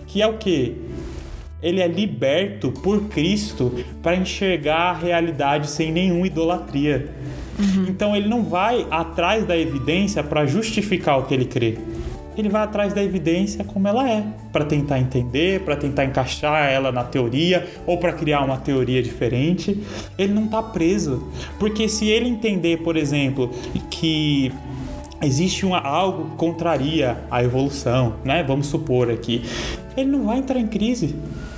que 0.06 0.20
é 0.20 0.26
o 0.26 0.36
que? 0.36 0.76
Ele 1.62 1.80
é 1.80 1.86
liberto 1.86 2.72
por 2.72 3.08
Cristo 3.08 3.72
para 4.02 4.16
enxergar 4.16 4.90
a 4.90 4.92
realidade 4.92 5.68
sem 5.68 5.92
nenhuma 5.92 6.26
idolatria. 6.26 7.08
Uhum. 7.58 7.86
Então 7.88 8.16
ele 8.16 8.28
não 8.28 8.42
vai 8.42 8.86
atrás 8.90 9.46
da 9.46 9.56
evidência 9.56 10.22
para 10.22 10.46
justificar 10.46 11.18
o 11.18 11.24
que 11.24 11.34
ele 11.34 11.44
crê. 11.44 11.78
Ele 12.36 12.48
vai 12.48 12.62
atrás 12.62 12.94
da 12.94 13.02
evidência 13.02 13.62
como 13.62 13.86
ela 13.86 14.08
é, 14.08 14.24
para 14.50 14.64
tentar 14.64 14.98
entender, 14.98 15.60
para 15.60 15.76
tentar 15.76 16.04
encaixar 16.04 16.70
ela 16.70 16.90
na 16.90 17.04
teoria 17.04 17.68
ou 17.86 17.98
para 17.98 18.12
criar 18.12 18.40
uma 18.42 18.56
teoria 18.56 19.02
diferente. 19.02 19.78
Ele 20.16 20.32
não 20.32 20.46
está 20.46 20.62
preso, 20.62 21.28
porque 21.58 21.88
se 21.88 22.08
ele 22.08 22.28
entender, 22.28 22.78
por 22.78 22.96
exemplo, 22.96 23.50
que 23.90 24.50
existe 25.22 25.66
uma, 25.66 25.78
algo 25.78 26.30
que 26.30 26.36
contraria 26.36 27.18
a 27.30 27.44
evolução, 27.44 28.14
né? 28.24 28.42
Vamos 28.42 28.66
supor 28.68 29.10
aqui, 29.10 29.44
ele 29.94 30.10
não 30.10 30.24
vai 30.24 30.38
entrar 30.38 30.58
em 30.58 30.66
crise. 30.66 31.14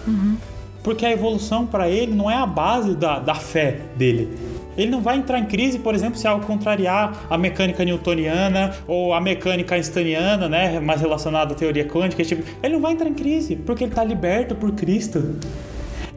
Uhum. 0.07 0.37
Porque 0.83 1.07
a 1.07 1.13
evolução 1.13 1.65
para 1.65 1.89
ele 1.89 2.13
não 2.13 2.29
é 2.29 2.35
a 2.35 2.45
base 2.45 2.95
da, 2.95 3.21
da 3.21 3.35
fé 3.35 3.79
dele 3.97 4.29
ele 4.77 4.91
não 4.91 5.01
vai 5.01 5.17
entrar 5.17 5.39
em 5.39 5.47
crise, 5.47 5.79
por 5.79 5.95
exemplo, 5.95 6.19
se 6.19 6.27
algo 6.27 6.45
contrariar 6.47 7.27
a 7.31 7.39
mecânica 7.39 7.85
newtoniana 7.85 8.75
ou 8.87 9.15
a 9.15 9.21
mecânica 9.21 9.75
einsteiniana, 9.75 10.49
né, 10.49 10.81
mais 10.81 11.01
relacionada 11.01 11.55
à 11.55 11.57
teoria 11.57 11.85
quântica. 11.85 12.25
Tipo, 12.25 12.43
ele 12.63 12.75
não 12.75 12.81
vai 12.81 12.93
entrar 12.93 13.09
em 13.09 13.15
crise, 13.15 13.57
porque 13.57 13.85
ele 13.85 13.93
está 13.93 14.05
liberto 14.05 14.55
por 14.55 14.73
Cristo. 14.73 15.37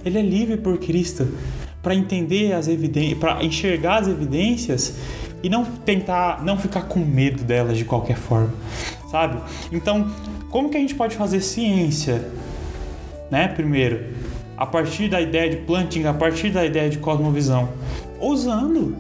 Ele 0.04 0.18
é 0.18 0.22
livre 0.22 0.58
por 0.58 0.78
Cristo 0.78 1.28
para 1.82 1.94
entender 1.96 2.54
as 2.54 2.68
evidências, 2.68 3.20
para 3.20 3.44
enxergar 3.44 4.02
as 4.02 4.08
evidências 4.08 4.98
e 5.44 5.50
não 5.50 5.64
tentar, 5.64 6.44
não 6.44 6.58
ficar 6.58 6.82
com 6.84 7.00
medo 7.00 7.44
delas 7.44 7.78
de 7.78 7.86
qualquer 7.86 8.18
forma, 8.18 8.54
sabe? 9.10 9.40
Então, 9.72 10.10
como 10.50 10.70
que 10.70 10.78
a 10.78 10.80
gente 10.80 10.96
pode 10.96 11.16
fazer 11.16 11.42
ciência, 11.42 12.30
né? 13.30 13.48
Primeiro, 13.48 14.06
a 14.58 14.66
partir 14.66 15.08
da 15.08 15.22
ideia 15.22 15.50
de 15.50 15.58
planting, 15.58 16.06
a 16.06 16.14
partir 16.14 16.50
da 16.50 16.66
ideia 16.66 16.90
de 16.90 16.98
cosmovisão 16.98 17.70
ousando. 18.20 18.96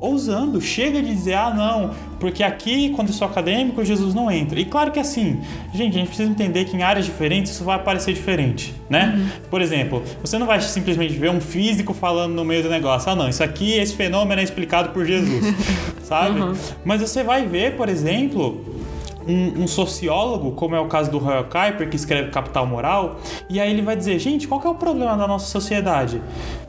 Ousando. 0.00 0.60
Chega 0.60 1.02
de 1.02 1.08
dizer, 1.08 1.34
ah, 1.34 1.52
não, 1.52 1.90
porque 2.20 2.42
aqui, 2.42 2.90
quando 2.90 3.08
eu 3.08 3.14
sou 3.14 3.26
acadêmico, 3.26 3.84
Jesus 3.84 4.14
não 4.14 4.30
entra. 4.30 4.58
E 4.58 4.64
claro 4.64 4.90
que 4.90 4.98
assim, 4.98 5.40
gente, 5.72 5.96
a 5.96 5.98
gente 5.98 6.08
precisa 6.08 6.30
entender 6.30 6.64
que 6.64 6.76
em 6.76 6.82
áreas 6.82 7.04
diferentes 7.04 7.52
isso 7.52 7.64
vai 7.64 7.76
aparecer 7.76 8.12
diferente, 8.12 8.74
né? 8.88 9.14
Uhum. 9.16 9.48
Por 9.50 9.60
exemplo, 9.60 10.02
você 10.20 10.38
não 10.38 10.46
vai 10.46 10.60
simplesmente 10.60 11.14
ver 11.14 11.30
um 11.30 11.40
físico 11.40 11.92
falando 11.94 12.34
no 12.34 12.44
meio 12.44 12.62
do 12.62 12.68
negócio, 12.68 13.10
ah, 13.10 13.16
não, 13.16 13.28
isso 13.28 13.42
aqui, 13.42 13.72
esse 13.72 13.94
fenômeno 13.94 14.40
é 14.40 14.44
explicado 14.44 14.90
por 14.90 15.04
Jesus, 15.04 15.54
sabe? 16.02 16.40
Uhum. 16.40 16.52
Mas 16.84 17.00
você 17.00 17.22
vai 17.22 17.46
ver, 17.46 17.76
por 17.76 17.88
exemplo, 17.88 18.64
um, 19.28 19.62
um, 19.62 19.66
sociólogo, 19.68 20.52
como 20.52 20.74
é 20.74 20.80
o 20.80 20.86
caso 20.86 21.10
do 21.10 21.18
Royal 21.18 21.44
Kuiper, 21.44 21.88
que 21.88 21.96
escreve 21.96 22.30
Capital 22.30 22.66
Moral, 22.66 23.20
e 23.48 23.60
aí 23.60 23.70
ele 23.70 23.82
vai 23.82 23.94
dizer, 23.94 24.18
gente, 24.18 24.48
qual 24.48 24.60
é 24.64 24.68
o 24.68 24.74
problema 24.74 25.16
da 25.16 25.28
nossa 25.28 25.46
sociedade? 25.46 26.20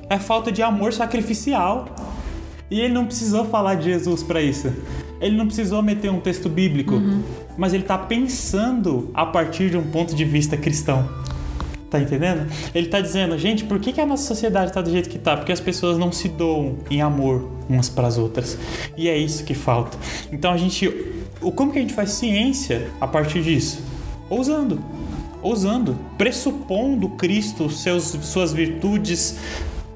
É 0.09 0.17
falta 0.17 0.51
de 0.51 0.61
amor 0.61 0.91
sacrificial. 0.91 1.87
E 2.71 2.79
ele 2.81 2.93
não 2.93 3.05
precisou 3.05 3.45
falar 3.45 3.75
de 3.75 3.85
Jesus 3.85 4.21
para 4.21 4.41
isso. 4.41 4.71
Ele 5.19 5.35
não 5.35 5.45
precisou 5.45 5.81
meter 5.81 6.09
um 6.11 6.19
texto 6.19 6.47
bíblico, 6.47 6.95
uhum. 6.95 7.23
mas 7.57 7.73
ele 7.73 7.83
está 7.83 7.97
pensando 7.97 9.09
a 9.13 9.25
partir 9.25 9.69
de 9.69 9.77
um 9.77 9.83
ponto 9.83 10.15
de 10.15 10.23
vista 10.23 10.55
cristão. 10.55 11.09
Tá 11.89 11.99
entendendo? 11.99 12.47
Ele 12.73 12.85
está 12.85 13.01
dizendo, 13.01 13.35
gente, 13.37 13.63
por 13.63 13.79
que, 13.79 13.91
que 13.91 13.99
a 13.99 14.05
nossa 14.05 14.23
sociedade 14.23 14.69
está 14.69 14.79
do 14.79 14.91
jeito 14.91 15.09
que 15.09 15.17
está? 15.17 15.35
Porque 15.35 15.51
as 15.51 15.59
pessoas 15.59 15.97
não 15.97 16.11
se 16.11 16.29
doam 16.29 16.77
em 16.89 17.01
amor 17.01 17.49
umas 17.67 17.89
para 17.89 18.07
as 18.07 18.17
outras. 18.17 18.57
E 18.95 19.09
é 19.09 19.17
isso 19.17 19.43
que 19.43 19.55
falta. 19.55 19.97
Então 20.31 20.51
a 20.51 20.57
gente, 20.57 20.87
como 21.55 21.71
que 21.71 21.79
a 21.79 21.81
gente 21.81 21.93
faz 21.93 22.11
ciência 22.11 22.91
a 23.01 23.07
partir 23.07 23.41
disso? 23.41 23.83
Ousando, 24.29 24.79
ousando, 25.41 25.97
pressupondo 26.15 27.09
Cristo, 27.09 27.71
seus, 27.71 28.03
suas 28.21 28.53
virtudes, 28.53 29.39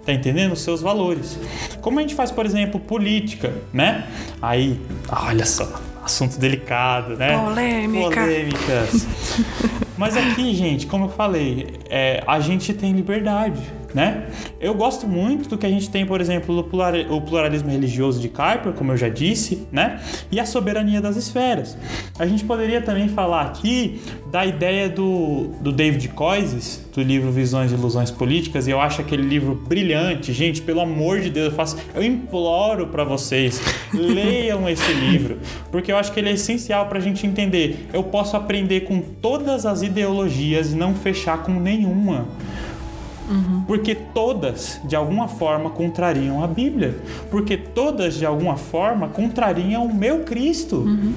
Tá 0.06 0.12
entendendo? 0.12 0.52
Os 0.52 0.62
seus 0.62 0.82
valores. 0.82 1.40
Como 1.82 2.00
a 2.00 2.02
gente 2.02 2.16
faz, 2.16 2.32
por 2.32 2.46
exemplo, 2.46 2.80
política, 2.80 3.54
né? 3.72 4.06
Aí, 4.42 4.80
olha 5.10 5.46
só, 5.46 5.82
assunto 6.04 6.38
delicado, 6.38 7.16
né? 7.16 7.38
Polêmica. 7.38 8.22
Polêmicas. 8.22 9.08
Mas 9.98 10.18
aqui, 10.18 10.54
gente, 10.54 10.88
como 10.88 11.06
eu 11.06 11.10
falei, 11.10 11.80
é, 11.90 12.24
a 12.28 12.40
gente 12.40 12.74
tem 12.74 12.92
liberdade 12.92 13.62
né? 13.94 14.28
Eu 14.60 14.74
gosto 14.74 15.08
muito 15.08 15.50
do 15.50 15.58
que 15.58 15.66
a 15.66 15.70
gente 15.70 15.90
tem, 15.90 16.06
por 16.06 16.20
exemplo, 16.20 16.60
o 16.60 17.22
pluralismo 17.22 17.70
religioso 17.70 18.20
de 18.20 18.30
Kuiper, 18.30 18.74
como 18.74 18.92
eu 18.92 18.98
já 18.98 19.10
disse, 19.10 19.68
né? 19.72 20.02
E 20.32 20.40
a 20.40 20.46
soberania 20.46 21.02
das 21.02 21.16
esferas. 21.16 21.78
A 22.18 22.26
gente 22.26 22.44
poderia 22.44 22.82
também 22.82 23.08
falar 23.08 23.42
aqui 23.42 24.02
da 24.32 24.46
ideia 24.46 24.90
do, 24.90 25.50
do 25.62 25.72
David 25.72 26.08
Coises, 26.10 26.84
do 26.94 27.02
livro 27.02 27.32
Visões 27.32 27.72
e 27.72 27.76
Ilusões 27.76 28.10
Políticas, 28.10 28.68
e 28.68 28.72
eu 28.72 28.80
acho 28.80 29.02
aquele 29.02 29.24
livro 29.24 29.56
brilhante. 29.56 30.34
Gente, 30.34 30.62
pelo 30.62 30.82
amor 30.82 31.20
de 31.22 31.30
Deus, 31.30 31.48
eu, 31.48 31.56
faço, 31.56 31.78
eu 31.94 32.04
imploro 32.04 32.88
para 32.88 33.04
vocês, 33.04 33.62
leiam 33.94 34.68
esse 34.70 34.92
livro, 34.94 35.40
porque 35.72 35.92
eu 35.92 35.98
acho 35.98 36.12
que 36.12 36.20
ele 36.20 36.30
é 36.30 36.34
essencial 36.34 36.88
para 36.88 36.98
a 36.98 37.02
gente 37.02 37.26
entender. 37.26 37.88
Eu 37.94 38.04
posso 38.04 38.36
aprender 38.36 38.82
com 38.82 39.00
todas 39.00 39.66
as 39.66 39.82
ideologias 39.82 40.74
e 40.74 40.76
não 40.76 40.96
fechar 40.96 41.44
com 41.44 41.54
nenhuma. 41.54 42.28
Uhum. 43.30 43.64
Porque 43.66 43.96
todas, 43.96 44.82
de 44.84 44.96
alguma 44.96 45.28
forma, 45.28 45.70
contrariam 45.70 46.44
a 46.44 46.48
Bíblia. 46.48 46.96
Porque 47.32 47.58
todas, 47.58 48.16
de 48.16 48.26
alguma 48.26 48.58
forma, 48.58 49.08
contrariam 49.08 49.86
o 49.86 49.94
meu 49.94 50.20
Cristo. 50.20 50.78
Uhum. 50.78 51.14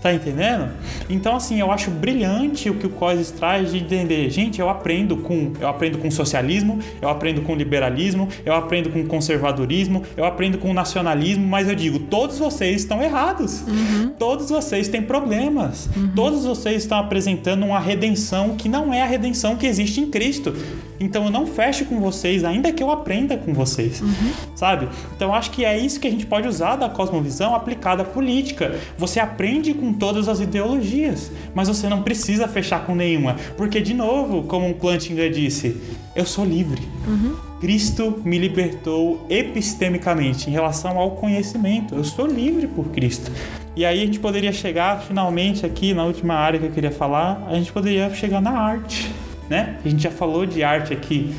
Tá 0.00 0.14
entendendo? 0.14 0.70
Então, 1.10 1.34
assim, 1.34 1.58
eu 1.58 1.72
acho 1.72 1.90
brilhante 1.90 2.70
o 2.70 2.74
que 2.74 2.86
o 2.86 2.90
Coises 2.90 3.32
traz 3.32 3.72
de 3.72 3.78
entender. 3.78 4.30
Gente, 4.30 4.60
eu 4.60 4.68
aprendo 4.68 5.16
com 5.16 5.52
eu 5.60 5.68
aprendo 5.68 5.98
com 5.98 6.08
socialismo, 6.10 6.78
eu 7.02 7.08
aprendo 7.08 7.42
com 7.42 7.54
liberalismo, 7.54 8.28
eu 8.46 8.54
aprendo 8.54 8.90
com 8.90 9.04
conservadorismo, 9.06 10.04
eu 10.16 10.24
aprendo 10.24 10.58
com 10.58 10.72
nacionalismo, 10.72 11.44
mas 11.46 11.68
eu 11.68 11.74
digo, 11.74 11.98
todos 11.98 12.38
vocês 12.38 12.82
estão 12.82 13.02
errados. 13.02 13.62
Uhum. 13.62 14.10
Todos 14.18 14.50
vocês 14.50 14.88
têm 14.88 15.02
problemas. 15.02 15.88
Uhum. 15.96 16.12
Todos 16.14 16.44
vocês 16.44 16.82
estão 16.82 16.98
apresentando 16.98 17.64
uma 17.66 17.80
redenção 17.80 18.54
que 18.56 18.68
não 18.68 18.94
é 18.94 19.02
a 19.02 19.06
redenção 19.06 19.56
que 19.56 19.66
existe 19.66 20.00
em 20.00 20.10
Cristo. 20.10 20.54
Então 21.00 21.24
eu 21.24 21.30
não 21.30 21.46
fecho 21.46 21.84
com 21.84 22.00
vocês, 22.00 22.44
ainda 22.44 22.72
que 22.72 22.82
eu 22.82 22.90
aprenda 22.90 23.36
com 23.36 23.52
vocês. 23.52 24.00
Uhum. 24.00 24.32
Sabe? 24.54 24.88
Então 25.14 25.28
eu 25.28 25.34
acho 25.34 25.50
que 25.50 25.64
é 25.64 25.78
isso 25.78 26.00
que 26.00 26.08
a 26.08 26.10
gente 26.10 26.26
pode 26.26 26.48
usar 26.48 26.76
da 26.76 26.88
cosmovisão 26.88 27.54
aplicada 27.54 28.02
à 28.02 28.04
política. 28.04 28.74
Você 28.96 29.20
aprende 29.20 29.74
com 29.74 29.87
com 29.88 29.92
todas 29.94 30.28
as 30.28 30.40
ideologias, 30.40 31.32
mas 31.54 31.68
você 31.68 31.88
não 31.88 32.02
precisa 32.02 32.46
fechar 32.46 32.84
com 32.84 32.94
nenhuma, 32.94 33.36
porque 33.56 33.80
de 33.80 33.94
novo, 33.94 34.42
como 34.42 34.68
o 34.68 34.74
Plantinga 34.74 35.30
disse, 35.30 35.80
eu 36.14 36.26
sou 36.26 36.44
livre. 36.44 36.82
Uhum. 37.06 37.34
Cristo 37.58 38.20
me 38.22 38.38
libertou 38.38 39.24
epistemicamente 39.30 40.48
em 40.48 40.52
relação 40.52 40.98
ao 40.98 41.12
conhecimento. 41.12 41.94
Eu 41.94 42.04
sou 42.04 42.26
livre 42.26 42.66
por 42.66 42.88
Cristo. 42.90 43.32
E 43.74 43.84
aí 43.84 44.02
a 44.02 44.06
gente 44.06 44.20
poderia 44.20 44.52
chegar 44.52 45.00
finalmente 45.02 45.64
aqui 45.64 45.94
na 45.94 46.04
última 46.04 46.34
área 46.34 46.58
que 46.58 46.66
eu 46.66 46.70
queria 46.70 46.90
falar, 46.90 47.46
a 47.48 47.54
gente 47.54 47.72
poderia 47.72 48.12
chegar 48.14 48.40
na 48.40 48.50
arte, 48.50 49.10
né? 49.48 49.78
A 49.84 49.88
gente 49.88 50.02
já 50.02 50.10
falou 50.10 50.44
de 50.44 50.62
arte 50.62 50.92
aqui. 50.92 51.34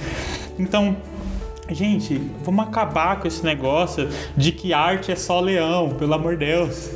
Então, 0.57 0.97
gente, 1.69 2.19
vamos 2.43 2.65
acabar 2.65 3.19
com 3.19 3.27
esse 3.27 3.43
negócio 3.43 4.09
de 4.35 4.51
que 4.51 4.73
arte 4.73 5.11
é 5.11 5.15
só 5.15 5.39
leão, 5.39 5.91
pelo 5.91 6.13
amor 6.13 6.35
de 6.35 6.45
Deus 6.45 6.89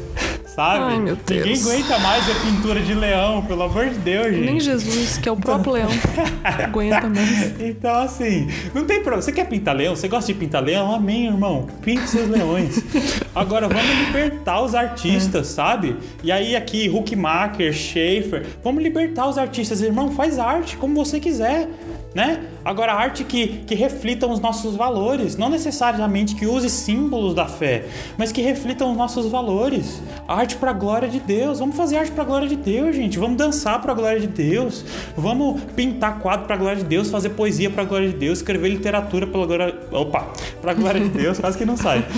sabe? 0.56 0.84
Ai, 0.84 1.00
meu 1.00 1.16
Deus. 1.16 1.46
Ninguém 1.46 1.62
aguenta 1.62 2.00
mais 2.00 2.30
a 2.30 2.34
pintura 2.36 2.80
de 2.80 2.94
leão, 2.94 3.44
pelo 3.46 3.64
amor 3.64 3.90
de 3.90 3.96
Deus, 3.96 4.28
gente. 4.34 4.46
Nem 4.46 4.60
Jesus, 4.60 5.18
que 5.18 5.28
é 5.28 5.32
o 5.32 5.38
próprio 5.38 5.74
leão, 5.74 5.90
aguenta 6.44 7.10
mais. 7.10 7.60
Então, 7.60 7.96
assim, 7.96 8.48
não 8.74 8.86
tem 8.86 8.98
problema. 8.98 9.22
Você 9.22 9.32
quer 9.32 9.48
pintar 9.48 9.76
leão? 9.76 9.96
Você 9.96 10.08
gosta 10.08 10.32
de 10.32 10.38
pintar 10.38 10.64
leão? 10.64 10.94
Amém, 10.94 11.28
irmão. 11.28 11.68
Pinte 11.82 12.08
seus 12.10 12.30
leões. 12.30 12.84
Agora, 13.34 13.68
vamos 13.68 14.08
libertar 14.08 14.62
os 14.62 14.76
artistas, 14.76 15.50
é. 15.50 15.54
sabe? 15.54 15.96
E 16.24 16.32
aí, 16.32 16.56
aqui, 16.56 16.90
Huckmacher, 16.90 17.74
Schaefer, 17.74 18.46
vamos 18.64 18.84
libertar 18.84 19.28
os 19.28 19.38
artistas. 19.38 19.82
Irmão, 19.82 20.12
faz 20.12 20.40
arte 20.40 20.78
como 20.78 20.96
você 20.96 21.20
quiser 21.20 21.68
né? 22.14 22.42
Agora, 22.66 22.94
arte 22.94 23.24
que, 23.24 23.64
que 23.66 23.76
reflitam 23.76 24.32
os 24.32 24.40
nossos 24.40 24.76
valores, 24.76 25.36
não 25.36 25.50
necessariamente 25.50 26.36
que 26.36 26.46
use 26.46 26.70
símbolos 26.70 27.34
da 27.34 27.46
fé, 27.46 27.86
mas 28.18 28.32
que 28.32 28.42
reflitam 28.42 28.92
os 28.92 28.98
nossos 28.98 29.30
valores. 29.30 30.02
Arte 30.28 30.56
para 30.56 30.72
a 30.72 30.74
glória 30.74 31.10
de 31.10 31.20
Deus. 31.20 31.60
Vamos 31.60 31.76
fazer 31.76 31.98
arte 31.98 32.12
para 32.12 32.24
a 32.24 32.26
glória 32.26 32.48
de 32.48 32.56
Deus, 32.56 32.96
gente. 32.96 33.20
Vamos 33.20 33.38
dançar 33.38 33.82
para 33.82 33.92
a 33.92 33.96
glória 33.96 34.20
de 34.20 34.28
Deus. 34.28 34.86
Vamos 35.18 35.62
pintar 35.76 36.20
quadro 36.20 36.46
para 36.46 36.56
a 36.56 36.58
glória 36.58 36.78
de 36.78 36.86
Deus, 36.86 37.10
fazer 37.10 37.30
poesia 37.30 37.70
para 37.70 37.84
a 37.84 37.86
glória 37.86 38.10
de 38.10 38.16
Deus, 38.16 38.40
escrever 38.40 38.70
literatura 38.70 39.28
para 39.28 39.42
a 39.42 39.46
glória, 39.46 39.76
opa, 39.92 40.28
para 40.62 40.72
a 40.72 40.74
glória 40.74 41.02
de 41.02 41.10
Deus, 41.10 41.40
quase 41.40 41.58
que 41.58 41.66
não 41.66 41.78
sai. 41.78 42.04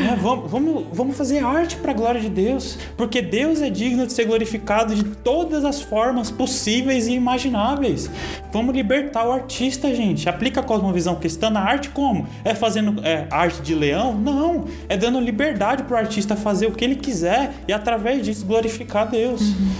É, 0.00 0.16
vamos, 0.16 0.50
vamos, 0.50 0.84
vamos 0.92 1.16
fazer 1.16 1.44
arte 1.44 1.76
para 1.76 1.90
a 1.90 1.94
glória 1.94 2.20
de 2.20 2.28
Deus, 2.28 2.78
porque 2.96 3.20
Deus 3.20 3.60
é 3.60 3.68
digno 3.68 4.06
de 4.06 4.12
ser 4.12 4.24
glorificado 4.24 4.94
de 4.94 5.04
todas 5.04 5.64
as 5.64 5.82
formas 5.82 6.30
possíveis 6.30 7.06
e 7.06 7.12
imagináveis. 7.12 8.10
Vamos 8.52 8.74
libertar 8.74 9.26
o 9.26 9.32
artista, 9.32 9.89
gente. 9.94 10.28
Aplica 10.28 10.60
a 10.60 10.62
cosmovisão 10.62 11.16
cristã 11.16 11.50
na 11.50 11.60
arte 11.60 11.90
como? 11.90 12.26
É 12.44 12.54
fazendo 12.54 13.04
é, 13.04 13.26
arte 13.30 13.62
de 13.62 13.74
leão? 13.74 14.14
Não. 14.14 14.64
É 14.88 14.96
dando 14.96 15.20
liberdade 15.20 15.82
para 15.84 15.94
o 15.94 15.98
artista 15.98 16.36
fazer 16.36 16.66
o 16.66 16.72
que 16.72 16.84
ele 16.84 16.96
quiser 16.96 17.52
e 17.66 17.72
através 17.72 18.24
disso 18.24 18.46
glorificar 18.46 19.08
Deus. 19.08 19.40
Uhum. 19.40 19.70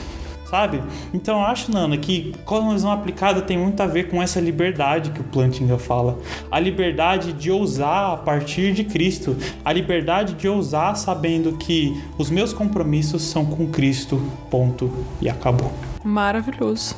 Sabe? 0.50 0.82
Então 1.14 1.38
eu 1.38 1.46
acho, 1.46 1.70
Nana, 1.70 1.96
que 1.96 2.34
cosmovisão 2.44 2.90
aplicada 2.90 3.40
tem 3.40 3.56
muito 3.56 3.80
a 3.80 3.86
ver 3.86 4.08
com 4.10 4.20
essa 4.20 4.40
liberdade 4.40 5.12
que 5.12 5.20
o 5.20 5.24
Plantinga 5.24 5.78
fala. 5.78 6.18
A 6.50 6.58
liberdade 6.58 7.32
de 7.32 7.52
ousar 7.52 8.14
a 8.14 8.16
partir 8.16 8.72
de 8.72 8.82
Cristo. 8.82 9.36
A 9.64 9.72
liberdade 9.72 10.34
de 10.34 10.48
ousar 10.48 10.96
sabendo 10.96 11.52
que 11.52 12.02
os 12.18 12.30
meus 12.30 12.52
compromissos 12.52 13.22
são 13.22 13.46
com 13.46 13.68
Cristo. 13.68 14.20
Ponto. 14.50 14.90
E 15.20 15.28
acabou. 15.28 15.72
Maravilhoso. 16.02 16.96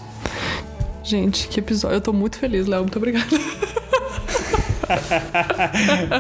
Gente, 1.03 1.49
que 1.49 1.61
episódio. 1.61 1.97
Eu 1.97 2.01
tô 2.01 2.13
muito 2.13 2.39
feliz, 2.39 2.67
Léo. 2.67 2.81
Muito 2.83 2.97
obrigada. 2.97 3.27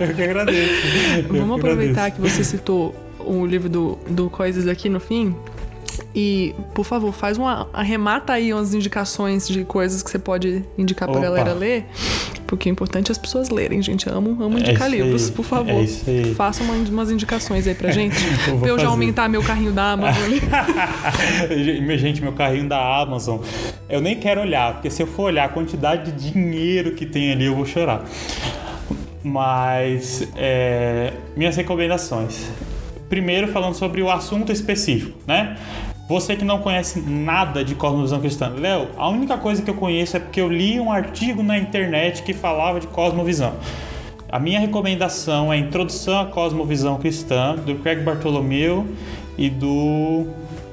eu 0.00 0.14
que 0.14 0.22
agradeço. 0.22 0.72
Eu 1.16 1.34
Vamos 1.34 1.54
que 1.54 1.60
aproveitar 1.60 2.06
agradeço. 2.06 2.22
que 2.22 2.30
você 2.30 2.44
citou 2.44 2.94
o 3.18 3.46
livro 3.46 3.68
do, 3.68 3.98
do 4.08 4.28
Coisas 4.30 4.66
aqui 4.66 4.88
no 4.88 4.98
fim. 5.00 5.34
E, 6.14 6.54
por 6.74 6.84
favor, 6.84 7.12
faz 7.12 7.38
uma. 7.38 7.68
Arremata 7.72 8.32
aí 8.32 8.52
umas 8.52 8.74
indicações 8.74 9.48
de 9.48 9.64
coisas 9.64 10.02
que 10.02 10.10
você 10.10 10.18
pode 10.18 10.64
indicar 10.76 11.08
pra 11.08 11.18
Opa. 11.18 11.28
galera 11.28 11.52
ler. 11.52 11.86
Porque 12.52 12.68
é 12.68 12.72
importante 12.72 13.10
as 13.10 13.16
pessoas 13.16 13.48
lerem, 13.48 13.80
gente. 13.80 14.06
Amo, 14.10 14.36
amo 14.44 14.58
indicar 14.58 14.86
é 14.86 14.90
livros, 14.90 15.30
por 15.30 15.42
favor. 15.42 15.70
É 15.70 15.84
isso 15.84 16.04
aí. 16.06 16.36
Umas 16.90 17.10
indicações 17.10 17.66
aí 17.66 17.74
pra 17.74 17.90
gente. 17.92 18.14
eu 18.46 18.58
pra 18.58 18.68
eu 18.68 18.78
já 18.78 18.88
aumentar 18.88 19.26
meu 19.26 19.42
carrinho 19.42 19.72
da 19.72 19.92
Amazon 19.92 20.22
ali. 20.22 21.96
gente, 21.96 22.20
meu 22.20 22.34
carrinho 22.34 22.68
da 22.68 23.00
Amazon. 23.00 23.38
Eu 23.88 24.02
nem 24.02 24.20
quero 24.20 24.42
olhar, 24.42 24.74
porque 24.74 24.90
se 24.90 25.02
eu 25.02 25.06
for 25.06 25.22
olhar 25.22 25.46
a 25.46 25.48
quantidade 25.48 26.12
de 26.12 26.30
dinheiro 26.30 26.92
que 26.92 27.06
tem 27.06 27.32
ali, 27.32 27.46
eu 27.46 27.56
vou 27.56 27.64
chorar. 27.64 28.04
Mas 29.24 30.28
é, 30.36 31.14
minhas 31.34 31.56
recomendações. 31.56 32.50
Primeiro 33.08 33.48
falando 33.48 33.74
sobre 33.74 34.02
o 34.02 34.10
assunto 34.10 34.52
específico, 34.52 35.18
né? 35.26 35.56
Você 36.12 36.36
que 36.36 36.44
não 36.44 36.58
conhece 36.58 37.00
nada 37.00 37.64
de 37.64 37.74
cosmovisão 37.74 38.20
cristã, 38.20 38.52
Léo, 38.54 38.88
a 38.98 39.08
única 39.08 39.38
coisa 39.38 39.62
que 39.62 39.70
eu 39.70 39.74
conheço 39.74 40.14
é 40.14 40.20
porque 40.20 40.42
eu 40.42 40.46
li 40.46 40.78
um 40.78 40.92
artigo 40.92 41.42
na 41.42 41.56
internet 41.56 42.22
que 42.22 42.34
falava 42.34 42.78
de 42.78 42.86
cosmovisão. 42.86 43.54
A 44.30 44.38
minha 44.38 44.60
recomendação 44.60 45.50
é 45.50 45.56
a 45.56 45.58
Introdução 45.58 46.20
à 46.20 46.26
Cosmovisão 46.26 46.98
Cristã, 46.98 47.56
do 47.56 47.76
Craig 47.76 48.02
Bartholomew 48.02 48.86
e 49.38 49.48
do 49.48 50.26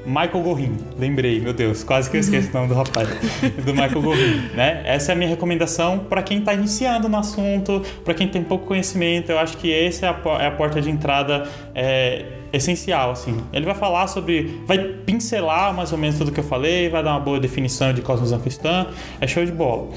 Michael 0.05 0.43
Gorin. 0.43 0.77
Lembrei, 0.97 1.39
meu 1.39 1.53
Deus, 1.53 1.85
quase 1.85 2.11
que 2.11 2.17
eu 2.17 2.19
esqueço 2.19 2.49
o 2.49 2.53
nome 2.55 2.67
do 2.67 2.73
rapaz. 2.73 3.07
do 3.63 3.71
Michael 3.71 4.01
Gorin, 4.01 4.41
né? 4.55 4.81
Essa 4.83 5.13
é 5.13 5.15
a 5.15 5.17
minha 5.17 5.29
recomendação 5.29 5.99
para 5.99 6.21
quem 6.21 6.39
está 6.39 6.53
iniciando 6.53 7.07
no 7.07 7.15
assunto, 7.15 7.81
para 8.03 8.13
quem 8.13 8.27
tem 8.27 8.43
pouco 8.43 8.65
conhecimento. 8.65 9.31
Eu 9.31 9.39
acho 9.39 9.55
que 9.55 9.73
essa 9.73 10.05
é 10.05 10.09
a, 10.09 10.43
é 10.43 10.47
a 10.47 10.51
porta 10.51 10.81
de 10.81 10.89
entrada 10.89 11.47
é, 11.73 12.25
essencial, 12.51 13.11
assim. 13.11 13.37
Ele 13.53 13.65
vai 13.65 13.75
falar 13.75 14.07
sobre, 14.07 14.61
vai 14.65 14.77
pincelar 14.79 15.73
mais 15.73 15.91
ou 15.91 15.97
menos 15.97 16.17
tudo 16.17 16.31
que 16.31 16.39
eu 16.39 16.43
falei, 16.43 16.89
vai 16.89 17.03
dar 17.03 17.11
uma 17.11 17.19
boa 17.19 17.39
definição 17.39 17.93
de 17.93 18.01
cosmosão 18.01 18.39
cristã, 18.39 18.87
é 19.19 19.27
show 19.27 19.45
de 19.45 19.51
bola. 19.51 19.89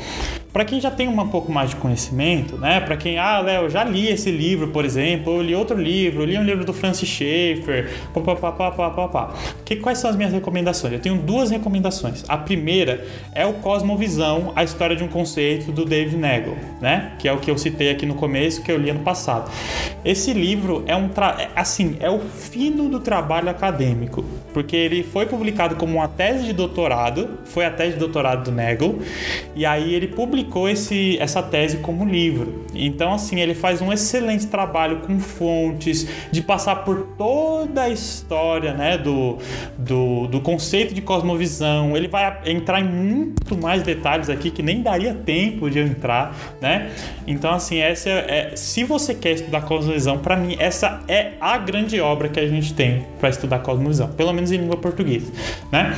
Para 0.53 0.67
quem 0.67 0.79
já 0.79 0.91
tem 0.91 1.09
um 1.09 1.29
pouco 1.29 1.51
mais 1.51 1.71
de 1.71 1.77
conhecimento, 1.77 2.59
né? 2.59 2.79
Para 2.79 2.95
quem, 2.95 3.19
ah, 3.19 3.41
Léo, 3.41 3.71
já 3.71 3.83
li 3.85 4.09
esse 4.09 4.31
livro, 4.31 4.69
por 4.69 4.85
exemplo, 4.85 5.37
eu 5.37 5.43
li 5.43 5.55
outro 5.55 5.81
livro, 5.81 6.23
eu 6.23 6.27
li 6.27 6.37
um 6.37 6.45
livro 6.45 6.63
do 6.63 6.75
Francis 6.75 7.09
Schaeffer, 7.09 7.91
papapá, 8.13 9.33
que 9.65 9.77
quais 9.77 9.97
são 9.97 10.11
as 10.11 10.17
minhas 10.17 10.31
recomendações? 10.31 10.93
Eu 10.93 11.01
tenho 11.01 11.17
duas 11.17 11.51
recomendações. 11.51 12.23
A 12.29 12.37
primeira 12.37 13.03
é 13.35 13.47
o 13.47 13.55
Cosmovisão, 13.55 14.53
a 14.55 14.63
história 14.63 14.95
de 14.95 15.03
um 15.03 15.09
conceito 15.09 15.73
do 15.73 15.87
David 15.87 16.19
Nagel, 16.19 16.57
né? 16.83 17.13
Que 17.19 17.29
é 17.29 17.33
o 17.33 17.39
que 17.39 17.51
eu 17.51 17.57
citei 17.57 17.91
aqui 17.91 18.05
no 18.05 18.15
começo, 18.15 18.63
que 18.63 18.71
eu 18.71 18.77
li 18.77 18.91
ano 18.91 19.01
passado. 19.01 19.51
Esse 20.05 20.35
livro 20.35 20.85
é 20.87 20.95
um, 20.95 21.09
é, 21.39 21.49
assim, 21.57 21.97
é 21.99 22.11
o 22.11 22.21
fino 22.43 22.89
do 22.89 23.01
trabalho 23.01 23.49
acadêmico, 23.49 24.25
porque 24.53 24.77
ele 24.77 25.03
foi 25.03 25.27
publicado 25.27 25.77
como 25.77 25.95
uma 25.99 26.09
tese 26.09 26.45
de 26.45 26.53
doutorado, 26.53 27.39
foi 27.45 27.65
a 27.65 27.71
tese 27.71 27.95
de 27.95 27.99
doutorado 27.99 28.45
do 28.45 28.53
Nagel, 28.53 28.99
e 29.55 29.65
aí 29.65 29.95
ele 29.95 30.09
publicou 30.09 30.69
esse, 30.69 31.19
essa 31.19 31.43
tese 31.43 31.79
como 31.79 32.05
livro. 32.05 32.65
Então, 32.75 33.13
assim, 33.13 33.41
ele 33.41 33.55
faz 33.55 33.81
um 33.81 33.93
excelente 33.93 34.47
trabalho 34.47 35.01
com 35.01 35.19
fontes, 35.19 36.07
de 36.31 36.43
passar 36.43 36.77
por 36.77 37.09
toda 37.19 37.83
a 37.83 37.89
história, 37.89 38.73
né, 38.75 38.99
do, 38.99 39.39
do, 39.77 40.27
do 40.27 40.41
conceito 40.41 40.95
de 40.95 41.01
cosmovisão. 41.01 41.97
Ele 41.97 42.09
vai 42.09 42.41
entrar 42.47 42.81
em 42.81 42.85
muito 42.85 43.57
mais 43.57 43.83
detalhes 43.83 44.29
aqui 44.29 44.51
que 44.51 44.63
nem 44.63 44.83
daria 44.83 45.15
tempo 45.15 45.71
de 45.71 45.79
entrar, 45.79 46.35
né? 46.61 46.91
Então, 47.27 47.53
assim, 47.53 47.79
essa 47.79 48.09
é, 48.09 48.51
é 48.53 48.57
se 48.57 48.85
você 48.85 49.15
quer 49.15 49.33
estudar 49.33 49.63
cosmovisão, 49.63 50.19
para 50.19 50.37
mim 50.37 50.57
essa 50.59 51.01
é 51.09 51.33
a 51.41 51.57
grande 51.59 52.01
obra 52.01 52.29
que 52.29 52.41
a 52.41 52.47
gente 52.47 52.75
tem 52.75 53.07
para 53.19 53.29
estudar 53.29 53.61
cosmovisão, 53.61 54.09
pelo 54.09 54.33
menos 54.33 54.42
em 54.51 54.57
língua 54.57 54.77
portuguesa, 54.77 55.31
né? 55.71 55.97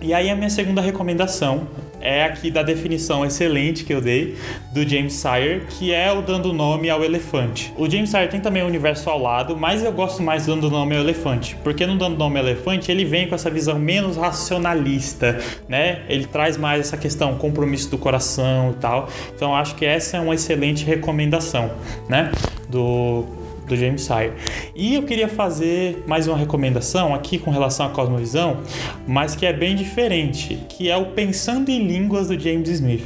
E 0.00 0.12
aí 0.12 0.28
a 0.28 0.36
minha 0.36 0.50
segunda 0.50 0.82
recomendação 0.82 1.66
é 2.04 2.22
aqui 2.22 2.50
da 2.50 2.62
definição 2.62 3.24
excelente 3.24 3.82
que 3.84 3.94
eu 3.94 4.00
dei 4.02 4.36
do 4.74 4.86
James 4.86 5.14
Sire, 5.14 5.62
que 5.70 5.94
é 5.94 6.12
o 6.12 6.20
dando 6.20 6.52
nome 6.52 6.90
ao 6.90 7.02
elefante. 7.02 7.72
O 7.78 7.88
James 7.88 8.10
Sire 8.10 8.28
tem 8.28 8.38
também 8.38 8.62
o 8.62 8.66
universo 8.66 9.08
ao 9.08 9.18
lado, 9.18 9.56
mas 9.56 9.82
eu 9.82 9.90
gosto 9.90 10.22
mais 10.22 10.44
do 10.44 10.54
dando 10.54 10.68
nome 10.68 10.94
ao 10.94 11.02
elefante, 11.02 11.56
porque 11.64 11.86
no 11.86 11.96
dando 11.96 12.18
nome 12.18 12.38
ao 12.38 12.44
elefante 12.44 12.92
ele 12.92 13.06
vem 13.06 13.26
com 13.26 13.34
essa 13.34 13.50
visão 13.50 13.78
menos 13.78 14.18
racionalista, 14.18 15.38
né? 15.66 16.02
Ele 16.06 16.26
traz 16.26 16.58
mais 16.58 16.80
essa 16.80 16.98
questão 16.98 17.36
compromisso 17.36 17.90
do 17.90 17.96
coração 17.96 18.72
e 18.72 18.80
tal. 18.80 19.08
Então 19.34 19.56
acho 19.56 19.74
que 19.74 19.86
essa 19.86 20.18
é 20.18 20.20
uma 20.20 20.34
excelente 20.34 20.84
recomendação, 20.84 21.70
né? 22.10 22.30
Do 22.68 23.43
do 23.66 23.76
James 23.76 24.02
Sire. 24.02 24.32
E 24.74 24.94
eu 24.94 25.02
queria 25.02 25.28
fazer 25.28 26.02
mais 26.06 26.26
uma 26.26 26.36
recomendação 26.36 27.14
aqui 27.14 27.38
com 27.38 27.50
relação 27.50 27.86
à 27.86 27.88
cosmovisão, 27.90 28.58
mas 29.06 29.34
que 29.34 29.46
é 29.46 29.52
bem 29.52 29.74
diferente, 29.74 30.58
que 30.68 30.90
é 30.90 30.96
o 30.96 31.06
Pensando 31.06 31.70
em 31.70 31.86
Línguas 31.86 32.28
do 32.28 32.38
James 32.38 32.68
Smith. 32.68 33.04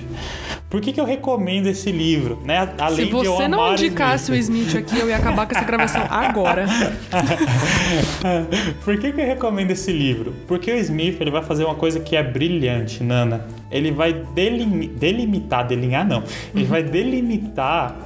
Por 0.70 0.82
que, 0.82 0.92
que 0.92 1.00
eu 1.00 1.06
recomendo 1.06 1.66
esse 1.66 1.90
livro? 1.90 2.38
Né? 2.44 2.68
Além 2.76 3.06
Se 3.06 3.10
você 3.10 3.48
não 3.48 3.72
indicasse 3.72 4.30
o 4.30 4.34
Smith 4.34 4.76
aqui, 4.76 4.98
eu 4.98 5.08
ia 5.08 5.16
acabar 5.16 5.46
com 5.46 5.56
essa 5.56 5.64
gravação 5.64 6.02
agora. 6.10 6.66
Por 8.84 8.98
que, 8.98 9.10
que 9.12 9.20
eu 9.20 9.26
recomendo 9.26 9.70
esse 9.70 9.90
livro? 9.90 10.34
Porque 10.46 10.70
o 10.70 10.76
Smith 10.76 11.18
ele 11.20 11.30
vai 11.30 11.42
fazer 11.42 11.64
uma 11.64 11.74
coisa 11.74 12.00
que 12.00 12.14
é 12.14 12.22
brilhante, 12.22 13.02
Nana. 13.02 13.46
Ele 13.70 13.90
vai 13.90 14.12
delim 14.12 14.88
delimitar, 14.88 15.66
delinear 15.66 16.06
não. 16.06 16.22
Ele 16.54 16.64
uhum. 16.64 16.70
vai 16.70 16.82
delimitar 16.82 17.96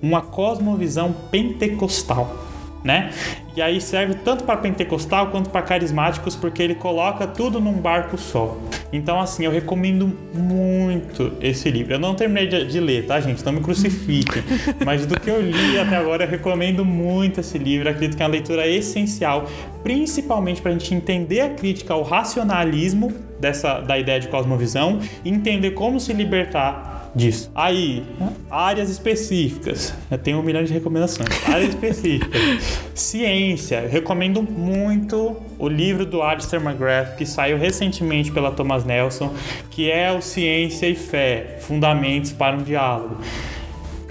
uma 0.00 0.22
cosmovisão 0.22 1.14
pentecostal 1.30 2.45
né? 2.86 3.10
E 3.56 3.60
aí 3.60 3.80
serve 3.80 4.14
tanto 4.14 4.44
para 4.44 4.56
pentecostal 4.58 5.28
quanto 5.28 5.50
para 5.50 5.62
carismáticos, 5.62 6.36
porque 6.36 6.62
ele 6.62 6.74
coloca 6.74 7.26
tudo 7.26 7.60
num 7.60 7.72
barco 7.72 8.16
só. 8.16 8.56
Então, 8.92 9.18
assim, 9.18 9.44
eu 9.44 9.50
recomendo 9.50 10.10
muito 10.32 11.32
esse 11.40 11.70
livro. 11.70 11.94
Eu 11.94 11.98
não 11.98 12.14
terminei 12.14 12.46
de, 12.46 12.66
de 12.66 12.78
ler, 12.78 13.06
tá, 13.06 13.18
gente? 13.18 13.44
Não 13.44 13.52
me 13.52 13.60
crucifiquem. 13.60 14.42
Mas 14.84 15.04
do 15.04 15.18
que 15.18 15.28
eu 15.28 15.40
li 15.40 15.78
até 15.78 15.96
agora, 15.96 16.24
eu 16.24 16.28
recomendo 16.28 16.84
muito 16.84 17.40
esse 17.40 17.58
livro. 17.58 17.88
acredito 17.88 18.16
que 18.16 18.22
é 18.22 18.26
uma 18.26 18.32
leitura 18.32 18.66
essencial, 18.68 19.46
principalmente 19.82 20.62
para 20.62 20.70
a 20.70 20.74
gente 20.74 20.94
entender 20.94 21.40
a 21.40 21.50
crítica 21.50 21.94
ao 21.94 22.02
racionalismo 22.02 23.12
dessa, 23.40 23.80
da 23.80 23.98
ideia 23.98 24.20
de 24.20 24.28
cosmovisão 24.28 25.00
entender 25.24 25.72
como 25.72 25.98
se 25.98 26.12
libertar 26.12 26.95
disso. 27.16 27.50
Aí, 27.54 28.04
áreas 28.50 28.90
específicas. 28.90 29.94
Eu 30.10 30.18
tenho 30.18 30.38
um 30.38 30.42
milhão 30.42 30.62
de 30.62 30.72
recomendações. 30.72 31.28
Áreas 31.48 31.70
específicas. 31.70 32.40
Ciência. 32.94 33.82
Eu 33.84 33.90
recomendo 33.90 34.42
muito 34.42 35.36
o 35.58 35.66
livro 35.66 36.04
do 36.04 36.22
Alistair 36.22 36.62
McGrath, 36.62 37.16
que 37.16 37.24
saiu 37.24 37.56
recentemente 37.56 38.30
pela 38.30 38.52
Thomas 38.52 38.84
Nelson, 38.84 39.34
que 39.70 39.90
é 39.90 40.12
o 40.12 40.20
Ciência 40.20 40.86
e 40.86 40.94
Fé, 40.94 41.56
Fundamentos 41.60 42.32
para 42.32 42.54
um 42.54 42.62
Diálogo. 42.62 43.18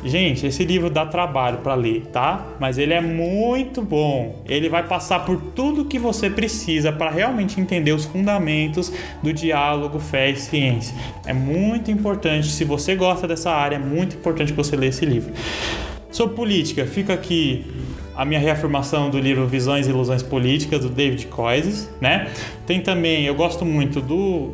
Gente, 0.05 0.45
esse 0.45 0.63
livro 0.63 0.87
dá 0.87 1.03
trabalho 1.03 1.57
para 1.57 1.73
ler, 1.73 2.05
tá? 2.13 2.45
Mas 2.59 2.77
ele 2.77 2.93
é 2.93 3.01
muito 3.01 3.81
bom. 3.81 4.43
Ele 4.47 4.69
vai 4.69 4.87
passar 4.87 5.25
por 5.25 5.41
tudo 5.55 5.85
que 5.85 5.97
você 5.97 6.29
precisa 6.29 6.91
para 6.91 7.09
realmente 7.09 7.59
entender 7.59 7.91
os 7.91 8.05
fundamentos 8.05 8.93
do 9.23 9.33
diálogo 9.33 9.97
fé 9.97 10.29
e 10.29 10.35
ciência. 10.35 10.95
É 11.25 11.33
muito 11.33 11.89
importante, 11.89 12.47
se 12.49 12.63
você 12.63 12.95
gosta 12.95 13.27
dessa 13.27 13.49
área, 13.49 13.77
é 13.77 13.79
muito 13.79 14.15
importante 14.15 14.53
que 14.53 14.57
você 14.57 14.75
leia 14.75 14.89
esse 14.89 15.05
livro. 15.07 15.33
Sobre 16.11 16.35
política, 16.35 16.85
fica 16.85 17.13
aqui 17.13 17.65
a 18.15 18.23
minha 18.23 18.39
reafirmação 18.39 19.09
do 19.09 19.19
livro 19.19 19.47
Visões 19.47 19.87
e 19.87 19.89
Ilusões 19.89 20.21
Políticas, 20.21 20.81
do 20.81 20.89
David 20.89 21.25
Coises, 21.27 21.89
né? 21.99 22.29
Tem 22.67 22.79
também, 22.79 23.25
eu 23.25 23.33
gosto 23.33 23.65
muito 23.65 23.99
do, 24.01 24.51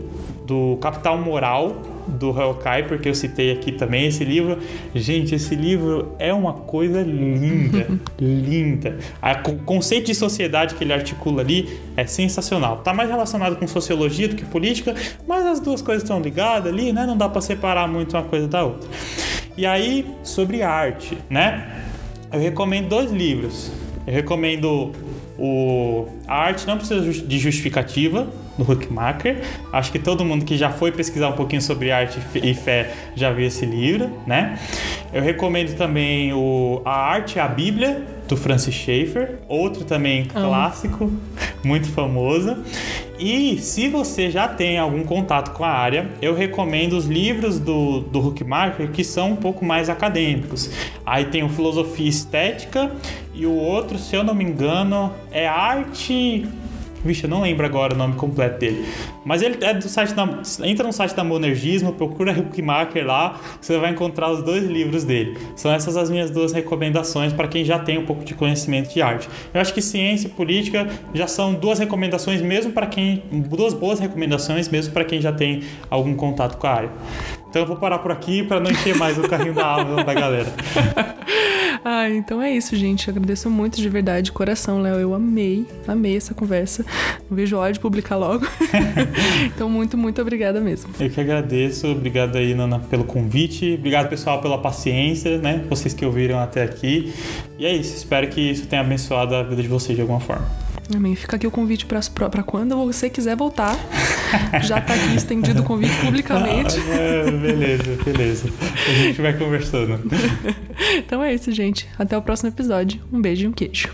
do 0.47 0.77
Capital 0.81 1.17
Moral, 1.17 1.75
do 2.07 2.29
Hellkai, 2.29 2.83
porque 2.87 3.09
eu 3.09 3.15
citei 3.15 3.51
aqui 3.51 3.71
também 3.71 4.07
esse 4.07 4.23
livro. 4.23 4.57
Gente, 4.93 5.35
esse 5.35 5.55
livro 5.55 6.15
é 6.19 6.33
uma 6.33 6.53
coisa 6.53 7.01
linda, 7.01 7.87
linda. 8.19 8.97
O 9.47 9.55
conceito 9.63 10.07
de 10.07 10.15
sociedade 10.15 10.75
que 10.75 10.83
ele 10.83 10.93
articula 10.93 11.41
ali 11.41 11.79
é 11.95 12.05
sensacional. 12.05 12.77
Tá 12.77 12.93
mais 12.93 13.09
relacionado 13.09 13.55
com 13.55 13.67
sociologia 13.67 14.27
do 14.27 14.35
que 14.35 14.45
política, 14.45 14.95
mas 15.27 15.45
as 15.45 15.59
duas 15.59 15.81
coisas 15.81 16.03
estão 16.03 16.19
ligadas 16.19 16.71
ali, 16.71 16.91
né? 16.91 17.05
Não 17.05 17.17
dá 17.17 17.29
para 17.29 17.41
separar 17.41 17.87
muito 17.87 18.15
uma 18.15 18.23
coisa 18.23 18.47
da 18.47 18.63
outra. 18.63 18.89
E 19.57 19.65
aí, 19.65 20.05
sobre 20.23 20.61
arte, 20.61 21.17
né? 21.29 21.83
Eu 22.31 22.39
recomendo 22.39 22.87
dois 22.87 23.11
livros. 23.11 23.71
Eu 24.07 24.13
recomendo 24.13 24.93
o 25.37 26.07
A 26.27 26.35
Arte 26.35 26.65
Não 26.67 26.77
Precisa 26.77 27.01
de 27.01 27.39
Justificativa, 27.39 28.27
do 28.61 28.71
Huckmacher. 28.71 29.41
Acho 29.73 29.91
que 29.91 29.99
todo 29.99 30.23
mundo 30.23 30.45
que 30.45 30.57
já 30.57 30.69
foi 30.69 30.91
pesquisar 30.91 31.29
um 31.29 31.33
pouquinho 31.33 31.61
sobre 31.61 31.91
arte 31.91 32.19
e 32.35 32.53
fé 32.53 32.93
já 33.15 33.31
viu 33.31 33.47
esse 33.47 33.65
livro, 33.65 34.11
né? 34.25 34.59
Eu 35.11 35.21
recomendo 35.21 35.75
também 35.75 36.31
o 36.33 36.81
A 36.85 36.93
Arte 36.93 37.35
e 37.35 37.39
a 37.39 37.47
Bíblia, 37.47 38.05
do 38.27 38.37
Francis 38.37 38.73
Schaeffer, 38.73 39.39
outro 39.49 39.83
também 39.83 40.23
clássico, 40.23 41.11
muito 41.63 41.89
famoso. 41.89 42.57
E 43.19 43.57
se 43.59 43.87
você 43.89 44.31
já 44.31 44.47
tem 44.47 44.79
algum 44.79 45.03
contato 45.03 45.51
com 45.51 45.63
a 45.63 45.69
área, 45.69 46.09
eu 46.21 46.33
recomendo 46.33 46.93
os 46.93 47.05
livros 47.05 47.59
do, 47.59 47.99
do 47.99 48.19
Huckmacher 48.19 48.89
que 48.91 49.03
são 49.03 49.33
um 49.33 49.35
pouco 49.35 49.65
mais 49.65 49.89
acadêmicos. 49.89 50.71
Aí 51.05 51.25
tem 51.25 51.43
o 51.43 51.49
Filosofia 51.49 52.07
Estética 52.09 52.91
e 53.33 53.45
o 53.45 53.53
outro, 53.53 53.99
se 53.99 54.15
eu 54.15 54.23
não 54.23 54.33
me 54.33 54.45
engano, 54.45 55.13
é 55.31 55.47
Arte 55.47 56.47
Vixe, 57.03 57.23
eu 57.23 57.29
não 57.29 57.41
lembro 57.41 57.65
agora 57.65 57.93
o 57.93 57.97
nome 57.97 58.15
completo 58.15 58.59
dele. 58.59 58.85
Mas 59.25 59.41
ele 59.41 59.57
é 59.63 59.73
do 59.73 59.87
site 59.87 60.13
da. 60.13 60.27
Entra 60.63 60.85
no 60.85 60.93
site 60.93 61.15
da 61.15 61.23
Monergismo, 61.23 61.93
procura 61.93 62.31
Huckmacher 62.31 63.05
lá, 63.05 63.39
você 63.59 63.77
vai 63.77 63.91
encontrar 63.91 64.31
os 64.31 64.43
dois 64.43 64.63
livros 64.65 65.03
dele. 65.03 65.37
São 65.55 65.71
essas 65.71 65.97
as 65.97 66.09
minhas 66.09 66.29
duas 66.29 66.53
recomendações 66.53 67.33
para 67.33 67.47
quem 67.47 67.65
já 67.65 67.79
tem 67.79 67.97
um 67.97 68.05
pouco 68.05 68.23
de 68.23 68.33
conhecimento 68.35 68.93
de 68.93 69.01
arte. 69.01 69.27
Eu 69.53 69.59
acho 69.59 69.73
que 69.73 69.81
ciência 69.81 70.27
e 70.27 70.29
política 70.29 70.87
já 71.13 71.27
são 71.27 71.53
duas 71.53 71.79
recomendações, 71.79 72.41
mesmo 72.41 72.71
para 72.71 72.85
quem. 72.85 73.23
duas 73.31 73.73
boas 73.73 73.99
recomendações, 73.99 74.69
mesmo 74.69 74.93
para 74.93 75.03
quem 75.03 75.19
já 75.19 75.31
tem 75.31 75.63
algum 75.89 76.15
contato 76.15 76.57
com 76.57 76.67
a 76.67 76.71
área. 76.71 76.91
Então 77.49 77.63
eu 77.63 77.67
vou 77.67 77.75
parar 77.75 77.99
por 77.99 78.11
aqui 78.11 78.43
para 78.43 78.59
não 78.59 78.71
encher 78.71 78.95
mais 78.95 79.17
o 79.17 79.27
carrinho 79.27 79.53
da 79.53 79.65
alma 79.65 80.03
da 80.03 80.13
galera. 80.13 80.47
ah, 81.83 82.09
então 82.09 82.41
é 82.41 82.51
isso, 82.51 82.75
gente. 82.75 83.07
Eu 83.07 83.13
agradeço 83.13 83.49
muito 83.49 83.77
de 83.77 83.89
verdade, 83.89 84.25
de 84.25 84.31
coração, 84.31 84.81
Léo. 84.81 84.99
Eu 84.99 85.13
amei, 85.13 85.65
amei 85.87 86.15
essa 86.15 86.33
conversa. 86.33 86.85
Não 87.29 87.35
vejo 87.35 87.57
hora 87.57 87.73
de 87.73 87.79
publicar 87.79 88.17
logo. 88.17 88.45
então, 89.45 89.69
muito, 89.69 89.97
muito 89.97 90.21
obrigada 90.21 90.61
mesmo. 90.61 90.91
Eu 90.99 91.09
que 91.09 91.19
agradeço. 91.19 91.87
Obrigado 91.87 92.35
aí, 92.35 92.53
Nana, 92.53 92.79
pelo 92.79 93.03
convite. 93.03 93.75
Obrigado, 93.77 94.09
pessoal, 94.09 94.41
pela 94.41 94.59
paciência, 94.59 95.39
né? 95.39 95.63
Vocês 95.69 95.93
que 95.93 96.05
ouviram 96.05 96.39
até 96.39 96.63
aqui. 96.63 97.13
E 97.57 97.65
é 97.65 97.75
isso. 97.75 97.95
Espero 97.95 98.27
que 98.27 98.41
isso 98.41 98.67
tenha 98.67 98.81
abençoado 98.81 99.35
a 99.35 99.43
vida 99.43 99.61
de 99.61 99.67
vocês 99.67 99.95
de 99.95 100.01
alguma 100.01 100.19
forma. 100.19 100.47
Amém. 100.95 101.15
Fica 101.15 101.35
aqui 101.37 101.47
o 101.47 101.51
convite 101.51 101.85
para 101.85 102.43
quando 102.43 102.75
você 102.75 103.09
quiser 103.09 103.35
voltar. 103.35 103.77
Já 104.61 104.79
está 104.79 104.93
aqui 104.93 105.15
estendido 105.15 105.61
o 105.61 105.63
convite 105.63 105.95
publicamente. 105.97 106.75
Ah, 106.77 107.31
beleza, 107.31 107.97
beleza. 108.03 108.49
A 108.61 108.93
gente 108.93 109.21
vai 109.21 109.37
conversando. 109.37 109.99
então 110.97 111.23
é 111.23 111.33
isso, 111.33 111.51
gente. 111.71 111.87
Até 111.97 112.17
o 112.17 112.21
próximo 112.21 112.49
episódio. 112.49 113.01
Um 113.11 113.21
beijo 113.21 113.45
e 113.45 113.47
um 113.47 113.53
queijo. 113.53 113.89